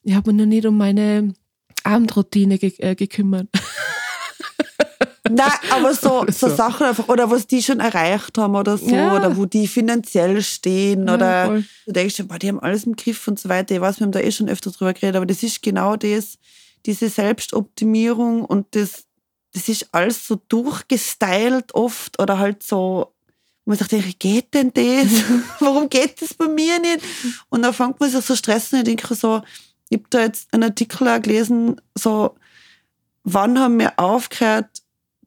ich 0.02 0.14
habe 0.14 0.32
mich 0.32 0.40
noch 0.40 0.46
nicht 0.46 0.66
um 0.66 0.76
meine 0.76 1.32
Abendroutine 1.84 2.58
ge 2.58 2.72
äh, 2.78 2.94
gekümmert. 2.94 3.48
Nein, 5.30 5.52
aber 5.70 5.94
so, 5.94 6.24
so 6.28 6.48
so. 6.48 6.54
Sachen 6.56 6.86
einfach, 6.86 7.08
oder 7.08 7.30
was 7.30 7.46
die 7.46 7.62
schon 7.62 7.80
erreicht 7.80 8.36
haben 8.38 8.54
oder 8.54 8.76
so, 8.78 8.88
Ja. 8.94 9.16
oder 9.16 9.36
wo 9.36 9.46
die 9.46 9.66
finanziell 9.68 10.40
stehen, 10.42 11.06
Ja, 11.06 11.14
oder 11.14 11.46
voll. 11.46 11.64
du 11.86 11.92
denkst, 11.92 12.16
dir, 12.16 12.24
boah, 12.24 12.38
die 12.38 12.48
haben 12.48 12.60
alles 12.60 12.84
im 12.84 12.96
Griff 12.96 13.26
und 13.28 13.38
so 13.38 13.48
weiter. 13.48 13.74
Ich 13.74 13.80
weiß, 13.80 14.00
wir 14.00 14.04
haben 14.06 14.12
da 14.12 14.20
eh 14.20 14.30
schon 14.32 14.48
öfter 14.48 14.70
drüber 14.70 14.92
geredet, 14.94 15.16
aber 15.16 15.26
das 15.26 15.42
ist 15.42 15.62
genau 15.62 15.96
das, 15.96 16.38
diese 16.86 17.08
Selbstoptimierung 17.08 18.44
und 18.44 18.66
das, 18.74 19.04
das 19.52 19.68
ist 19.68 19.88
alles 19.92 20.26
so 20.26 20.40
durchgestylt 20.48 21.74
oft 21.74 22.20
oder 22.20 22.38
halt 22.38 22.62
so, 22.62 23.12
wo 23.64 23.70
man 23.70 23.78
sagt, 23.78 23.92
ey, 23.92 24.02
geht 24.18 24.54
denn 24.54 24.72
das? 24.72 25.22
Warum 25.60 25.88
geht 25.88 26.20
das 26.22 26.34
bei 26.34 26.48
mir 26.48 26.78
nicht? 26.80 27.00
Und 27.48 27.62
dann 27.62 27.74
fängt 27.74 27.98
man 28.00 28.10
sich 28.10 28.24
so 28.24 28.34
stressen 28.36 28.80
und 28.80 28.88
ich 28.88 28.96
denke 28.96 29.14
so, 29.14 29.42
ich 29.90 29.98
habe 29.98 30.06
da 30.10 30.20
jetzt 30.20 30.52
einen 30.52 30.64
Artikel 30.64 31.08
auch 31.08 31.20
gelesen, 31.22 31.80
so, 31.94 32.34
wann 33.24 33.58
haben 33.58 33.78
wir 33.78 33.98
aufgehört, 33.98 34.66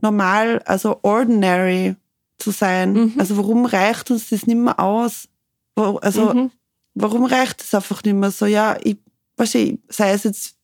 normal, 0.01 0.59
also 0.65 0.99
ordinary 1.03 1.95
zu 2.37 2.51
sein? 2.51 2.93
Mhm. 2.93 3.13
Also 3.17 3.37
warum 3.37 3.65
reicht 3.65 4.11
uns 4.11 4.29
das 4.29 4.47
nicht 4.47 4.57
mehr 4.57 4.79
aus? 4.79 5.27
Also 5.75 6.33
Mhm. 6.33 6.51
warum 6.93 7.25
reicht 7.25 7.61
es 7.61 7.73
einfach 7.73 8.03
nicht 8.03 8.13
mehr 8.15 8.31
so? 8.31 8.45
Ja, 8.45 8.77
ich, 8.83 8.97
weiß 9.37 9.55
ich, 9.55 9.79
sei 9.89 10.11
es 10.11 10.23
jetzt, 10.23 10.55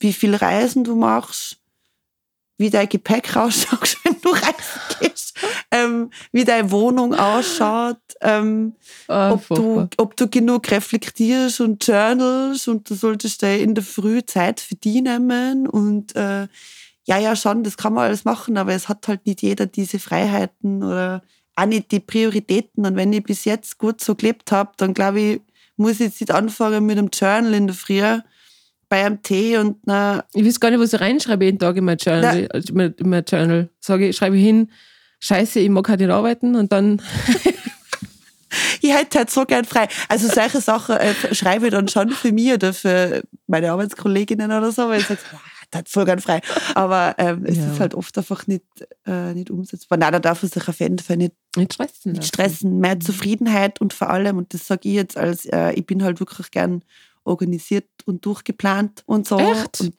wie 0.00 0.12
viel 0.12 0.34
Reisen 0.34 0.84
du 0.84 0.94
machst, 0.96 1.58
wie 2.58 2.70
dein 2.70 2.88
Gepäck 2.88 3.36
ausschaut, 3.36 3.96
wenn 4.04 4.20
du 4.20 4.30
reisen 4.30 4.80
gehst, 5.00 5.36
ähm, 5.70 6.10
wie 6.32 6.44
deine 6.44 6.70
Wohnung 6.70 7.14
ausschaut, 7.14 7.98
ähm, 8.20 8.74
Ah, 9.08 9.32
ob, 9.32 9.46
du, 9.48 9.88
ob 9.98 10.16
du 10.16 10.28
genug 10.28 10.70
reflektierst 10.70 11.60
und 11.60 11.84
journalst 11.86 12.68
und 12.68 12.88
du 12.88 12.94
solltest 12.94 13.42
dir 13.42 13.58
in 13.58 13.74
der 13.74 13.84
Früh 13.84 14.24
Zeit 14.24 14.60
für 14.60 14.76
die 14.76 15.02
nehmen 15.02 15.66
und 15.66 16.14
äh, 16.16 16.46
ja, 17.06 17.18
ja, 17.18 17.36
schon, 17.36 17.62
das 17.64 17.76
kann 17.76 17.92
man 17.92 18.04
alles 18.04 18.24
machen, 18.24 18.56
aber 18.56 18.72
es 18.72 18.88
hat 18.88 19.06
halt 19.08 19.26
nicht 19.26 19.42
jeder 19.42 19.66
diese 19.66 19.98
Freiheiten 19.98 20.82
oder 20.82 21.22
auch 21.56 21.66
nicht 21.66 21.92
die 21.92 22.00
Prioritäten. 22.00 22.86
Und 22.86 22.96
wenn 22.96 23.12
ich 23.12 23.22
bis 23.22 23.44
jetzt 23.44 23.78
gut 23.78 24.00
so 24.02 24.14
gelebt 24.14 24.50
habe, 24.52 24.72
dann 24.78 24.94
glaube 24.94 25.20
ich, 25.20 25.40
muss 25.76 25.92
ich 25.94 26.00
jetzt 26.00 26.20
nicht 26.20 26.32
anfangen 26.32 26.86
mit 26.86 26.96
einem 26.98 27.10
Journal 27.12 27.52
in 27.54 27.66
der 27.66 27.76
Früh 27.76 28.00
bei 28.88 29.04
einem 29.04 29.22
Tee 29.22 29.56
und 29.58 29.76
einer 29.88 30.24
Ich 30.34 30.44
weiß 30.44 30.60
gar 30.60 30.70
nicht, 30.70 30.80
was 30.80 30.92
ich 30.92 31.00
reinschreibe 31.00 31.44
jeden 31.44 31.58
Tag 31.58 31.76
in 31.76 31.84
mein 31.84 31.98
Journal. 31.98 32.48
Also 32.52 32.68
in 32.70 32.76
mein- 32.76 32.94
in 32.98 33.08
mein 33.08 33.24
Journal. 33.26 33.68
Sage 33.80 34.08
ich, 34.08 34.16
schreibe 34.16 34.36
ich 34.36 34.44
hin, 34.44 34.70
scheiße, 35.20 35.60
ich 35.60 35.68
mag 35.70 35.88
halt 35.88 36.00
nicht 36.00 36.10
arbeiten 36.10 36.54
und 36.54 36.72
dann, 36.72 37.02
ich 38.80 38.94
hätte 38.94 39.18
halt 39.18 39.30
so 39.30 39.44
gern 39.44 39.64
frei. 39.64 39.88
Also 40.08 40.28
solche 40.28 40.60
Sachen 40.60 40.96
äh, 40.96 41.14
schreibe 41.34 41.66
ich 41.66 41.72
dann 41.72 41.88
schon 41.88 42.10
für 42.10 42.32
mich 42.32 42.52
oder 42.52 42.72
für 42.72 43.22
meine 43.46 43.72
Arbeitskolleginnen 43.72 44.50
oder 44.52 44.70
so, 44.70 44.88
weil 44.88 45.00
ich 45.00 45.06
sage, 45.06 45.20
hätte 45.74 45.90
voll 45.90 46.04
gern 46.04 46.20
frei. 46.20 46.40
Aber 46.74 47.14
ähm, 47.18 47.44
es 47.44 47.56
Ja. 47.56 47.72
ist 47.72 47.80
halt 47.80 47.94
oft 47.94 48.16
einfach 48.18 48.46
nicht, 48.46 48.64
äh, 49.06 49.34
nicht 49.34 49.50
umsetzbar. 49.50 49.98
Nein, 49.98 50.12
da 50.12 50.18
darf 50.20 50.42
man 50.42 50.50
sich 50.50 50.68
auf 50.68 50.78
jeden 50.80 50.98
Fall 50.98 51.16
nicht, 51.16 51.34
nicht 51.56 51.74
stressen. 51.74 52.12
nicht 52.12 52.26
stressen. 52.26 52.78
Mehr 52.78 53.00
Zufriedenheit 53.00 53.80
und 53.80 53.92
vor 53.92 54.10
allem, 54.10 54.38
und 54.38 54.54
das 54.54 54.66
sage 54.66 54.88
ich 54.88 54.94
jetzt 54.94 55.16
als, 55.16 55.44
äh, 55.46 55.72
ich 55.72 55.86
bin 55.86 56.02
halt 56.02 56.20
wirklich 56.20 56.50
gern 56.50 56.82
organisiert 57.24 57.88
und 58.04 58.24
durchgeplant 58.26 59.02
und 59.06 59.26
so. 59.26 59.38
Echt? 59.38 59.80
Und 59.80 59.94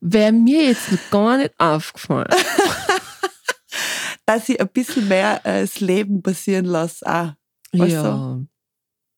Wäre 0.00 0.32
mir 0.32 0.64
jetzt 0.68 0.88
gar 1.10 1.36
nicht 1.38 1.52
aufgefallen. 1.58 2.28
dass 4.26 4.48
ich 4.48 4.60
ein 4.60 4.68
bisschen 4.68 5.08
mehr 5.08 5.40
äh, 5.44 5.62
das 5.62 5.80
Leben 5.80 6.22
passieren 6.22 6.64
lasse. 6.64 7.04
Auch. 7.06 7.32
Weißt 7.72 7.92
ja. 7.92 8.40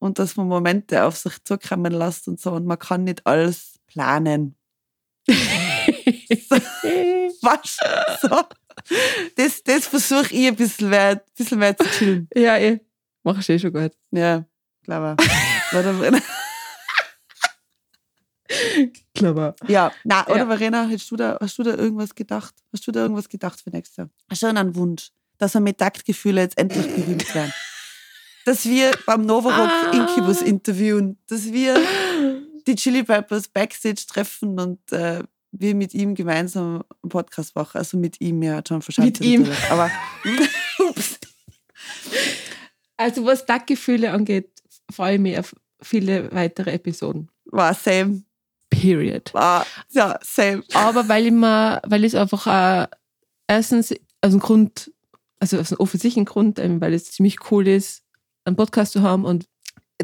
Und 0.04 0.18
dass 0.18 0.36
man 0.36 0.48
Momente 0.48 1.02
auf 1.04 1.16
sich 1.16 1.42
zukommen 1.44 1.90
lässt 1.90 2.28
und 2.28 2.38
so 2.38 2.52
und 2.52 2.66
man 2.66 2.78
kann 2.78 3.04
nicht 3.04 3.26
alles 3.26 3.80
planen. 3.86 4.54
Was? 7.40 7.78
So. 8.20 8.42
Das, 9.36 9.62
das 9.62 9.86
versuche 9.86 10.34
ich 10.34 10.46
ein 10.46 10.56
bisschen 10.56 10.90
mehr, 10.90 11.08
ein 11.12 11.20
bisschen 11.34 11.58
mehr 11.58 11.74
zu 11.74 11.86
chillen. 11.86 12.28
ja, 12.34 12.58
eh. 12.58 12.80
Machst 13.22 13.48
du 13.48 13.54
eh 13.54 13.58
schon 13.58 13.72
gut. 13.72 13.92
Ja, 14.10 14.44
glaube 14.82 15.16
ich. 15.18 15.26
Clever. 19.14 19.56
ja, 19.68 19.90
na, 20.04 20.26
oder 20.26 20.36
Ja. 20.36 20.46
Verena, 20.46 20.86
hast 20.86 21.10
du, 21.10 21.16
da, 21.16 21.38
hast 21.40 21.56
du 21.56 21.62
da 21.62 21.74
irgendwas 21.76 22.14
gedacht? 22.14 22.54
Hast 22.74 22.86
du 22.86 22.92
da 22.92 23.00
irgendwas 23.00 23.30
gedacht 23.30 23.58
für 23.58 23.70
nächstes 23.70 23.96
Jahr? 23.96 24.10
Du 24.28 24.46
einen 24.46 24.76
Wunsch, 24.76 25.12
dass 25.38 25.54
wir 25.54 25.62
mit 25.62 25.78
Taktgefühle 25.78 26.42
jetzt 26.42 26.58
endlich 26.58 26.86
berühmt 26.94 27.34
werden? 27.34 27.54
Dass 28.44 28.64
wir 28.66 28.92
beim 29.06 29.22
Novarock 29.26 29.70
Ah. 29.70 29.90
Incubus 29.92 30.42
interviewen, 30.42 31.18
dass 31.28 31.52
wir 31.52 31.78
die 32.66 32.74
Chili 32.74 33.02
Peppers 33.02 33.48
Backstage 33.48 34.04
treffen 34.06 34.58
und 34.60 34.92
äh, 34.92 35.22
wir 35.52 35.74
mit 35.74 35.94
ihm 35.94 36.14
gemeinsam 36.14 36.82
einen 37.02 37.10
Podcast 37.10 37.54
machen. 37.54 37.78
Also 37.78 37.96
mit 37.96 38.20
ihm, 38.20 38.42
ja, 38.42 38.60
John 38.66 38.82
Verschandt. 38.82 39.06
Mit 39.06 39.20
ihm. 39.20 39.48
Aber 39.70 39.90
ups. 40.78 41.18
Also, 42.96 43.24
was 43.26 43.44
Taggefühle 43.44 44.12
angeht, 44.12 44.50
freue 44.90 45.14
ich 45.14 45.20
mich 45.20 45.36
auf 45.36 45.52
viele 45.82 46.30
weitere 46.32 46.70
Episoden. 46.72 47.28
war 47.46 47.74
same. 47.74 48.22
Period. 48.70 49.34
War, 49.34 49.66
ja, 49.90 50.18
same. 50.22 50.62
Aber 50.74 51.08
weil 51.08 51.26
ich 51.26 51.32
mir, 51.32 51.82
weil 51.86 52.04
ich 52.04 52.14
es 52.14 52.20
einfach 52.20 52.46
äh, 52.46 52.86
erstens 53.48 53.92
aus 54.20 54.30
dem 54.30 54.38
Grund, 54.38 54.92
also 55.40 55.58
aus 55.58 55.72
einem 55.72 55.80
offensichtlichen 55.80 56.24
Grund, 56.24 56.60
ähm, 56.60 56.80
weil 56.80 56.94
es 56.94 57.10
ziemlich 57.10 57.50
cool 57.50 57.66
ist, 57.66 58.03
einen 58.44 58.56
Podcast 58.56 58.92
zu 58.92 59.02
haben 59.02 59.24
und 59.24 59.46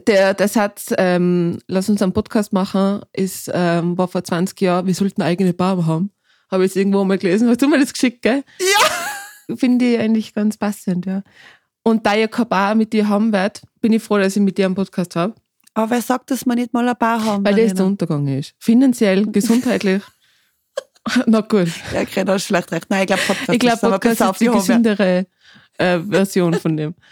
der, 0.06 0.34
der 0.34 0.48
Satz, 0.48 0.94
ähm, 0.98 1.58
lass 1.66 1.88
uns 1.88 2.00
einen 2.02 2.12
Podcast 2.12 2.52
machen, 2.52 3.00
ist, 3.12 3.50
ähm, 3.52 3.98
war 3.98 4.08
vor 4.08 4.22
20 4.22 4.60
Jahren, 4.60 4.86
wir 4.86 4.94
sollten 4.94 5.22
eine 5.22 5.30
eigene 5.30 5.52
Bar 5.52 5.84
haben. 5.86 6.12
Habe 6.50 6.64
ich 6.64 6.70
jetzt 6.70 6.76
irgendwo 6.76 7.04
mal 7.04 7.18
gelesen. 7.18 7.48
Hast 7.48 7.62
du 7.62 7.68
mir 7.68 7.78
das 7.78 7.92
geschickt, 7.92 8.22
gell? 8.22 8.44
Ja! 8.58 9.56
Finde 9.56 9.84
ich 9.84 9.98
eigentlich 9.98 10.32
ganz 10.34 10.56
passend, 10.56 11.06
ja. 11.06 11.22
Und 11.82 12.06
da 12.06 12.14
ich 12.14 12.30
keine 12.30 12.46
Bar 12.46 12.74
mit 12.74 12.92
dir 12.92 13.08
haben 13.08 13.32
werde, 13.32 13.60
bin 13.80 13.92
ich 13.92 14.02
froh, 14.02 14.18
dass 14.18 14.36
ich 14.36 14.42
mit 14.42 14.58
dir 14.58 14.66
einen 14.66 14.74
Podcast 14.74 15.16
habe. 15.16 15.34
Aber 15.74 15.90
wer 15.90 16.02
sagt, 16.02 16.30
dass 16.30 16.44
wir 16.44 16.54
nicht 16.54 16.72
mal 16.72 16.88
ein 16.88 16.96
Bar 16.98 17.24
haben? 17.24 17.44
Weil 17.44 17.56
das 17.56 17.74
der? 17.74 17.86
Untergang 17.86 18.26
ist. 18.28 18.54
Finanziell, 18.58 19.26
gesundheitlich. 19.26 20.02
Na 21.26 21.40
gut. 21.40 21.68
Ja, 21.92 22.04
Greta 22.04 22.34
hast 22.34 22.44
vielleicht 22.44 22.70
recht. 22.72 22.86
Nein, 22.90 23.02
ich 23.02 23.06
glaube, 23.06 23.22
Podcast 23.26 23.52
Ich 23.52 23.58
glaube, 23.58 23.76
ist 23.76 23.84
aber 23.84 23.98
Podcast 23.98 24.18
besser 24.18 24.30
ist 24.32 24.40
die 24.40 24.46
gesündere 24.46 25.26
äh, 25.78 25.98
Version 26.00 26.54
von 26.54 26.76
dem. 26.76 26.94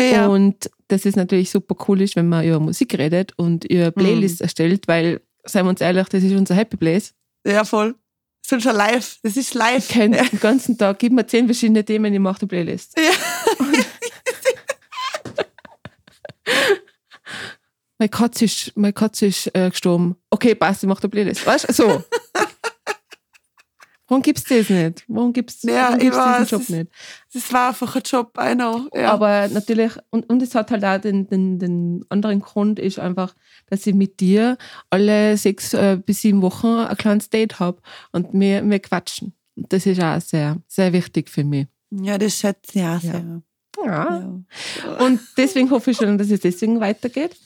Ja. 0.00 0.26
Und 0.26 0.68
das 0.88 1.04
ist 1.04 1.14
natürlich 1.16 1.50
super 1.50 1.76
cool, 1.86 2.00
ist, 2.02 2.16
wenn 2.16 2.28
man 2.28 2.44
über 2.44 2.58
Musik 2.58 2.98
redet 2.98 3.32
und 3.36 3.64
über 3.66 3.86
Mhm. 3.86 3.92
Playlists 3.94 4.40
erstellt, 4.40 4.88
weil, 4.88 5.20
seien 5.44 5.64
wir 5.66 5.70
uns 5.70 5.80
ehrlich, 5.80 6.08
das 6.08 6.24
ist 6.24 6.32
unser 6.32 6.56
Happy 6.56 6.76
Place. 6.76 7.14
ja, 7.46 7.64
voll. 7.64 7.94
Das 8.42 8.58
ist 8.58 8.64
schon 8.64 8.74
live. 8.76 9.18
Das 9.22 9.36
ist 9.36 9.54
live. 9.54 9.88
Ich 9.88 9.94
könnte 9.96 10.18
den 10.22 10.40
ganzen 10.40 10.76
Tag, 10.76 10.98
gib 10.98 11.12
mir 11.12 11.26
zehn 11.26 11.46
verschiedene 11.46 11.84
Themen, 11.84 12.12
ich 12.12 12.20
mache 12.20 12.40
eine 12.42 12.48
Playlist. 12.48 12.98
Ja. 12.98 13.64
Meine 17.98 18.08
Katze 18.08 18.44
ist, 18.46 18.72
meine 18.76 18.92
Katze 18.92 19.26
ist 19.26 19.54
äh, 19.54 19.70
gestorben. 19.70 20.16
Okay, 20.30 20.54
passt, 20.54 20.82
ich 20.82 20.88
mache 20.88 21.02
eine 21.04 21.10
Playlist. 21.10 21.46
Weißt 21.46 21.68
du? 21.68 21.72
So. 21.72 22.04
Warum 24.06 24.22
gibt's 24.22 24.44
das 24.44 24.68
nicht? 24.68 25.04
Warum 25.08 25.32
gibt's, 25.32 25.62
Ja, 25.62 25.86
warum 25.88 25.98
gibt's 25.98 26.16
weiß, 26.18 26.36
diesen 26.40 26.50
Job 26.50 26.62
es- 26.62 26.68
nicht? 26.68 26.90
Das 27.32 27.52
war 27.52 27.68
einfach 27.68 27.96
ein 27.96 28.02
Job, 28.04 28.38
I 28.38 28.54
know. 28.54 28.88
Ja. 28.94 29.12
Aber 29.12 29.48
natürlich, 29.48 29.92
und, 30.10 30.28
und 30.28 30.42
es 30.42 30.54
hat 30.54 30.70
halt 30.70 30.84
auch 30.84 31.00
den, 31.00 31.26
den, 31.28 31.58
den 31.58 32.04
anderen 32.10 32.40
Grund, 32.40 32.78
ist 32.78 32.98
einfach, 32.98 33.34
dass 33.70 33.86
ich 33.86 33.94
mit 33.94 34.20
dir 34.20 34.58
alle 34.90 35.36
sechs 35.38 35.72
äh, 35.72 35.98
bis 36.04 36.20
sieben 36.20 36.42
Wochen 36.42 36.66
ein 36.66 36.96
kleines 36.98 37.30
Date 37.30 37.58
habe 37.60 37.80
und 38.12 38.28
wir, 38.32 38.62
wir 38.68 38.78
quatschen. 38.80 39.32
Und 39.56 39.72
Das 39.72 39.86
ist 39.86 40.02
auch 40.02 40.20
sehr, 40.20 40.58
sehr 40.68 40.92
wichtig 40.92 41.30
für 41.30 41.44
mich. 41.44 41.66
ja, 41.90 42.18
das 42.18 42.36
schätze 42.38 42.78
ich 42.78 42.84
auch 42.84 43.00
sehr. 43.00 43.12
Ja. 43.14 43.40
Ja. 43.86 44.96
Und 45.04 45.20
deswegen 45.36 45.70
hoffe 45.70 45.90
ich 45.92 45.96
schon, 45.96 46.16
dass 46.18 46.30
es 46.30 46.40
deswegen 46.40 46.78
weitergeht. 46.78 47.36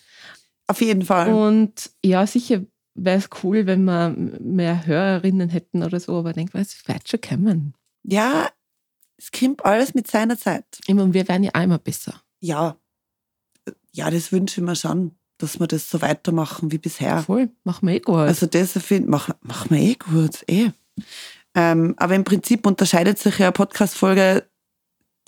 Auf 0.67 0.81
jeden 0.83 1.03
Fall. 1.03 1.33
Und 1.33 1.91
ja, 2.05 2.27
sicher 2.27 2.61
wäre 3.05 3.19
es 3.19 3.29
cool, 3.43 3.67
wenn 3.67 3.85
wir 3.85 4.11
mehr 4.41 4.87
Hörerinnen 4.87 5.49
hätten 5.49 5.83
oder 5.83 6.01
so, 6.01 6.19
aber 6.19 6.31
ich 6.31 6.37
denke, 6.37 6.59
es 6.59 6.87
wird 6.87 7.09
schon 7.09 7.21
kommen. 7.21 7.75
Ja, 8.03 8.51
es 9.17 9.31
kommt 9.33 9.65
alles 9.65 9.95
mit 9.95 10.09
seiner 10.09 10.39
Zeit. 10.39 10.65
Ich 10.87 10.95
meine, 10.95 11.13
wir 11.13 11.29
werden 11.29 11.45
ja 11.45 11.51
auch 11.55 11.63
immer 11.63 11.79
besser. 11.79 12.23
Ja. 12.41 12.77
Ja, 13.93 14.11
das 14.11 14.33
wünsche 14.33 14.61
ich 14.61 14.67
mir 14.67 14.77
schon, 14.77 15.17
dass 15.39 15.59
wir 15.59 15.67
das 15.67 15.91
so 15.91 16.01
weitermachen 16.01 16.71
wie 16.71 16.79
bisher. 16.79 17.23
Voll, 17.23 17.51
machen 17.65 17.89
wir 17.89 17.97
eh 17.97 18.01
gut. 18.01 18.17
Also 18.17 18.47
das 18.47 18.73
finde 18.73 19.11
mach, 19.11 19.31
machen 19.43 19.71
wir 19.71 19.79
eh 19.79 19.95
gut, 19.95 20.45
eh. 20.49 20.71
Ähm, 21.55 21.95
aber 21.97 22.15
im 22.15 22.25
Prinzip 22.25 22.67
unterscheidet 22.67 23.19
sich 23.19 23.39
ja 23.39 23.47
eine 23.47 23.53
Podcast-Folge 23.53 24.49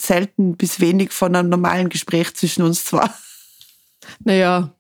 selten 0.00 0.56
bis 0.56 0.80
wenig 0.80 1.12
von 1.12 1.34
einem 1.34 1.48
normalen 1.48 1.88
Gespräch 1.88 2.34
zwischen 2.34 2.62
uns 2.62 2.84
zwei. 2.84 3.08
Naja, 4.24 4.74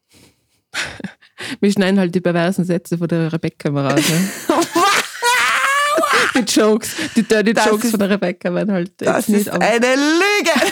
wir 1.60 1.72
schneiden 1.72 1.98
halt 1.98 2.14
die 2.14 2.20
perversen 2.20 2.64
Sätze 2.64 2.98
von 2.98 3.08
der 3.08 3.32
Rebecca 3.32 3.70
mal 3.70 3.86
raus. 3.92 4.02
Ne? 4.08 4.30
die 6.42 6.52
Jokes, 6.52 6.94
die 7.16 7.22
dirty 7.22 7.52
Das 7.54 7.66
Jokes 7.66 7.84
ist- 7.84 7.90
von 7.92 8.00
der 8.00 8.10
Rebecca 8.10 8.52
werden 8.54 8.72
halt 8.72 8.92
Das 8.98 9.28
ist 9.28 9.48
eine 9.48 9.78
Lüge. 9.96 10.50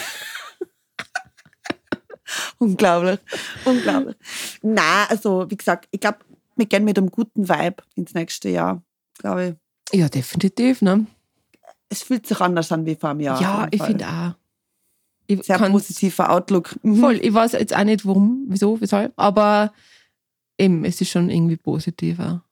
Unglaublich. 2.58 3.18
Unglaublich. 3.64 4.16
Na, 4.62 5.06
also 5.08 5.46
wie 5.50 5.56
gesagt, 5.56 5.88
ich 5.90 6.00
glaube, 6.00 6.18
wir 6.56 6.66
gehen 6.66 6.84
mit 6.84 6.98
einem 6.98 7.10
guten 7.10 7.48
Vibe 7.48 7.76
ins 7.94 8.14
nächste 8.14 8.48
Jahr. 8.50 8.82
Glaube 9.18 9.56
ich. 9.92 9.98
Ja, 9.98 10.08
definitiv. 10.08 10.82
Ne? 10.82 11.06
Es 11.88 12.02
fühlt 12.02 12.26
sich 12.26 12.40
anders 12.40 12.70
an 12.72 12.84
wie 12.84 12.96
vor 12.96 13.10
einem 13.10 13.20
Jahr. 13.20 13.40
Ja, 13.40 13.68
ich 13.70 13.82
finde 13.82 14.06
auch. 14.06 14.34
Ich 15.26 15.42
Sehr 15.44 15.58
positiver 15.58 16.30
Outlook. 16.30 16.74
Mhm. 16.82 17.00
Voll, 17.00 17.16
ich 17.22 17.32
weiß 17.32 17.52
jetzt 17.52 17.74
auch 17.76 17.84
nicht 17.84 18.04
warum, 18.06 18.46
wieso, 18.48 18.80
weshalb, 18.80 19.12
aber 19.16 19.72
eben, 20.58 20.84
es 20.84 21.00
ist 21.00 21.10
schon 21.10 21.30
irgendwie 21.30 21.56
positiver. 21.56 22.44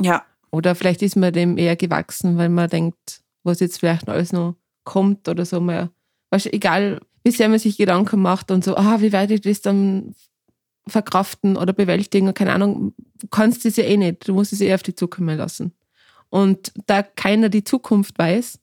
Ja, 0.00 0.24
Oder 0.50 0.74
vielleicht 0.74 1.02
ist 1.02 1.16
man 1.16 1.32
dem 1.32 1.58
eher 1.58 1.76
gewachsen, 1.76 2.36
weil 2.38 2.48
man 2.48 2.68
denkt, 2.68 3.22
was 3.42 3.60
jetzt 3.60 3.78
vielleicht 3.78 4.06
noch 4.06 4.14
alles 4.14 4.32
noch 4.32 4.56
kommt 4.84 5.28
oder 5.28 5.44
so. 5.44 5.60
Man, 5.60 5.90
weißt, 6.30 6.46
du, 6.46 6.52
egal, 6.52 7.00
wie 7.24 7.30
sehr 7.30 7.48
man 7.48 7.58
sich 7.58 7.76
Gedanken 7.76 8.20
macht 8.20 8.50
und 8.50 8.64
so, 8.64 8.76
ah, 8.76 9.00
wie 9.00 9.12
werde 9.12 9.34
ich 9.34 9.40
das 9.40 9.60
dann 9.60 10.14
verkraften 10.86 11.56
oder 11.56 11.72
bewältigen. 11.72 12.34
Keine 12.34 12.52
Ahnung, 12.52 12.94
du 13.20 13.28
kannst 13.28 13.64
es 13.66 13.76
ja 13.76 13.84
eh 13.84 13.96
nicht. 13.96 14.28
Du 14.28 14.34
musst 14.34 14.52
es 14.52 14.60
eh 14.60 14.74
auf 14.74 14.82
die 14.82 14.94
Zukunft 14.94 15.36
lassen. 15.36 15.72
Und 16.28 16.72
da 16.86 17.02
keiner 17.02 17.48
die 17.48 17.64
Zukunft 17.64 18.18
weiß, 18.18 18.58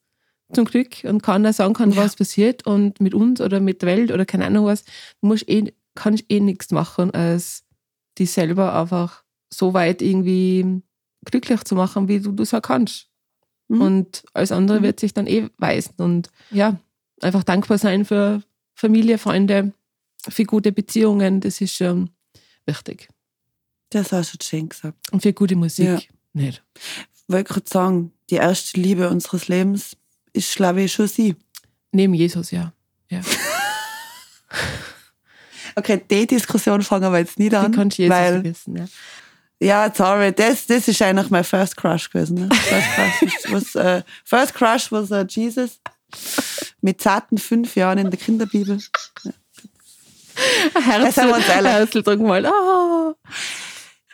zum 0.52 0.64
Glück, 0.64 1.04
und 1.04 1.22
keiner 1.22 1.52
sagen 1.52 1.74
kann, 1.74 1.92
ja. 1.92 1.98
was 1.98 2.16
passiert 2.16 2.66
und 2.66 3.00
mit 3.00 3.14
uns 3.14 3.40
oder 3.40 3.60
mit 3.60 3.82
der 3.82 3.88
Welt 3.88 4.10
oder 4.10 4.26
keine 4.26 4.46
Ahnung 4.46 4.66
was, 4.66 4.84
du 4.84 5.28
musst 5.28 5.48
eh, 5.48 5.72
kannst 5.94 6.24
eh 6.28 6.40
nichts 6.40 6.72
machen, 6.72 7.12
als 7.12 7.64
dich 8.20 8.30
selber 8.30 8.78
einfach 8.78 9.24
so 9.52 9.74
weit 9.74 10.02
irgendwie 10.02 10.82
glücklich 11.24 11.64
zu 11.64 11.74
machen, 11.74 12.08
wie 12.08 12.20
du 12.20 12.32
das 12.32 12.54
auch 12.54 12.62
kannst. 12.62 13.08
Mhm. 13.68 13.80
Und 13.80 14.24
alles 14.32 14.52
andere 14.52 14.80
mhm. 14.80 14.84
wird 14.84 15.00
sich 15.00 15.14
dann 15.14 15.26
eh 15.26 15.48
weisen. 15.58 15.94
Und 15.98 16.30
ja, 16.50 16.78
einfach 17.20 17.44
dankbar 17.44 17.78
sein 17.78 18.04
für 18.04 18.42
Familie, 18.74 19.18
Freunde, 19.18 19.72
für 20.28 20.44
gute 20.44 20.72
Beziehungen, 20.72 21.40
das 21.40 21.60
ist 21.60 21.74
schon 21.74 22.10
wichtig. 22.66 23.08
Das 23.90 24.12
hast 24.12 24.34
du 24.34 24.38
schön 24.44 24.68
gesagt. 24.68 25.12
Und 25.12 25.22
für 25.22 25.32
gute 25.32 25.56
Musik 25.56 25.86
ja. 25.86 26.00
nicht. 26.32 26.62
Ich 26.74 27.24
wollte 27.28 27.52
gerade 27.52 27.68
sagen, 27.68 28.12
die 28.28 28.36
erste 28.36 28.80
Liebe 28.80 29.08
unseres 29.08 29.48
Lebens 29.48 29.96
ist, 30.32 30.54
glaube 30.54 30.82
ich, 30.82 30.92
schon 30.92 31.08
sie. 31.08 31.36
Neben 31.92 32.14
Jesus, 32.14 32.52
ja. 32.52 32.72
ja. 33.08 33.20
okay, 35.76 36.02
die 36.10 36.26
Diskussion 36.26 36.82
fangen 36.82 37.12
wir 37.12 37.18
jetzt 37.18 37.38
nicht 37.38 37.54
an. 37.54 37.72
Die 37.72 37.78
kannst 37.78 37.98
du 37.98 38.02
Jesus 38.02 38.16
weil, 38.16 38.32
vergessen, 38.32 38.76
ja. 38.76 38.84
Ja, 39.62 39.92
sorry, 39.94 40.32
das, 40.32 40.66
das 40.66 40.88
ist 40.88 41.02
eigentlich 41.02 41.28
mein 41.28 41.44
First 41.44 41.76
Crush 41.76 42.08
gewesen. 42.10 42.48
Ne? 42.48 42.48
First 42.54 42.88
Crush 42.94 43.52
was, 43.52 43.74
uh, 43.76 44.02
First 44.24 44.54
Crush 44.54 44.90
was 44.90 45.10
uh, 45.10 45.24
Jesus. 45.28 45.80
Mit 46.80 47.00
zarten 47.02 47.36
fünf 47.36 47.76
Jahren 47.76 47.98
in 47.98 48.10
der 48.10 48.18
Kinderbibel. 48.18 48.78
Ja. 49.22 49.32
Herzl, 50.82 51.34
Herzl, 51.34 52.02
drück 52.02 52.20
mal. 52.20 52.46
Oh. 52.46 53.14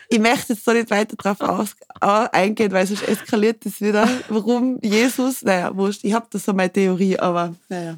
Ich 0.09 0.19
möchte 0.19 0.53
jetzt 0.53 0.67
da 0.67 0.73
nicht 0.73 0.91
weiter 0.91 1.17
drauf 1.17 1.41
aus, 1.41 1.77
eingehen, 2.01 2.73
weil 2.73 2.87
sonst 2.87 3.07
eskaliert 3.09 3.65
das 3.65 3.81
wieder. 3.81 4.09
Warum 4.29 4.79
Jesus? 4.83 5.43
Naja, 5.43 5.77
wurscht. 5.77 6.05
Ich 6.05 6.13
habe 6.13 6.27
da 6.31 6.39
so 6.39 6.53
meine 6.53 6.73
Theorie, 6.73 7.19
aber 7.19 7.55
naja. 7.69 7.95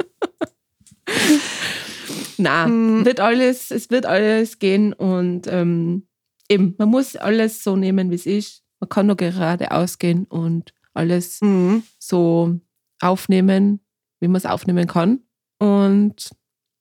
Nein, 2.39 3.01
mm. 3.01 3.05
wird 3.05 3.21
alles, 3.21 3.71
es 3.71 3.91
wird 3.91 4.07
alles 4.07 4.59
gehen 4.59 4.93
und 4.93 5.47
ähm, 5.49 6.09
eben, 6.49 6.75
man 6.79 6.89
muss 6.89 7.17
alles 7.17 7.63
so 7.63 7.77
nehmen, 7.77 8.11
wie 8.11 8.17
es 8.17 8.27
ist. 8.27 8.65
Man 8.81 8.89
kann 8.89 9.07
nur 9.07 9.17
gerade 9.17 9.71
ausgehen 9.71 10.25
und 10.25 10.73
alles 10.95 11.41
mhm. 11.41 11.83
so 11.99 12.59
aufnehmen, 13.01 13.81
wie 14.21 14.29
man 14.29 14.37
es 14.37 14.47
aufnehmen 14.47 14.87
kann. 14.87 15.21
Und 15.59 16.31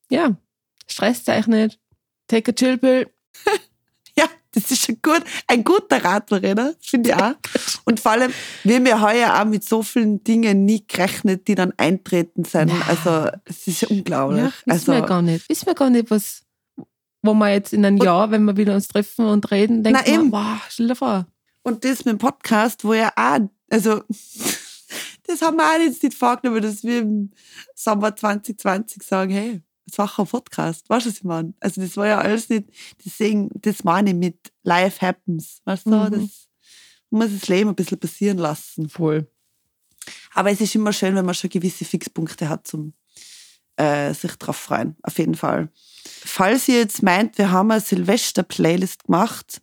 ja, 0.10 0.38
stresst 0.88 1.30
euch 1.30 1.48
nicht. 1.48 1.80
Take 2.28 2.52
a 2.52 2.54
chill 2.54 2.78
pill. 2.78 3.10
das 4.58 4.72
ist 4.72 4.90
ein, 4.90 5.00
gut, 5.02 5.24
ein 5.48 5.64
guter 5.64 6.04
Radlerrenner, 6.04 6.74
finde 6.82 7.10
ich 7.10 7.16
auch. 7.16 7.34
Und 7.86 8.00
vor 8.00 8.14
allem, 8.14 8.34
wir 8.64 8.76
haben 8.78 8.86
ja 8.86 9.02
heuer 9.02 9.40
auch 9.40 9.46
mit 9.46 9.64
so 9.64 9.84
vielen 9.84 10.24
Dingen 10.24 10.66
nie 10.66 10.84
gerechnet, 10.88 11.48
die 11.48 11.56
dann 11.56 11.74
eintreten 11.78 12.44
sind. 12.44 12.72
Also, 12.88 13.30
es 13.46 13.68
ist 13.68 13.84
unglaublich. 13.84 14.42
Ja, 14.42 14.74
wissen 14.74 14.92
also, 14.92 14.92
wir 14.94 15.02
gar 15.04 15.22
nicht. 15.22 15.48
Wissen 15.48 15.68
wir 15.68 15.76
gar 15.76 15.90
nicht, 15.90 16.10
was, 16.10 16.44
wo 17.22 17.34
wir 17.36 17.54
jetzt 17.54 17.74
in 17.74 17.86
einem 17.86 17.98
Jahr, 17.98 18.32
wenn 18.32 18.46
wir 18.46 18.58
wieder 18.58 18.74
uns 18.74 18.88
treffen 18.88 19.26
und 19.26 19.52
reden, 19.52 19.84
denken 19.84 20.02
na, 20.04 20.12
wir, 20.12 20.32
wow, 20.32 20.62
stell 20.70 20.88
dir 20.88 20.96
vor. 20.96 21.28
Und 21.62 21.84
das 21.86 22.06
mit 22.06 22.14
dem 22.14 22.18
Podcast, 22.18 22.84
wo 22.84 22.94
ja 22.94 23.12
auch, 23.16 23.40
also, 23.70 24.02
das 25.28 25.42
haben 25.42 25.58
wir 25.58 25.66
auch 25.66 25.80
jetzt 25.80 26.02
nicht 26.02 26.18
vorgenommen, 26.18 26.64
dass 26.64 26.84
wir 26.84 27.00
im 27.00 27.32
Sommer 27.76 28.16
2020 28.16 29.04
sagen, 29.04 29.32
hey, 29.32 29.62
einen 29.98 30.28
Podcast. 30.28 30.90
Weißt 30.90 31.06
du, 31.06 31.10
was 31.10 31.18
ich 31.18 31.24
meine? 31.24 31.54
Also, 31.60 31.82
das 31.82 31.98
war 31.98 32.08
ja 32.08 32.20
alles 32.20 32.50
nicht, 32.50 32.70
deswegen, 33.04 33.50
das 33.54 33.84
meine 33.84 34.12
ich 34.12 34.16
mit 34.16 34.52
Life 34.64 35.06
happens. 35.06 35.62
Weißt 35.66 35.86
du, 35.86 35.92
mhm. 35.92 36.12
das 36.12 36.48
muss 37.10 37.32
das 37.32 37.48
Leben 37.48 37.70
ein 37.70 37.76
bisschen 37.76 38.00
passieren 38.00 38.38
lassen. 38.38 38.90
Voll. 38.90 39.28
Aber 40.34 40.52
es 40.52 40.62
ist 40.62 40.76
immer 40.76 40.94
schön, 40.94 41.16
wenn 41.16 41.26
man 41.26 41.36
schon 41.36 41.50
gewisse 41.50 41.86
Fixpunkte 41.86 42.50
hat, 42.50 42.68
zum 42.68 42.94
äh, 43.78 44.14
sich 44.14 44.36
drauf 44.36 44.58
freuen. 44.58 44.96
Auf 45.04 45.18
jeden 45.18 45.36
Fall. 45.36 45.70
Falls 46.04 46.68
ihr 46.68 46.80
jetzt 46.80 47.04
meint, 47.04 47.38
wir 47.38 47.52
haben 47.52 47.72
eine 47.72 47.82
Silvester-Playlist 47.82 49.06
gemacht, 49.06 49.62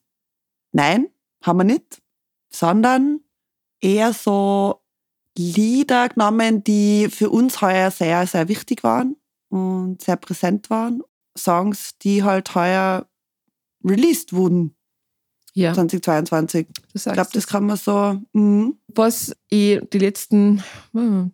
nein, 0.73 1.09
haben 1.43 1.59
wir 1.59 1.65
nicht, 1.65 2.03
sondern 2.51 3.21
eher 3.81 4.13
so 4.13 4.81
Lieder 5.37 6.11
genommen, 6.11 6.63
die 6.63 7.09
für 7.11 7.29
uns 7.29 7.61
heuer 7.61 7.91
sehr, 7.91 8.25
sehr 8.27 8.47
wichtig 8.49 8.85
waren 8.85 9.17
und 9.55 10.03
sehr 10.03 10.17
präsent 10.17 10.69
waren. 10.69 11.03
Songs, 11.39 11.97
die 11.99 12.25
halt 12.25 12.55
heuer 12.57 13.07
released 13.85 14.33
wurden. 14.33 14.75
Ja. 15.53 15.73
2022. 15.73 16.67
ich 16.93 17.03
glaube, 17.05 17.31
das 17.33 17.47
kann 17.47 17.67
man 17.67 17.77
so. 17.77 18.21
Mhm. 18.33 18.77
Was 18.89 19.37
ich 19.49 19.81
die 19.93 19.99
letzten, 19.99 20.65
hm, 20.93 21.31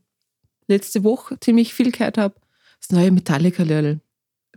letzte 0.69 1.03
Woche 1.03 1.41
ziemlich 1.41 1.73
viel 1.73 1.91
gehört 1.91 2.19
habe, 2.19 2.35
das 2.81 2.91
neue 2.91 3.11
Metallica-Lied. 3.11 4.01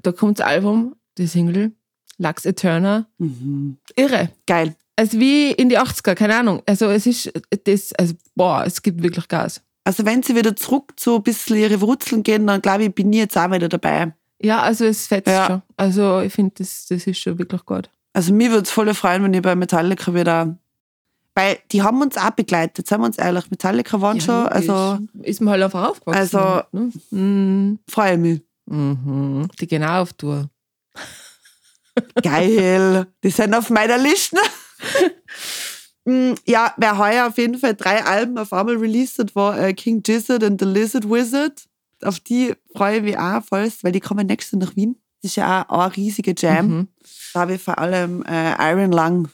Da 0.01 0.11
kommt 0.11 0.39
das 0.39 0.47
Album, 0.47 0.97
die 1.18 1.28
Single, 1.28 1.72
Lux 2.18 2.45
Eterna. 2.45 3.07
Mhm. 3.18 3.78
Irre. 3.95 4.30
Geil. 4.45 4.76
Also 4.97 5.20
wie 5.20 5.51
in 5.51 5.70
die 5.70 5.80
80er, 5.80 6.16
keine 6.16 6.36
Ahnung. 6.36 6.61
Also 6.66 6.89
es 6.89 7.07
ist 7.07 7.32
das, 7.64 7.93
also 7.93 8.16
boah, 8.36 8.66
es 8.66 8.82
gibt 8.82 9.01
wirklich 9.01 9.28
Gas. 9.30 9.61
Also 9.84 10.06
wenn 10.06 10.24
sie 10.24 10.36
wieder 10.36 10.56
zurück 10.56 10.94
zu 10.96 11.18
ein 11.18 11.24
bisschen 11.24 11.58
ihre 11.58 11.82
Wurzeln 11.82 12.24
gehen, 12.24 12.48
dann 12.48 12.62
glaube 12.62 12.86
ich, 12.86 12.96
bin 12.96 13.12
ich 13.12 13.20
jetzt 13.20 13.38
auch 13.38 13.52
wieder 13.52 13.70
dabei. 13.70 14.14
Ja, 14.42 14.62
also 14.62 14.86
es 14.86 15.08
fetzt 15.08 15.28
ja. 15.28 15.46
schon. 15.46 15.62
Also 15.78 16.22
ich 16.22 16.34
finde, 16.34 16.54
das, 16.58 16.86
das 16.88 17.06
ist 17.06 17.20
schon 17.20 17.38
wirklich 17.38 17.66
gut. 17.66 17.90
Also 18.14 18.34
mir 18.34 18.52
würde 18.52 18.64
es 18.64 18.72
voll 18.72 18.94
freuen, 18.94 19.24
wenn 19.24 19.34
ich 19.34 19.42
bei 19.42 19.56
Metallica 19.56 20.14
wieder 20.14 20.58
weil 21.36 21.60
die 21.72 21.82
haben 21.82 22.02
uns 22.02 22.18
auch 22.18 22.32
begleitet, 22.32 22.88
seien 22.88 23.02
wir 23.02 23.08
uns 23.08 23.18
ehrlich. 23.18 23.50
Metallica 23.50 24.00
waren 24.02 24.18
ja, 24.18 24.24
schon, 24.24 24.48
also. 24.48 25.00
Ist 25.24 25.42
man 25.42 25.54
halt 25.54 25.64
einfach 25.64 25.90
aufgewachsen. 25.90 26.38
Also, 26.38 26.62
ne? 26.72 26.92
mhm. 27.10 27.80
freue 27.90 28.18
mich. 28.18 28.42
Mhm. 28.66 29.48
Die 29.60 29.68
gehen 29.68 29.84
auch 29.84 30.02
auf 30.02 30.14
Tour. 30.14 30.50
Geil. 32.22 33.08
Die 33.24 33.30
sind 33.30 33.54
auf 33.54 33.70
meiner 33.70 33.98
Liste. 33.98 34.38
Mm, 36.06 36.34
ja, 36.45 36.74
wer 36.78 36.97
heuer 36.97 37.28
auf 37.28 37.38
jeden 37.38 37.58
Fall 37.58 37.76
drei 37.76 38.04
Alben 38.04 38.38
auf 38.38 38.51
einmal 38.51 38.76
released 38.76 39.20
hat, 39.20 39.36
war 39.36 39.60
äh, 39.60 39.74
King 39.74 40.04
Gizzard 40.04 40.43
und 40.43 40.60
The 40.60 40.68
Lizard 40.68 41.10
Wizard. 41.10 41.64
Auf 42.01 42.20
die 42.20 42.54
freue 42.76 42.97
ich 42.97 43.04
mich 43.04 43.18
auch 43.18 43.43
voll, 43.43 43.72
weil 43.82 43.93
die 43.93 44.01
kommen 44.01 44.28
nächstes 44.28 44.60
nach 44.60 44.76
Wien. 44.76 44.97
Das 45.22 45.32
ist 45.32 45.36
ja 45.38 45.66
auch, 45.70 45.80
ein 45.80 45.91
riesiger 45.91 46.34
Jam. 46.38 46.68
Mhm. 46.68 46.88
Da 47.34 47.41
habe 47.41 47.56
ich 47.56 47.62
vor 47.62 47.78
allem 47.78 48.24
äh, 48.24 48.72
Iron 48.72 48.91
Lung 48.91 49.30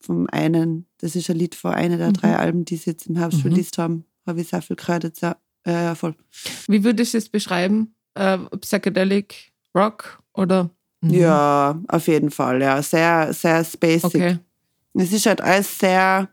vom 0.00 0.28
einen, 0.30 0.86
das 0.98 1.16
ist 1.16 1.28
ein 1.30 1.36
Lied 1.36 1.54
von 1.54 1.72
einer 1.72 1.96
der 1.96 2.08
mhm. 2.08 2.14
drei 2.14 2.36
Alben, 2.36 2.64
die 2.64 2.76
sie 2.76 2.90
jetzt 2.90 3.06
im 3.06 3.16
Herbst 3.16 3.44
mhm. 3.44 3.50
released 3.50 3.78
haben. 3.78 4.04
Habe 4.26 4.40
ich 4.40 4.48
sehr 4.48 4.62
viel 4.62 4.76
gehört. 4.76 5.20
Ja, 5.20 5.36
äh, 5.64 5.94
voll. 5.94 6.14
Wie 6.68 6.84
würdest 6.84 7.14
du 7.14 7.18
es 7.18 7.28
beschreiben? 7.28 7.94
Äh, 8.14 8.38
Psychedelic 8.60 9.52
Rock 9.74 10.22
oder? 10.34 10.70
Mhm. 11.00 11.10
Ja, 11.10 11.80
auf 11.88 12.06
jeden 12.06 12.30
Fall. 12.30 12.62
Ja, 12.62 12.80
sehr, 12.82 13.32
sehr 13.32 13.64
spacig. 13.64 14.04
Okay. 14.04 14.38
Es 14.94 15.12
ist 15.12 15.26
halt 15.26 15.40
alles 15.40 15.78
sehr, 15.78 16.28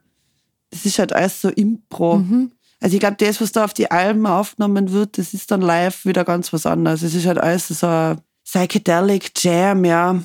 es 0.69 0.85
ist 0.85 0.99
halt 0.99 1.13
alles 1.13 1.41
so 1.41 1.49
Impro. 1.49 2.17
Mhm. 2.17 2.51
Also 2.79 2.95
ich 2.95 2.99
glaube, 2.99 3.17
das, 3.17 3.41
was 3.41 3.51
da 3.51 3.65
auf 3.65 3.73
die 3.73 3.91
Alben 3.91 4.25
aufgenommen 4.25 4.91
wird, 4.91 5.17
das 5.17 5.33
ist 5.33 5.51
dann 5.51 5.61
live 5.61 6.05
wieder 6.05 6.23
ganz 6.25 6.51
was 6.53 6.65
anderes. 6.65 7.03
Es 7.03 7.13
ist 7.13 7.25
halt 7.25 7.37
alles 7.37 7.67
so 7.67 7.87
ein 7.87 8.21
Psychedelic 8.43 9.31
Jam, 9.43 9.85
ja. 9.85 10.21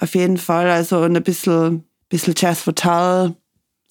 Auf 0.00 0.14
jeden 0.14 0.36
Fall. 0.36 0.68
Also 0.70 1.02
ein 1.02 1.22
bisschen 1.22 1.84
bisschen 2.08 2.34
Jazz 2.36 2.60
Fatal 2.60 3.34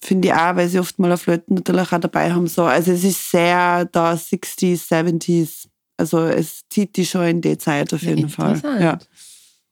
finde 0.00 0.28
ich 0.28 0.34
auch, 0.34 0.56
weil 0.56 0.68
sie 0.68 0.78
oft 0.78 0.98
mal 0.98 1.12
auf 1.12 1.22
Flöten 1.22 1.54
natürlich 1.54 1.92
auch 1.92 2.00
dabei 2.00 2.32
haben. 2.32 2.46
So. 2.46 2.64
Also 2.64 2.92
es 2.92 3.04
ist 3.04 3.30
sehr 3.30 3.86
da 3.86 4.12
60s, 4.12 4.88
70s. 4.88 5.66
Also 5.96 6.24
es 6.24 6.62
zieht 6.68 6.96
die 6.96 7.06
schon 7.06 7.24
in 7.24 7.40
die 7.40 7.58
Zeit 7.58 7.92
auf 7.94 8.02
jeden 8.02 8.28
ja, 8.28 8.28
Fall. 8.28 8.60
Ja. 8.80 8.98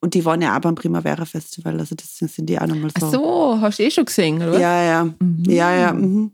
Und 0.05 0.13
die 0.13 0.23
waren 0.27 0.43
ja 0.43 0.55
auch 0.55 0.61
beim 0.61 0.75
Primavera 0.75 1.25
Festival, 1.25 1.81
also 1.81 1.95
das 1.95 2.19
sind 2.19 2.47
die 2.47 2.61
auch 2.61 2.67
nochmal 2.67 2.91
so. 2.91 3.07
Ach 3.07 3.11
so, 3.11 3.59
hast 3.63 3.79
du 3.79 3.85
eh 3.85 3.91
schon 3.91 4.05
gesehen, 4.05 4.37
oder? 4.37 4.61
Ja, 4.61 4.83
ja. 4.83 5.05
Mhm. 5.05 5.45
Ja, 5.47 5.75
ja. 5.75 5.93
Mhm. 5.95 6.31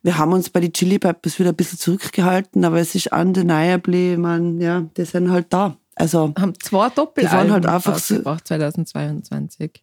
Wir 0.00 0.16
haben 0.16 0.32
uns 0.32 0.48
bei 0.48 0.60
den 0.60 0.72
Chili 0.72 0.98
Peppers 0.98 1.38
wieder 1.38 1.50
ein 1.50 1.54
bisschen 1.54 1.78
zurückgehalten, 1.78 2.64
aber 2.64 2.78
es 2.80 2.94
ist 2.94 3.12
undeniably, 3.12 4.16
man, 4.16 4.58
ja, 4.58 4.80
die 4.96 5.04
sind 5.04 5.30
halt 5.30 5.52
da. 5.52 5.76
Also, 5.94 6.32
haben 6.38 6.58
zwei 6.60 6.88
Doppel 6.88 7.24
Die 7.24 7.30
waren 7.30 7.52
halt 7.52 7.66
einfach 7.66 7.98
so. 7.98 8.22
2022. 8.22 9.82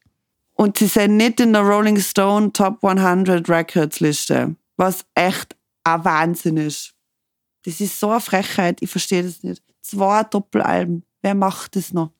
Und 0.55 0.79
sie 0.79 0.87
sind 0.87 1.15
nicht 1.15 1.39
in 1.39 1.53
der 1.53 1.61
Rolling 1.61 1.99
Stone 1.99 2.53
Top 2.53 2.83
100 2.83 3.47
Records 3.47 3.99
Liste, 3.99 4.55
was 4.77 5.05
echt 5.13 5.55
ein 5.83 6.03
Wahnsinn 6.03 6.57
ist. 6.57 6.95
Das 7.65 7.79
ist 7.79 7.99
so 7.99 8.09
eine 8.09 8.19
Frechheit, 8.19 8.81
ich 8.81 8.89
verstehe 8.89 9.21
das 9.21 9.43
nicht. 9.43 9.61
Zwei 9.83 10.23
Doppelalben, 10.23 11.03
wer 11.21 11.35
macht 11.35 11.75
das 11.75 11.93
noch? 11.93 12.16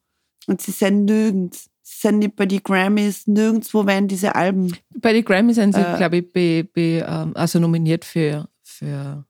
Und 0.48 0.60
sie 0.60 0.72
sind 0.72 1.04
nirgends. 1.04 1.70
Sie 1.82 2.08
sind 2.08 2.18
nicht 2.18 2.36
bei 2.36 2.46
den 2.46 2.62
Grammys, 2.62 3.26
nirgendwo 3.26 3.86
werden 3.86 4.08
diese 4.08 4.34
Alben. 4.34 4.76
Bei 4.96 5.12
den 5.12 5.24
Grammys 5.24 5.56
sind 5.56 5.74
sie, 5.74 5.80
äh, 5.80 5.96
glaube 5.96 6.18
ich, 6.18 6.32
be, 6.32 6.64
be, 6.64 7.04
ähm, 7.06 7.32
also 7.34 7.58
nominiert 7.58 8.04
für, 8.04 8.48
für, 8.62 9.24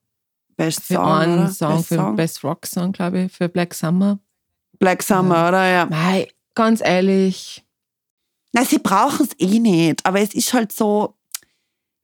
Best 0.56 0.82
für 0.82 0.94
Song, 0.94 1.06
einen 1.06 1.48
Song, 1.50 1.76
Best 1.76 1.88
für 1.88 1.94
Song? 1.94 2.16
Best 2.16 2.44
Rock 2.44 2.66
Song, 2.66 2.92
glaube 2.92 3.22
ich, 3.22 3.32
für 3.32 3.48
Black 3.48 3.74
Summer. 3.74 4.18
Black 4.78 5.02
Summer, 5.02 5.36
ja. 5.36 5.48
oder? 5.48 5.66
Ja. 5.68 5.86
Mei, 5.86 6.28
ganz 6.54 6.80
ehrlich, 6.80 7.64
Nein, 8.52 8.64
sie 8.64 8.78
brauchen 8.78 9.26
es 9.26 9.38
eh 9.38 9.58
nicht, 9.58 10.04
aber 10.06 10.20
es 10.20 10.34
ist 10.34 10.52
halt 10.52 10.72
so, 10.72 11.14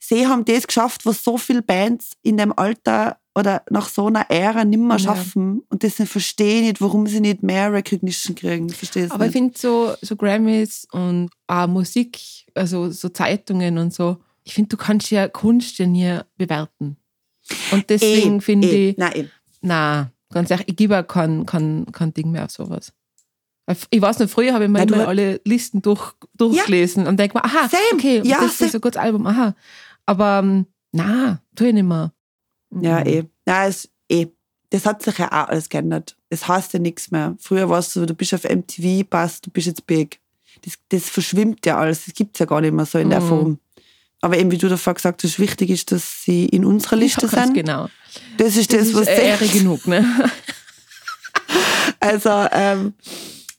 sie 0.08 0.26
haben 0.26 0.44
das 0.44 0.66
geschafft, 0.66 1.06
was 1.06 1.24
so 1.24 1.38
viele 1.38 1.62
Bands 1.62 2.12
in 2.22 2.36
dem 2.36 2.56
Alter 2.56 3.18
oder 3.34 3.62
nach 3.70 3.88
so 3.88 4.06
einer 4.06 4.30
Ära 4.30 4.64
nicht 4.64 4.78
mehr 4.78 4.98
schaffen. 4.98 5.56
Ja. 5.56 5.62
Und 5.70 5.82
deswegen 5.82 6.08
verstehe 6.08 6.60
ich 6.60 6.66
nicht, 6.68 6.80
warum 6.80 7.06
sie 7.06 7.20
nicht 7.20 7.42
mehr 7.42 7.72
Recognition 7.72 8.36
kriegen. 8.36 8.70
Verstehe 8.70 9.10
Aber 9.10 9.24
nicht. 9.24 9.34
ich 9.34 9.40
finde 9.40 9.58
so, 9.58 9.94
so 10.00 10.16
Grammys 10.16 10.86
und 10.92 11.30
auch 11.46 11.66
Musik, 11.66 12.20
also 12.54 12.90
so 12.90 13.08
Zeitungen 13.08 13.78
und 13.78 13.92
so, 13.92 14.18
ich 14.44 14.54
finde, 14.54 14.68
du 14.68 14.76
kannst 14.76 15.10
ja 15.10 15.26
Kunst 15.26 15.78
ja 15.78 15.86
nie 15.86 16.20
bewerten. 16.36 16.96
Und 17.72 17.90
deswegen 17.90 18.40
finde 18.40 18.68
ich. 18.68 18.96
Nein, 18.96 19.12
eh. 19.14 19.28
Nein, 19.62 20.10
ganz 20.32 20.50
ehrlich, 20.50 20.68
ich 20.68 20.76
gebe 20.76 20.98
auch 20.98 21.06
kein, 21.06 21.46
kein, 21.46 21.86
kein 21.92 22.12
Ding 22.12 22.30
mehr 22.30 22.44
auf 22.44 22.50
sowas. 22.50 22.92
Ich 23.90 24.02
weiß 24.02 24.18
noch, 24.18 24.28
früher 24.28 24.52
habe 24.52 24.64
ich 24.64 24.70
mir 24.70 24.82
immer 24.82 25.08
alle 25.08 25.40
Listen 25.44 25.80
durch, 25.80 26.12
durchgelesen 26.34 27.04
ja. 27.04 27.08
und 27.08 27.18
denke 27.18 27.38
mir, 27.38 27.44
aha, 27.44 27.66
same. 27.68 27.82
okay, 27.94 28.20
ja, 28.22 28.40
das 28.40 28.58
same. 28.58 28.68
ist 28.68 28.74
ein 28.74 28.80
gutes 28.82 28.98
Album, 28.98 29.26
aha. 29.26 29.54
Aber 30.06 30.40
ähm, 30.42 30.66
na, 30.92 31.40
tue 31.56 31.68
ich 31.68 31.74
nicht 31.74 31.84
mehr. 31.84 32.12
Ja, 32.80 33.00
mhm. 33.00 33.06
eh. 33.06 33.24
Ja, 33.46 33.66
es, 33.66 33.88
eh. 34.08 34.26
Das 34.70 34.86
hat 34.86 35.02
sich 35.02 35.18
ja 35.18 35.28
auch 35.28 35.48
alles 35.48 35.68
geändert. 35.68 36.16
Es 36.30 36.48
heißt 36.48 36.72
ja 36.72 36.78
nichts 36.80 37.10
mehr. 37.10 37.36
Früher 37.38 37.68
warst 37.68 37.94
du, 37.94 38.06
du 38.06 38.14
bist 38.14 38.34
auf 38.34 38.44
MTV, 38.44 39.08
passt, 39.08 39.46
du 39.46 39.50
bist 39.50 39.68
jetzt 39.68 39.86
big. 39.86 40.20
Das, 40.62 40.74
das 40.88 41.08
verschwimmt 41.08 41.64
ja 41.66 41.78
alles. 41.78 42.06
Das 42.06 42.14
gibt 42.14 42.34
es 42.34 42.40
ja 42.40 42.46
gar 42.46 42.60
nicht 42.60 42.72
mehr 42.72 42.86
so 42.86 42.98
in 42.98 43.10
der 43.10 43.20
mhm. 43.20 43.28
Form. 43.28 43.58
Aber 44.20 44.38
eben, 44.38 44.50
wie 44.50 44.58
du 44.58 44.68
davor 44.68 44.94
gesagt 44.94 45.22
hast, 45.22 45.38
wichtig 45.38 45.68
ist, 45.68 45.92
dass 45.92 46.22
sie 46.22 46.46
in 46.46 46.64
unserer 46.64 46.96
Liste 46.96 47.26
ja, 47.26 47.44
sind. 47.44 47.54
Genau. 47.54 47.88
Das 48.38 48.56
ist 48.56 48.72
das, 48.72 48.90
das 48.90 48.94
was 48.94 49.02
ist 49.02 49.18
Ehre 49.18 49.46
genug, 49.52 49.86
ne? 49.86 50.30
also, 52.00 52.30
ähm, 52.52 52.94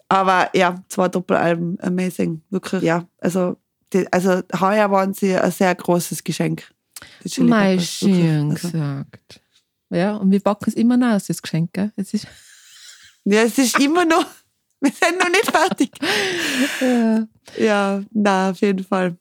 aber 0.09 0.49
ja, 0.55 0.83
zwei 0.89 1.07
Doppelalben, 1.07 1.77
amazing. 1.81 2.41
Wirklich, 2.49 2.81
ja. 2.81 3.07
Also, 3.19 3.57
also 4.11 4.41
heuer 4.59 4.91
waren 4.91 5.13
sie 5.13 5.35
ein 5.35 5.51
sehr 5.51 5.73
großes 5.73 6.23
Geschenk. 6.23 6.69
Mal 7.39 7.79
schön 7.79 8.51
also. 8.51 8.69
gesagt. 8.69 9.41
Ja, 9.89 10.15
und 10.15 10.31
wir 10.31 10.39
backen 10.39 10.65
es 10.67 10.75
immer 10.75 10.97
noch 10.97 11.13
aus, 11.13 11.27
das 11.27 11.41
Geschenk. 11.41 11.73
Gell? 11.73 11.91
Es 11.95 12.13
ist 12.13 12.27
ja, 13.25 13.43
es 13.43 13.57
ist 13.57 13.79
immer 13.79 14.05
noch, 14.05 14.25
wir 14.81 14.91
sind 14.91 15.19
noch 15.19 15.29
nicht 15.29 15.51
fertig. 15.51 15.91
ja, 16.81 17.27
ja 17.57 18.03
na, 18.11 18.49
auf 18.51 18.61
jeden 18.61 18.85
Fall. 18.85 19.17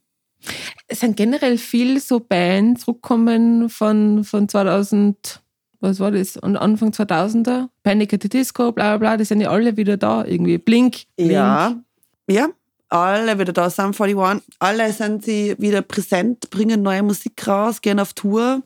Es 0.86 1.00
sind 1.00 1.16
generell 1.16 1.56
viele 1.56 2.00
so 2.00 2.20
Bands 2.20 2.84
zurückgekommen 2.84 3.70
von, 3.70 4.24
von 4.24 4.46
2000, 4.46 5.42
was 5.80 6.00
war 6.00 6.10
das? 6.10 6.36
Und 6.36 6.58
Anfang 6.58 6.90
2000er. 6.90 7.68
Panic 7.82 8.12
at 8.12 8.22
the 8.22 8.28
Disco, 8.28 8.70
bla 8.72 8.96
bla 8.96 8.98
bla, 8.98 9.16
die 9.16 9.24
sind 9.24 9.40
ja 9.40 9.50
alle 9.50 9.76
wieder 9.78 9.96
da 9.96 10.24
irgendwie. 10.24 10.58
Blink. 10.58 11.04
Blink. 11.16 11.32
Ja, 11.32 11.80
ja, 12.28 12.48
alle 12.94 13.38
wieder 13.38 13.52
da, 13.52 13.70
Sum 13.70 13.92
41. 13.98 14.42
Alle 14.58 14.92
sind 14.92 15.24
sie 15.24 15.56
wieder 15.58 15.82
präsent, 15.82 16.48
bringen 16.50 16.82
neue 16.82 17.02
Musik 17.02 17.46
raus, 17.46 17.80
gehen 17.80 17.98
auf 17.98 18.12
Tour. 18.12 18.62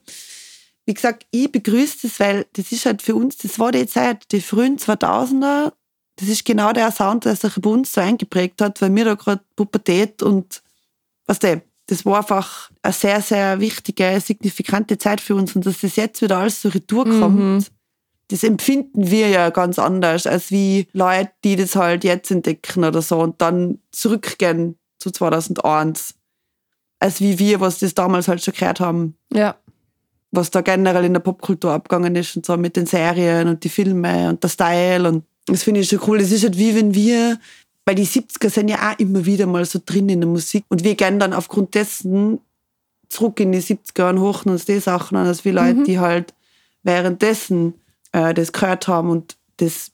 Wie 0.86 0.94
gesagt, 0.94 1.26
ich 1.30 1.50
begrüße 1.50 1.98
das, 2.02 2.20
weil 2.20 2.46
das 2.52 2.70
ist 2.72 2.86
halt 2.86 3.02
für 3.02 3.14
uns, 3.14 3.38
das 3.38 3.58
war 3.58 3.72
die 3.72 3.86
Zeit, 3.86 4.30
die 4.32 4.40
frühen 4.40 4.78
2000er. 4.78 5.72
Das 6.16 6.28
ist 6.28 6.44
genau 6.44 6.72
der 6.72 6.90
Sound, 6.92 7.24
der 7.24 7.36
sich 7.36 7.54
bei 7.56 7.70
uns 7.70 7.92
so 7.92 8.00
eingeprägt 8.00 8.60
hat, 8.60 8.80
weil 8.82 8.94
wir 8.94 9.04
da 9.04 9.14
gerade 9.14 9.42
Pubertät 9.56 10.22
und 10.22 10.62
was 11.26 11.38
der, 11.38 11.62
das 11.86 12.04
war 12.04 12.18
einfach 12.18 12.70
eine 12.82 12.92
sehr, 12.92 13.22
sehr 13.22 13.60
wichtige, 13.60 14.20
signifikante 14.20 14.98
Zeit 14.98 15.20
für 15.20 15.34
uns 15.34 15.54
und 15.54 15.64
dass 15.64 15.80
das 15.80 15.96
jetzt 15.96 16.20
wieder 16.22 16.38
alles 16.38 16.62
so 16.62 16.68
retour 16.68 17.04
kommt. 17.04 17.38
Mhm 17.38 17.64
das 18.28 18.44
empfinden 18.44 19.10
wir 19.10 19.28
ja 19.28 19.50
ganz 19.50 19.78
anders, 19.78 20.26
als 20.26 20.50
wie 20.50 20.86
Leute, 20.92 21.30
die 21.44 21.56
das 21.56 21.76
halt 21.76 22.04
jetzt 22.04 22.30
entdecken 22.30 22.84
oder 22.84 23.00
so 23.00 23.18
und 23.20 23.40
dann 23.40 23.78
zurückgehen 23.90 24.78
zu 24.98 25.10
2001. 25.10 26.14
Als 27.00 27.20
wie 27.20 27.38
wir, 27.38 27.60
was 27.60 27.78
das 27.78 27.94
damals 27.94 28.28
halt 28.28 28.42
schon 28.42 28.54
gehört 28.54 28.80
haben. 28.80 29.16
Ja. 29.32 29.56
Was 30.30 30.50
da 30.50 30.60
generell 30.60 31.04
in 31.04 31.14
der 31.14 31.20
Popkultur 31.20 31.72
abgegangen 31.72 32.16
ist 32.16 32.36
und 32.36 32.44
so 32.44 32.56
mit 32.56 32.76
den 32.76 32.86
Serien 32.86 33.48
und 33.48 33.64
die 33.64 33.68
Filme 33.70 34.28
und 34.28 34.42
der 34.42 34.48
Style 34.48 35.08
und 35.08 35.24
das 35.46 35.62
finde 35.62 35.80
ich 35.80 35.88
schon 35.88 36.00
cool. 36.06 36.18
Das 36.18 36.30
ist 36.30 36.42
halt 36.42 36.58
wie 36.58 36.74
wenn 36.74 36.94
wir, 36.94 37.38
weil 37.86 37.94
die 37.94 38.06
70er 38.06 38.50
sind 38.50 38.68
ja 38.68 38.90
auch 38.90 38.98
immer 38.98 39.24
wieder 39.24 39.46
mal 39.46 39.64
so 39.64 39.80
drin 39.84 40.10
in 40.10 40.20
der 40.20 40.28
Musik 40.28 40.64
und 40.68 40.84
wir 40.84 40.94
gehen 40.96 41.18
dann 41.18 41.32
aufgrund 41.32 41.74
dessen 41.74 42.40
zurück 43.08 43.40
in 43.40 43.52
die 43.52 43.62
70er 43.62 44.10
und 44.10 44.20
hochen 44.20 44.50
uns 44.50 44.66
die 44.66 44.80
Sachen 44.80 45.16
an, 45.16 45.26
als 45.26 45.46
wie 45.46 45.50
Leute, 45.50 45.80
mhm. 45.80 45.84
die 45.84 45.98
halt 45.98 46.34
währenddessen 46.82 47.74
äh, 48.12 48.34
das 48.34 48.52
gehört 48.52 48.88
haben 48.88 49.10
und 49.10 49.36
das 49.58 49.92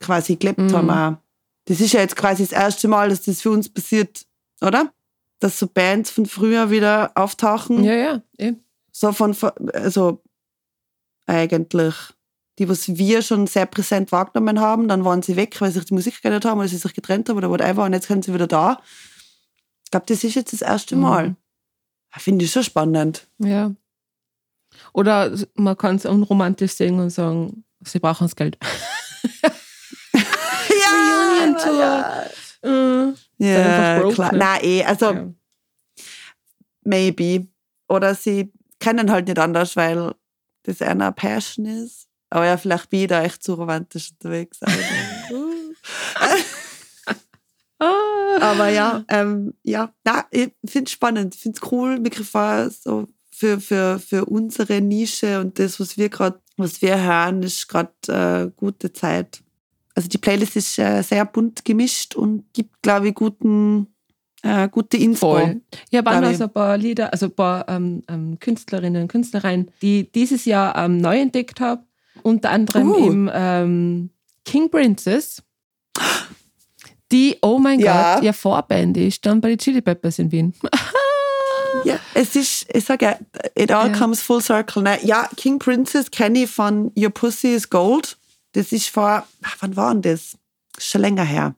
quasi 0.00 0.36
gelebt 0.36 0.58
mhm. 0.58 0.72
haben. 0.72 0.90
Auch. 0.90 1.18
Das 1.66 1.80
ist 1.80 1.92
ja 1.92 2.00
jetzt 2.00 2.16
quasi 2.16 2.44
das 2.44 2.52
erste 2.52 2.88
Mal, 2.88 3.08
dass 3.08 3.22
das 3.22 3.42
für 3.42 3.50
uns 3.50 3.68
passiert, 3.68 4.26
oder? 4.60 4.92
Dass 5.40 5.58
so 5.58 5.66
Bands 5.66 6.10
von 6.10 6.26
früher 6.26 6.70
wieder 6.70 7.12
auftauchen. 7.14 7.82
Ja, 7.84 7.94
ja. 7.94 8.22
Eh. 8.38 8.54
So 8.92 9.12
von, 9.12 9.36
also 9.74 10.22
eigentlich, 11.26 11.94
die, 12.58 12.68
was 12.68 12.88
wir 12.88 13.20
schon 13.20 13.46
sehr 13.46 13.66
präsent 13.66 14.12
wahrgenommen 14.12 14.60
haben, 14.60 14.88
dann 14.88 15.04
waren 15.04 15.22
sie 15.22 15.36
weg, 15.36 15.60
weil 15.60 15.70
sie 15.70 15.80
sich 15.80 15.88
die 15.88 15.94
Musik 15.94 16.22
geändert 16.22 16.44
haben 16.44 16.58
oder 16.58 16.68
sie 16.68 16.78
sich 16.78 16.94
getrennt 16.94 17.28
haben 17.28 17.36
oder 17.36 17.50
whatever 17.50 17.84
und 17.84 17.92
jetzt 17.92 18.06
sind 18.08 18.24
sie 18.24 18.32
wieder 18.32 18.46
da. 18.46 18.80
Ich 19.84 19.90
glaube, 19.90 20.06
das 20.06 20.24
ist 20.24 20.34
jetzt 20.34 20.52
das 20.52 20.62
erste 20.62 20.96
Mal. 20.96 21.30
Mhm. 21.30 21.36
Finde 22.16 22.44
ich 22.46 22.52
schon 22.52 22.64
spannend. 22.64 23.28
Ja. 23.38 23.72
Oder 24.96 25.30
man 25.54 25.76
kann 25.76 25.96
es 25.96 26.06
unromantisch 26.06 26.72
sehen 26.72 26.98
und 26.98 27.10
sagen, 27.10 27.64
sie 27.84 27.98
brauchen 27.98 28.24
das 28.24 28.34
Geld. 28.34 28.56
ja, 30.14 30.22
Reunion 30.90 31.58
Tour. 31.58 31.78
Ja, 31.78 32.24
uh, 32.64 33.12
ja 33.36 33.98
broke, 34.00 34.14
klar. 34.14 34.32
Ne? 34.32 34.38
Nein, 34.38 34.60
eh, 34.62 34.84
also 34.84 35.12
ja. 35.12 35.28
maybe. 36.84 37.46
Oder 37.88 38.14
sie 38.14 38.50
kennen 38.80 39.10
halt 39.10 39.26
nicht 39.26 39.38
anders, 39.38 39.76
weil 39.76 40.14
das 40.62 40.80
einer 40.80 41.12
Passion 41.12 41.66
ist. 41.66 42.08
Aber 42.30 42.46
ja, 42.46 42.56
vielleicht 42.56 42.88
bin 42.88 43.00
ich 43.00 43.08
da 43.08 43.22
echt 43.22 43.42
zu 43.42 43.52
romantisch 43.52 44.12
unterwegs. 44.12 44.60
Aber 47.78 48.68
ja, 48.70 49.04
ähm, 49.08 49.52
ja, 49.62 49.92
na, 50.04 50.24
ich 50.30 50.52
finde 50.64 50.86
es 50.86 50.92
spannend, 50.92 51.34
ich 51.34 51.42
finde 51.42 51.60
es 51.62 51.70
cool, 51.70 52.00
mir 52.00 52.08
gefällt 52.08 52.72
so 52.72 53.06
für, 53.36 53.60
für, 53.60 53.98
für 53.98 54.24
unsere 54.24 54.80
Nische 54.80 55.40
und 55.40 55.58
das, 55.58 55.78
was 55.78 55.98
wir 55.98 56.08
gerade, 56.08 56.40
was 56.56 56.80
wir 56.80 57.02
hören, 57.02 57.42
ist 57.42 57.68
gerade 57.68 57.92
äh, 58.08 58.50
gute 58.56 58.94
Zeit. 58.94 59.42
Also 59.94 60.08
die 60.08 60.16
Playlist 60.16 60.56
ist 60.56 60.78
äh, 60.78 61.02
sehr 61.02 61.26
bunt 61.26 61.62
gemischt 61.62 62.14
und 62.14 62.44
gibt, 62.54 62.80
glaube 62.80 63.08
ich, 63.08 63.14
guten, 63.14 63.88
äh, 64.42 64.70
gute 64.70 64.96
Info. 64.96 65.32
Voll. 65.32 65.60
Ja, 65.90 66.02
waren 66.06 66.24
also 66.24 66.44
ein 66.44 66.52
paar 66.52 66.78
Lieder, 66.78 67.12
also 67.12 67.26
ein 67.26 67.34
paar 67.34 67.68
ähm, 67.68 68.02
ähm, 68.08 68.38
Künstlerinnen 68.40 69.02
und 69.02 69.08
Künstler 69.08 69.42
die 69.82 70.10
dieses 70.10 70.46
Jahr 70.46 70.74
ähm, 70.74 70.96
neu 70.96 71.20
entdeckt 71.20 71.60
habe. 71.60 71.82
Unter 72.22 72.50
anderem 72.50 72.90
uh. 72.90 73.06
im 73.06 73.30
ähm, 73.34 74.10
King 74.46 74.70
Princess. 74.70 75.42
Die, 77.12 77.36
oh 77.42 77.58
mein 77.58 77.80
ja. 77.80 78.14
Gott, 78.14 78.24
ja 78.24 78.32
Vorband 78.32 78.96
ist 78.96 79.24
dann 79.26 79.42
bei 79.42 79.50
den 79.50 79.58
Chili 79.58 79.82
Peppers 79.82 80.18
in 80.18 80.32
Wien. 80.32 80.54
Ja, 81.84 81.98
es 82.14 82.36
ist, 82.36 82.66
ich 82.74 82.84
sage 82.84 83.04
ja, 83.04 83.18
it 83.54 83.72
all 83.72 83.90
ja. 83.90 83.96
comes 83.96 84.22
full 84.22 84.40
circle. 84.40 84.82
Ne? 84.82 84.98
Ja, 85.02 85.28
King 85.36 85.58
Princess 85.58 86.10
kenne 86.10 86.44
ich 86.44 86.50
von 86.50 86.92
Your 86.96 87.10
Pussy 87.10 87.54
is 87.54 87.70
Gold. 87.70 88.16
Das 88.52 88.72
ist 88.72 88.88
vor, 88.88 89.26
ach, 89.42 89.56
wann 89.60 89.76
war 89.76 89.92
denn 89.92 90.02
das? 90.02 90.36
Schon 90.78 91.00
länger 91.02 91.24
her. 91.24 91.54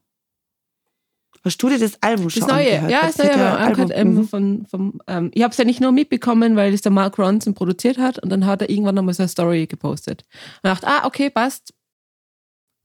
Hast 1.45 1.63
du 1.63 1.69
dir 1.69 1.79
das 1.79 2.03
Album 2.03 2.29
schon 2.31 2.41
Das 2.41 2.51
neue, 2.51 2.81
angehört? 2.81 2.91
ja, 2.91 3.01
das 3.03 3.19
neue 3.19 3.51
Album. 3.59 3.91
Ähm, 3.95 4.15
mhm. 4.15 4.29
von, 4.29 4.67
von, 4.67 4.99
ähm, 5.07 5.31
ich 5.33 5.43
habe 5.43 5.53
es 5.53 5.57
ja 5.57 5.65
nicht 5.65 5.81
nur 5.81 5.93
mitbekommen, 5.93 6.57
weil 6.57 6.75
es 6.75 6.83
der 6.83 6.93
Mark 6.93 7.19
Ronson 7.19 7.55
produziert 7.55 7.99
hat 7.99 8.19
und 8.19 8.31
dann 8.31 8.45
hat 8.45 8.63
er 8.63 8.71
irgendwann 8.71 8.97
nochmal 8.97 9.15
so 9.15 9.23
eine 9.23 9.29
Story 9.29 9.67
gepostet. 9.67 10.25
Und 10.63 10.69
dachte, 10.69 10.87
ah, 10.87 11.07
okay, 11.07 11.31
passt, 11.31 11.73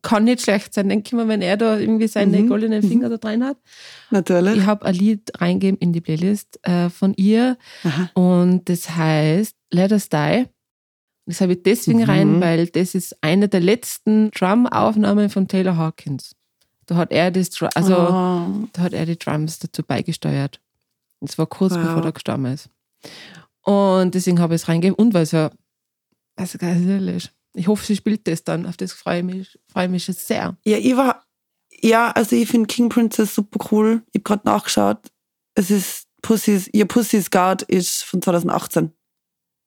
kann 0.03 0.25
nicht 0.25 0.41
schlecht 0.41 0.73
sein, 0.73 0.89
denke 0.89 1.07
ich 1.07 1.13
mal, 1.13 1.27
wenn 1.27 1.41
er 1.41 1.57
da 1.57 1.77
irgendwie 1.79 2.07
seine 2.07 2.41
mhm. 2.41 2.49
goldenen 2.49 2.83
mhm. 2.83 2.87
Finger 2.87 3.09
da 3.09 3.17
drin 3.17 3.43
hat. 3.43 3.57
Natürlich. 4.11 4.57
Ich 4.57 4.65
habe 4.65 4.85
ein 4.85 4.93
Lied 4.93 5.31
reingegeben 5.41 5.79
in 5.79 5.93
die 5.93 6.01
Playlist 6.01 6.59
äh, 6.67 6.89
von 6.89 7.13
ihr 7.15 7.57
Aha. 7.83 8.09
und 8.13 8.69
das 8.69 8.95
heißt 8.95 9.55
Let 9.71 9.91
Us 9.91 10.09
Die. 10.09 10.45
Das 11.25 11.39
habe 11.39 11.53
ich 11.53 11.63
deswegen 11.63 11.99
mhm. 11.99 12.05
rein, 12.05 12.41
weil 12.41 12.67
das 12.67 12.93
ist 12.93 13.15
eine 13.21 13.47
der 13.47 13.61
letzten 13.61 14.29
Drum-Aufnahmen 14.31 15.29
von 15.29 15.47
Taylor 15.47 15.77
Hawkins. 15.77 16.35
Da 16.85 16.95
hat 16.95 17.11
er 17.11 17.31
das, 17.31 17.49
also 17.75 17.95
oh. 17.95 18.67
da 18.73 18.81
hat 18.81 18.93
er 18.93 19.05
die 19.05 19.17
Drums 19.17 19.59
dazu 19.59 19.83
beigesteuert. 19.83 20.59
Das 21.21 21.37
war 21.37 21.47
kurz 21.47 21.73
wow. 21.73 21.81
bevor 21.81 22.03
er 22.03 22.11
gestorben 22.11 22.45
ist. 22.47 22.69
Und 23.61 24.13
deswegen 24.13 24.39
habe 24.39 24.55
ich 24.55 24.61
es 24.61 24.67
reingegeben 24.67 24.95
und 24.95 25.13
weil 25.13 25.23
es 25.23 25.31
ja, 25.31 25.49
also 26.35 26.57
ganz 26.57 26.85
ehrlich, 26.85 27.31
ich 27.53 27.67
hoffe, 27.67 27.85
sie 27.85 27.95
spielt 27.95 28.27
das 28.27 28.43
dann. 28.43 28.65
Auf 28.65 28.77
das 28.77 28.93
freue 28.93 29.19
ich 29.19 29.25
mich, 29.25 29.59
freue 29.71 29.89
mich 29.89 30.05
sehr. 30.05 30.57
Ja, 30.65 30.77
ich 30.77 30.95
war, 30.97 31.23
ja, 31.81 32.11
also 32.11 32.35
ich 32.35 32.49
finde 32.49 32.67
King 32.67 32.89
Princess 32.89 33.35
super 33.35 33.65
cool. 33.71 34.01
Ich 34.11 34.19
habe 34.19 34.23
gerade 34.23 34.47
nachgeschaut. 34.47 34.99
Es 35.55 35.69
ist 35.69 36.07
Pussy's, 36.21 36.69
ihr 36.71 36.85
Pussy's 36.85 37.29
Guard 37.29 37.61
ist 37.63 38.03
von 38.03 38.21
2018. 38.21 38.91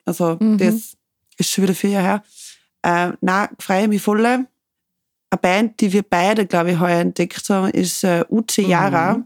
Also 0.05 0.37
mhm. 0.41 0.59
das 0.59 0.97
ist 1.37 1.51
schon 1.51 1.65
wieder 1.65 1.75
vier 1.75 1.91
Jahre 1.91 2.07
her. 2.07 2.23
Äh, 2.83 3.13
na, 3.21 3.51
freue 3.59 3.89
mich 3.89 4.03
voll. 4.03 4.25
Eine 4.25 4.47
Band, 5.41 5.81
die 5.81 5.93
wir 5.93 6.03
beide, 6.03 6.47
glaube 6.47 6.73
ich, 6.73 6.81
heuer 6.81 7.01
entdeckt 7.01 7.49
haben, 7.51 7.71
ist 7.71 8.03
äh, 8.05 8.25
Uche 8.31 8.63
Yara. 8.63 9.19
Mhm. 9.19 9.25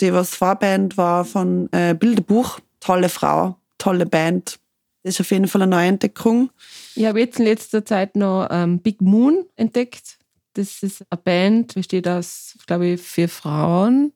die 0.00 0.12
was 0.12 0.34
Vorband 0.34 0.96
war 0.96 1.24
von 1.24 1.70
äh, 1.72 1.94
Bilderbuch. 1.94 2.60
Tolle 2.78 3.08
Frau, 3.08 3.56
tolle 3.76 4.06
Band. 4.06 4.58
Das 5.02 5.14
ist 5.14 5.20
auf 5.20 5.30
jeden 5.30 5.48
Fall 5.48 5.62
eine 5.62 5.70
neue 5.70 5.88
Entdeckung. 5.88 6.50
Ich 6.94 7.04
habe 7.04 7.20
jetzt 7.20 7.38
in 7.38 7.46
letzter 7.46 7.84
Zeit 7.84 8.16
noch 8.16 8.48
ähm, 8.50 8.80
Big 8.80 9.00
Moon 9.00 9.44
entdeckt. 9.56 10.18
Das 10.54 10.82
ist 10.82 11.04
eine 11.10 11.20
Band, 11.22 11.74
besteht 11.74 12.08
aus, 12.08 12.56
glaube 12.66 12.88
ich, 12.88 13.00
vier 13.00 13.28
Frauen. 13.28 14.12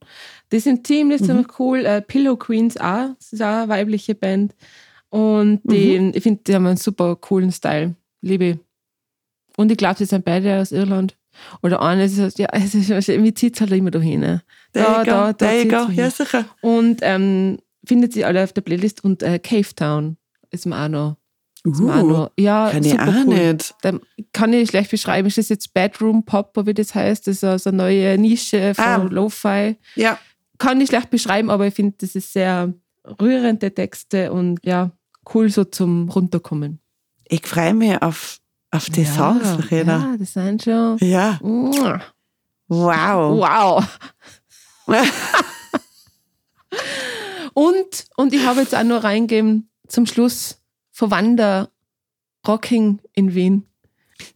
Die 0.51 0.59
sind 0.59 0.87
ziemlich, 0.87 1.21
mhm. 1.21 1.27
ziemlich 1.27 1.59
cool. 1.59 1.85
Äh, 1.87 2.03
Pillow 2.03 2.37
Queens 2.37 2.77
auch, 2.77 3.11
das 3.19 3.33
ist 3.33 3.43
auch 3.43 3.47
eine 3.47 3.69
weibliche 3.69 4.15
Band. 4.15 4.55
Und 5.11 5.61
die, 5.65 5.99
mhm. 5.99 6.13
ich 6.15 6.23
finde, 6.23 6.43
die 6.43 6.55
haben 6.55 6.67
einen 6.67 6.77
super 6.77 7.15
coolen 7.17 7.53
Style. 7.53 7.95
Liebe. 8.21 8.59
Und 9.57 9.71
ich 9.71 9.79
glaube, 9.79 9.97
sie 9.97 10.07
sind 10.07 10.25
beide 10.25 10.61
aus 10.61 10.73
Irland. 10.73 11.17
Oder 11.63 11.83
eine 11.83 12.05
ist, 12.05 12.39
ja, 12.39 12.49
es 12.53 12.75
ist, 12.75 13.09
irgendwie 13.09 13.35
zieht 13.35 13.55
es 13.55 13.61
halt 13.61 13.73
immer 13.73 13.91
da 13.91 14.01
hin. 14.01 14.41
Da, 14.73 15.05
da, 15.05 15.33
da, 15.33 15.33
da 15.33 15.53
ja, 15.53 16.11
sicher. 16.11 16.47
Und 16.61 16.99
ähm, 17.03 17.59
findet 17.85 18.13
sie 18.13 18.25
alle 18.25 18.43
auf 18.43 18.53
der 18.53 18.63
Playlist 18.63 19.05
und 19.05 19.23
äh, 19.23 19.39
Cave 19.39 19.75
Town 19.75 20.17
ist 20.51 20.67
mir 20.67 20.83
auch 20.83 20.89
noch. 20.89 21.17
Uh, 21.67 21.73
noch 21.73 22.31
ja, 22.39 22.71
kann 22.71 22.85
ich 22.85 23.01
auch 23.01 23.07
cool. 23.07 23.53
nicht. 23.53 23.75
Da 23.81 23.99
kann 24.33 24.53
ich 24.53 24.69
schlecht 24.69 24.91
beschreiben. 24.91 25.27
Ist 25.27 25.39
das 25.39 25.49
jetzt 25.49 25.73
Bedroom 25.73 26.25
Pop, 26.25 26.53
wie 26.67 26.75
das 26.75 26.95
heißt? 26.95 27.27
Das 27.27 27.37
ist 27.37 27.45
also 27.45 27.71
eine 27.71 27.79
neue 27.79 28.19
Nische 28.19 28.75
von 28.75 28.85
ah. 28.85 28.97
Lo-Fi. 28.97 29.77
Ja. 29.95 30.19
Kann 30.59 30.81
ich 30.83 30.89
schlecht 30.89 31.09
beschreiben, 31.09 31.51
aber 31.51 31.67
ich 31.67 31.75
finde, 31.75 31.97
das 31.99 32.15
ist 32.15 32.33
sehr 32.35 32.75
rührende 33.21 33.75
Texte 33.75 34.31
und 34.31 34.61
ja, 34.63 34.91
cool 35.35 35.49
so 35.49 35.65
zum 35.65 36.11
Runterkommen. 36.11 36.81
Ich 37.29 37.47
freue 37.47 37.73
mich 37.73 38.01
auf, 38.03 38.41
auf 38.71 38.91
die 38.91 39.03
ja, 39.03 39.13
Songs, 39.13 39.49
Verena. 39.49 40.11
Ja, 40.11 40.17
das 40.19 40.35
sind 40.35 40.63
schon. 40.63 40.99
Ja. 41.01 41.39
Wow. 42.69 43.39
Wow. 43.39 43.99
und, 47.55 48.07
und 48.17 48.33
ich 48.35 48.45
habe 48.45 48.61
jetzt 48.61 48.75
auch 48.75 48.85
noch 48.85 49.03
reingegeben 49.03 49.71
zum 49.89 50.05
Schluss 50.05 50.61
Verwander 50.95 51.71
Rocking 52.47 53.01
in 53.15 53.35
Wien. 53.35 53.67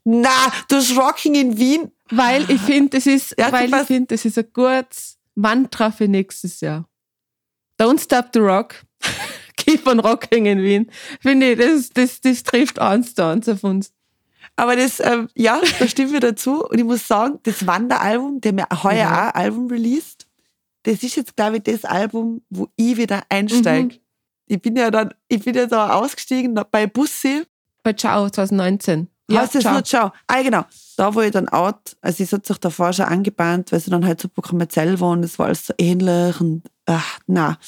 Na, 0.03 0.53
das 0.69 0.97
Rocking 0.97 1.37
in 1.37 1.57
Wien. 1.57 1.93
Weil 2.11 2.51
ich 2.51 2.61
finde, 2.61 2.97
das 2.97 3.07
ist, 3.07 3.35
ja, 3.39 3.53
weil 3.53 3.73
ich 3.73 3.87
finde, 3.87 4.09
das 4.09 4.25
ist 4.25 4.39
ein 4.39 4.49
gutes 4.53 5.19
Mantra 5.37 5.93
für 5.93 6.09
nächstes 6.09 6.61
Jahr. 6.61 6.89
Don't 7.79 8.03
stop 8.03 8.31
the 8.33 8.41
rock. 8.41 8.75
Keep 9.57 9.87
on 9.87 10.01
rocking 10.01 10.47
in 10.47 10.63
Wien. 10.63 10.91
Finde 11.21 11.53
ich, 11.53 11.59
das, 11.59 11.91
das, 11.91 12.21
das 12.21 12.43
trifft 12.43 12.81
eins 12.81 13.15
zu 13.15 13.25
eins 13.25 13.49
auf 13.49 13.63
uns. 13.63 13.93
Aber 14.57 14.75
das, 14.75 14.99
ähm, 14.99 15.29
ja, 15.37 15.61
da 15.79 15.87
stimmen 15.87 16.13
wir 16.13 16.21
dazu. 16.21 16.65
Und 16.65 16.79
ich 16.79 16.85
muss 16.85 17.07
sagen, 17.07 17.39
das 17.45 17.67
Wanderalbum, 17.67 18.41
der 18.41 18.53
mir 18.53 18.67
heuer 18.83 18.97
ja. 18.97 19.29
auch 19.29 19.35
Album 19.35 19.69
released, 19.69 20.27
das 20.83 21.05
ist 21.05 21.15
jetzt, 21.15 21.37
glaube 21.37 21.59
ich, 21.59 21.63
das 21.63 21.85
Album, 21.85 22.43
wo 22.51 22.69
ich 22.75 22.97
wieder 22.97 23.23
einsteige. 23.29 23.95
Mhm. 23.95 24.01
Ich 24.49 24.61
bin 24.61 24.77
ja 24.77 24.91
dann, 24.91 25.15
ich 25.29 25.45
bin 25.45 25.55
ja 25.55 25.67
da 25.67 25.91
ausgestiegen 25.91 26.59
bei 26.71 26.87
Bussi. 26.87 27.45
Bei 27.83 27.93
Ciao 27.93 28.29
2019. 28.29 29.09
Ja, 29.31 29.43
heißt 29.43 29.55
das 29.55 29.63
Ciao. 29.63 29.73
nur 29.75 29.85
Ciao? 29.85 30.13
Ah, 30.27 30.43
genau. 30.43 30.65
Da, 30.97 31.15
wo 31.15 31.21
ich 31.21 31.33
dann 31.33 31.49
out, 31.49 31.97
also 32.01 32.25
ich 32.25 32.33
hat 32.33 32.47
sich 32.47 32.59
davor 32.59 32.93
schon 32.93 33.05
angebahnt, 33.05 33.71
weil 33.71 33.81
sie 33.81 33.91
dann 33.91 34.07
halt 34.07 34.21
super 34.21 34.43
kommerziell 34.43 34.99
waren, 35.01 35.23
das 35.23 35.39
war 35.39 35.47
alles 35.47 35.67
so 35.67 35.75
ähnlich 35.79 36.41
und, 36.41 36.63
ach, 36.87 37.19
na. 37.27 37.59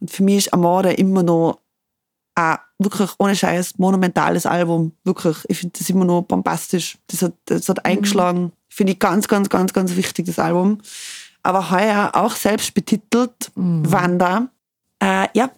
Und 0.00 0.10
für 0.10 0.22
mich 0.22 0.36
ist 0.38 0.52
Amore 0.52 0.92
immer 0.92 1.22
noch 1.22 1.60
ein 2.34 2.58
wirklich 2.78 3.10
ohne 3.18 3.36
Scheiß 3.36 3.78
monumentales 3.78 4.46
Album. 4.46 4.92
Wirklich. 5.04 5.36
Ich 5.48 5.58
finde 5.58 5.78
das 5.78 5.88
immer 5.88 6.04
noch 6.04 6.22
bombastisch. 6.22 6.98
Das 7.06 7.22
hat, 7.22 7.34
das 7.46 7.68
hat 7.68 7.78
mhm. 7.78 7.84
eingeschlagen. 7.84 8.52
Finde 8.68 8.92
ich 8.94 8.98
ganz, 8.98 9.28
ganz, 9.28 9.48
ganz, 9.48 9.72
ganz 9.72 9.94
wichtig, 9.96 10.26
das 10.26 10.38
Album. 10.40 10.78
Aber 11.42 11.70
heuer 11.70 12.10
auch 12.14 12.34
selbst 12.34 12.74
betitelt, 12.74 13.52
mhm. 13.54 13.90
Wanda. 13.90 14.48
Äh, 15.00 15.28
ja, 15.34 15.50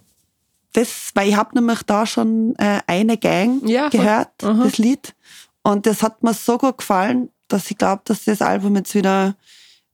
das, 0.77 1.11
weil 1.15 1.29
ich 1.29 1.37
habe 1.37 1.55
nämlich 1.55 1.83
da 1.85 2.05
schon 2.05 2.55
äh, 2.59 2.81
eine 2.87 3.17
Gang 3.17 3.67
ja, 3.67 3.89
gehört, 3.89 4.29
das 4.39 4.77
Lied. 4.77 5.15
Und 5.63 5.87
das 5.87 6.03
hat 6.03 6.23
mir 6.23 6.35
so 6.35 6.59
gut 6.59 6.79
gefallen, 6.79 7.31
dass 7.49 7.71
ich 7.71 7.79
glaube, 7.79 8.03
dass 8.05 8.25
das 8.25 8.43
Album 8.43 8.77
jetzt 8.77 8.95
wieder 8.95 9.37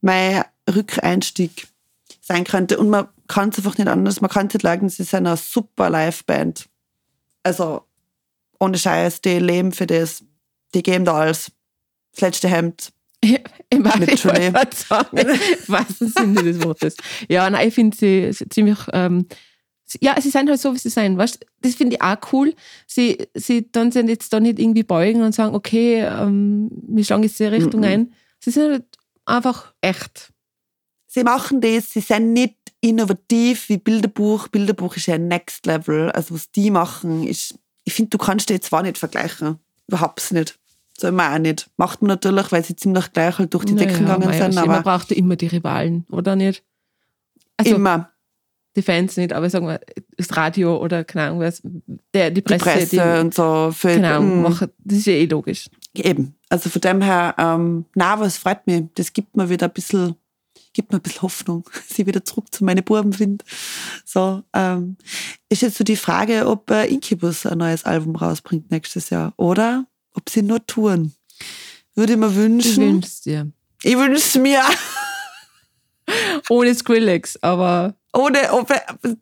mein 0.00 0.42
Rückeinstieg 0.68 1.68
sein 2.20 2.42
könnte. 2.42 2.78
Und 2.78 2.90
man 2.90 3.06
kann 3.28 3.50
es 3.50 3.58
einfach 3.58 3.78
nicht 3.78 3.86
anders. 3.86 4.20
Man 4.20 4.30
kann 4.30 4.48
es 4.48 4.54
nicht 4.54 4.64
leugnen, 4.64 4.88
sie 4.88 5.04
ist 5.04 5.14
eine 5.14 5.36
super 5.36 5.88
Liveband. 5.88 6.68
Also, 7.44 7.84
ohne 8.58 8.76
Scheiß, 8.76 9.20
die 9.20 9.38
leben 9.38 9.70
für 9.70 9.86
das. 9.86 10.24
Die 10.74 10.82
geben 10.82 11.04
da 11.04 11.14
alles. 11.14 11.52
Das 12.12 12.22
letzte 12.22 12.48
Hemd. 12.48 12.92
Ja, 13.24 13.38
im 13.70 13.84
wahrsten 15.68 16.08
Sinne 16.08 16.42
des 16.42 16.60
Wortes. 16.64 16.96
Ja, 17.28 17.48
nein, 17.48 17.68
ich 17.68 17.74
finde 17.74 17.96
sie 17.96 18.32
ziemlich 18.50 18.78
ähm, 18.92 19.28
ja, 20.00 20.20
sie 20.20 20.30
sind 20.30 20.48
halt 20.48 20.60
so, 20.60 20.74
wie 20.74 20.78
sie 20.78 20.88
sind. 20.88 21.18
Weißt? 21.18 21.44
Das 21.60 21.74
finde 21.74 21.96
ich 21.96 22.02
auch 22.02 22.16
cool. 22.32 22.54
Sie, 22.86 23.18
sie 23.34 23.70
dann 23.70 23.92
sind 23.92 24.08
jetzt 24.08 24.32
da 24.32 24.40
nicht 24.40 24.58
irgendwie 24.58 24.82
beugen 24.82 25.22
und 25.22 25.34
sagen, 25.34 25.54
okay, 25.54 26.00
ähm, 26.00 26.70
wir 26.88 27.04
schlagen 27.04 27.22
jetzt 27.22 27.38
die 27.38 27.44
Richtung 27.44 27.80
mm 27.80 27.84
-mm. 27.84 27.88
ein. 27.88 28.12
Sie 28.40 28.50
sind 28.50 28.70
halt 28.70 28.84
einfach 29.24 29.72
echt. 29.80 30.32
Sie 31.06 31.24
machen 31.24 31.60
das, 31.60 31.90
sie 31.90 32.00
sind 32.00 32.32
nicht 32.32 32.56
innovativ 32.80 33.68
wie 33.68 33.78
Bilderbuch. 33.78 34.48
Bilderbuch 34.48 34.96
ist 34.96 35.06
ja 35.06 35.18
Next 35.18 35.66
Level. 35.66 36.10
Also 36.10 36.34
was 36.34 36.50
die 36.50 36.70
machen, 36.70 37.26
ist, 37.26 37.58
ich 37.84 37.94
finde, 37.94 38.10
du 38.10 38.18
kannst 38.18 38.48
die 38.48 38.60
zwar 38.60 38.82
nicht 38.82 38.98
vergleichen. 38.98 39.58
Überhaupt 39.88 40.32
nicht. 40.32 40.58
Soll 40.98 41.12
man 41.12 41.34
auch 41.34 41.38
nicht. 41.38 41.70
Macht 41.76 42.02
man 42.02 42.08
natürlich, 42.08 42.52
weil 42.52 42.64
sie 42.64 42.76
ziemlich 42.76 43.12
gleich 43.12 43.38
halt 43.38 43.54
durch 43.54 43.64
die 43.64 43.72
naja, 43.74 43.88
Decken 43.88 44.06
gegangen 44.06 44.32
sind. 44.32 44.58
Aber 44.58 44.72
man 44.72 44.82
braucht 44.82 45.10
ja 45.10 45.16
immer 45.16 45.36
die 45.36 45.48
Rivalen, 45.48 46.06
oder 46.10 46.36
nicht? 46.36 46.62
Also, 47.56 47.74
immer 47.74 48.11
die 48.76 48.82
Fans 48.82 49.16
nicht, 49.16 49.32
aber 49.32 49.50
sagen 49.50 49.66
wir, 49.66 49.80
das 50.16 50.34
Radio 50.36 50.78
oder 50.78 51.04
keine 51.04 51.26
Ahnung 51.26 51.40
was, 51.40 51.62
der, 52.14 52.30
die 52.30 52.40
Presse. 52.40 52.64
Die 52.64 52.70
Presse 52.70 52.96
die, 52.96 53.20
und 53.20 53.34
so. 53.34 53.70
Für, 53.72 53.94
genau, 53.94 54.22
machen, 54.22 54.70
das 54.78 54.98
ist 54.98 55.06
ja 55.06 55.12
eh 55.14 55.26
logisch. 55.26 55.68
Eben. 55.94 56.34
Also 56.48 56.70
von 56.70 56.80
dem 56.80 57.02
her, 57.02 57.34
ähm, 57.38 57.84
na, 57.94 58.18
was 58.18 58.38
freut 58.38 58.66
mich. 58.66 58.84
Das 58.94 59.12
gibt 59.12 59.36
mir 59.36 59.50
wieder 59.50 59.66
ein 59.66 59.72
bisschen, 59.72 60.16
gibt 60.72 60.90
mir 60.90 60.98
ein 60.98 61.02
bisschen 61.02 61.22
Hoffnung, 61.22 61.68
sie 61.86 62.06
wieder 62.06 62.24
zurück 62.24 62.46
zu 62.50 62.64
meinen 62.64 62.82
Buben 62.82 63.12
finde. 63.12 63.44
So, 64.04 64.42
ähm, 64.54 64.96
ist 65.48 65.62
jetzt 65.62 65.76
so 65.76 65.84
die 65.84 65.96
Frage, 65.96 66.46
ob 66.46 66.70
äh, 66.70 66.86
Incubus 66.86 67.44
ein 67.44 67.58
neues 67.58 67.84
Album 67.84 68.16
rausbringt 68.16 68.70
nächstes 68.70 69.10
Jahr 69.10 69.34
oder 69.36 69.86
ob 70.14 70.30
sie 70.30 70.42
nur 70.42 70.64
touren. 70.66 71.14
Würde 71.94 72.14
ich 72.14 72.18
mir 72.18 72.34
wünschen. 72.34 72.70
Ich 72.70 72.78
wünsch's 72.78 73.20
dir. 73.20 73.50
Ich 73.82 73.96
wünsch's 73.96 74.34
mir. 74.36 74.62
Ohne 76.52 76.74
Skrillex, 76.74 77.38
aber 77.40 77.94
ohne, 78.12 78.38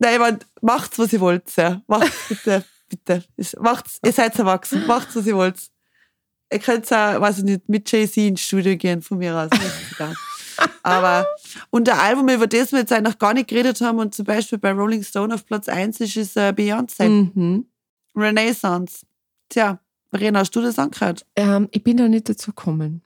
nein, 0.00 0.38
macht's, 0.62 0.98
was 0.98 1.12
ihr 1.12 1.20
wollt, 1.20 1.44
ja. 1.54 1.80
Macht's 1.86 2.28
bitte, 2.28 2.64
bitte. 2.88 3.24
Macht's, 3.60 4.00
ihr 4.04 4.12
seid 4.12 4.36
erwachsen, 4.36 4.84
macht's, 4.88 5.14
was 5.14 5.26
ihr 5.26 5.36
wollt. 5.36 5.70
Ihr 6.52 6.58
könnt 6.58 6.92
auch, 6.92 7.20
weiß 7.20 7.38
ich 7.38 7.44
nicht, 7.44 7.68
mit 7.68 7.90
Jay-Z 7.92 8.16
ins 8.16 8.40
Studio 8.40 8.76
gehen, 8.76 9.00
von 9.00 9.18
mir 9.18 9.36
aus. 9.36 9.50
Aber, 10.82 11.24
und 11.70 11.86
der 11.86 12.02
Album, 12.02 12.28
über 12.30 12.48
das 12.48 12.72
wir 12.72 12.80
jetzt 12.80 12.92
eigentlich 12.92 13.12
noch 13.12 13.18
gar 13.20 13.32
nicht 13.32 13.48
geredet 13.48 13.80
haben 13.80 14.00
und 14.00 14.12
zum 14.12 14.24
Beispiel 14.24 14.58
bei 14.58 14.72
Rolling 14.72 15.04
Stone 15.04 15.32
auf 15.32 15.46
Platz 15.46 15.68
1 15.68 16.00
ist, 16.00 16.16
ist 16.16 16.36
äh, 16.36 16.52
Beyoncé. 16.52 17.08
Mhm. 17.08 17.66
Renaissance. 18.16 19.06
Tja, 19.48 19.78
Verena, 20.10 20.40
hast 20.40 20.50
du 20.56 20.62
das 20.62 20.80
angehört? 20.80 21.24
Ähm, 21.36 21.68
ich 21.70 21.84
bin 21.84 21.96
da 21.96 22.08
nicht 22.08 22.28
dazu 22.28 22.50
gekommen. 22.50 23.02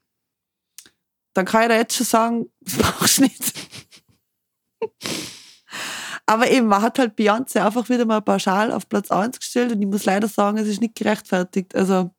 Dann 1.35 1.45
kann 1.45 1.63
ich 1.65 1.69
dir 1.69 1.77
jetzt 1.77 1.95
schon 1.95 2.07
sagen, 2.07 2.47
das 2.61 2.79
brauchst 2.79 3.19
du 3.19 3.23
nicht. 3.25 3.53
Aber 6.27 6.51
eben, 6.51 6.67
man 6.67 6.81
hat 6.81 6.99
halt 6.99 7.19
Beyoncé 7.19 7.65
einfach 7.65 7.89
wieder 7.89 8.07
mal 8.07 8.23
pauschal 8.23 8.73
auf 8.73 8.89
Platz 8.89 9.11
1 9.11 9.39
gestellt 9.39 9.73
und 9.73 9.83
ich 9.83 9.89
muss 9.89 10.05
leider 10.05 10.29
sagen, 10.29 10.59
es 10.59 10.69
ist 10.69 10.81
nicht 10.81 10.95
gerechtfertigt. 10.95 11.75
Also, 11.75 12.11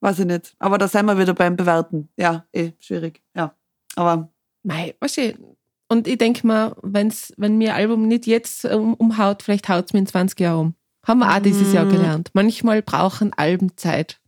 weiß 0.00 0.20
ich 0.20 0.26
nicht. 0.26 0.54
Aber 0.58 0.78
da 0.78 0.88
sind 0.88 1.06
wir 1.06 1.18
wieder 1.18 1.34
beim 1.34 1.56
Bewerten. 1.56 2.08
Ja, 2.16 2.46
eh, 2.52 2.72
schwierig. 2.80 3.22
Ja. 3.36 3.54
Aber. 3.94 4.28
Mei, 4.64 4.94
weißt 5.00 5.16
du, 5.18 5.56
und 5.92 6.08
ich 6.08 6.16
denke 6.16 6.46
mal, 6.46 6.74
wenn's, 6.82 7.34
wenn 7.36 7.58
mir 7.58 7.74
Album 7.74 8.08
nicht 8.08 8.26
jetzt 8.26 8.64
um, 8.64 8.94
umhaut, 8.94 9.42
vielleicht 9.42 9.68
haut 9.68 9.84
es 9.84 9.92
mir 9.92 9.98
in 9.98 10.06
20 10.06 10.40
Jahren 10.40 10.58
um. 10.58 10.74
Haben 11.06 11.18
wir 11.18 11.30
auch 11.30 11.40
dieses 11.40 11.72
mm. 11.72 11.74
Jahr 11.74 11.84
gelernt. 11.84 12.30
Manchmal 12.32 12.80
brauchen 12.80 13.32
Alben 13.34 13.76
Zeit. 13.76 14.18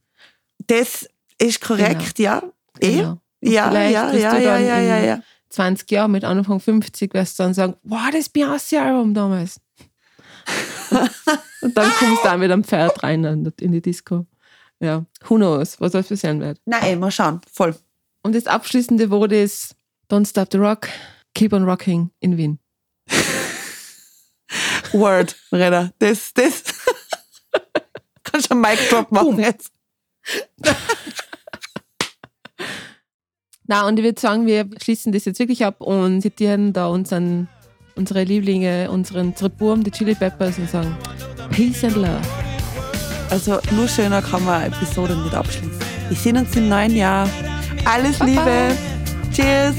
Das 0.67 1.09
ist 1.39 1.61
korrekt, 1.63 2.17
genau. 2.17 2.29
ja. 2.29 2.43
Eh? 2.81 2.97
Genau. 2.97 3.19
Ja, 3.41 3.73
ja, 3.73 3.89
ja, 3.89 4.13
ja, 4.13 4.59
ja, 4.59 4.81
ja, 4.81 4.99
ja. 4.99 5.23
20 5.55 5.91
Jahren, 5.91 6.11
mit 6.11 6.25
Anfang 6.25 6.61
50, 6.61 7.15
wirst 7.15 7.39
du 7.39 7.45
dann 7.45 7.55
sagen, 7.55 7.77
wow, 7.83 8.11
das 8.13 8.29
Beyoncé-Album 8.29 9.15
damals. 9.15 9.61
und 11.63 11.77
dann 11.77 11.91
kommst 11.99 12.25
du 12.25 12.29
auch 12.29 12.37
mit 12.37 12.51
einem 12.51 12.65
Pferd 12.65 13.03
rein 13.03 13.25
in 13.61 13.73
die 13.73 13.81
Disco. 13.81 14.27
Ja, 14.81 15.05
who 15.27 15.37
knows, 15.37 15.81
was 15.81 15.93
das 15.93 16.09
passieren 16.09 16.41
wird. 16.41 16.61
Nein, 16.67 16.99
mal 16.99 17.11
schauen, 17.11 17.41
voll. 17.51 17.75
Und 18.23 18.35
das 18.35 18.47
abschließende 18.47 19.11
Wort 19.11 19.33
ist 19.33 19.77
Don't 20.11 20.29
Stop 20.29 20.49
the 20.53 20.59
Rock, 20.59 20.89
Keep 21.35 21.53
on 21.53 21.65
Rocking 21.65 22.11
in 22.21 22.37
Wien. 22.37 22.59
Word, 24.93 25.37
Renner. 25.53 25.93
Das, 25.99 26.33
das. 26.35 26.63
Kannst 28.25 28.51
du 28.51 28.55
einen 28.55 28.61
Mic 28.61 28.79
Drop 28.91 29.11
machen 29.11 29.39
jetzt. 29.39 29.73
Na, 33.67 33.87
und 33.87 33.99
ich 33.99 34.05
würde 34.05 34.21
sagen, 34.21 34.47
wir 34.47 34.69
schließen 34.81 35.13
das 35.13 35.25
jetzt 35.25 35.39
wirklich 35.39 35.65
ab 35.65 35.81
und 35.81 36.21
zitieren 36.21 36.73
da 36.73 36.87
unseren 36.89 37.49
unsere 37.97 38.25
Lieblinge, 38.25 38.91
unseren, 38.91 39.29
unsere 39.29 39.51
Burm, 39.51 39.85
die 39.85 39.91
Chili 39.91 40.15
Peppers 40.15 40.59
und 40.59 40.69
sagen 40.69 40.97
Peace 41.51 41.85
and 41.85 41.97
Love. 41.97 42.21
Also 43.31 43.59
nur 43.73 43.89
schöner 43.89 44.23
kann 44.23 44.45
man 44.45 44.63
eine 44.63 44.75
Episode 44.75 45.17
nicht 45.17 45.35
abschließen. 45.35 45.79
Wir 46.09 46.17
sehen 46.17 46.37
uns 46.37 46.55
im 46.57 46.69
neuen 46.69 46.95
Jahr. 46.95 47.29
Alles 47.85 48.19
Baba. 48.19 48.31
Liebe. 48.31 48.77
Cheers. 49.33 49.75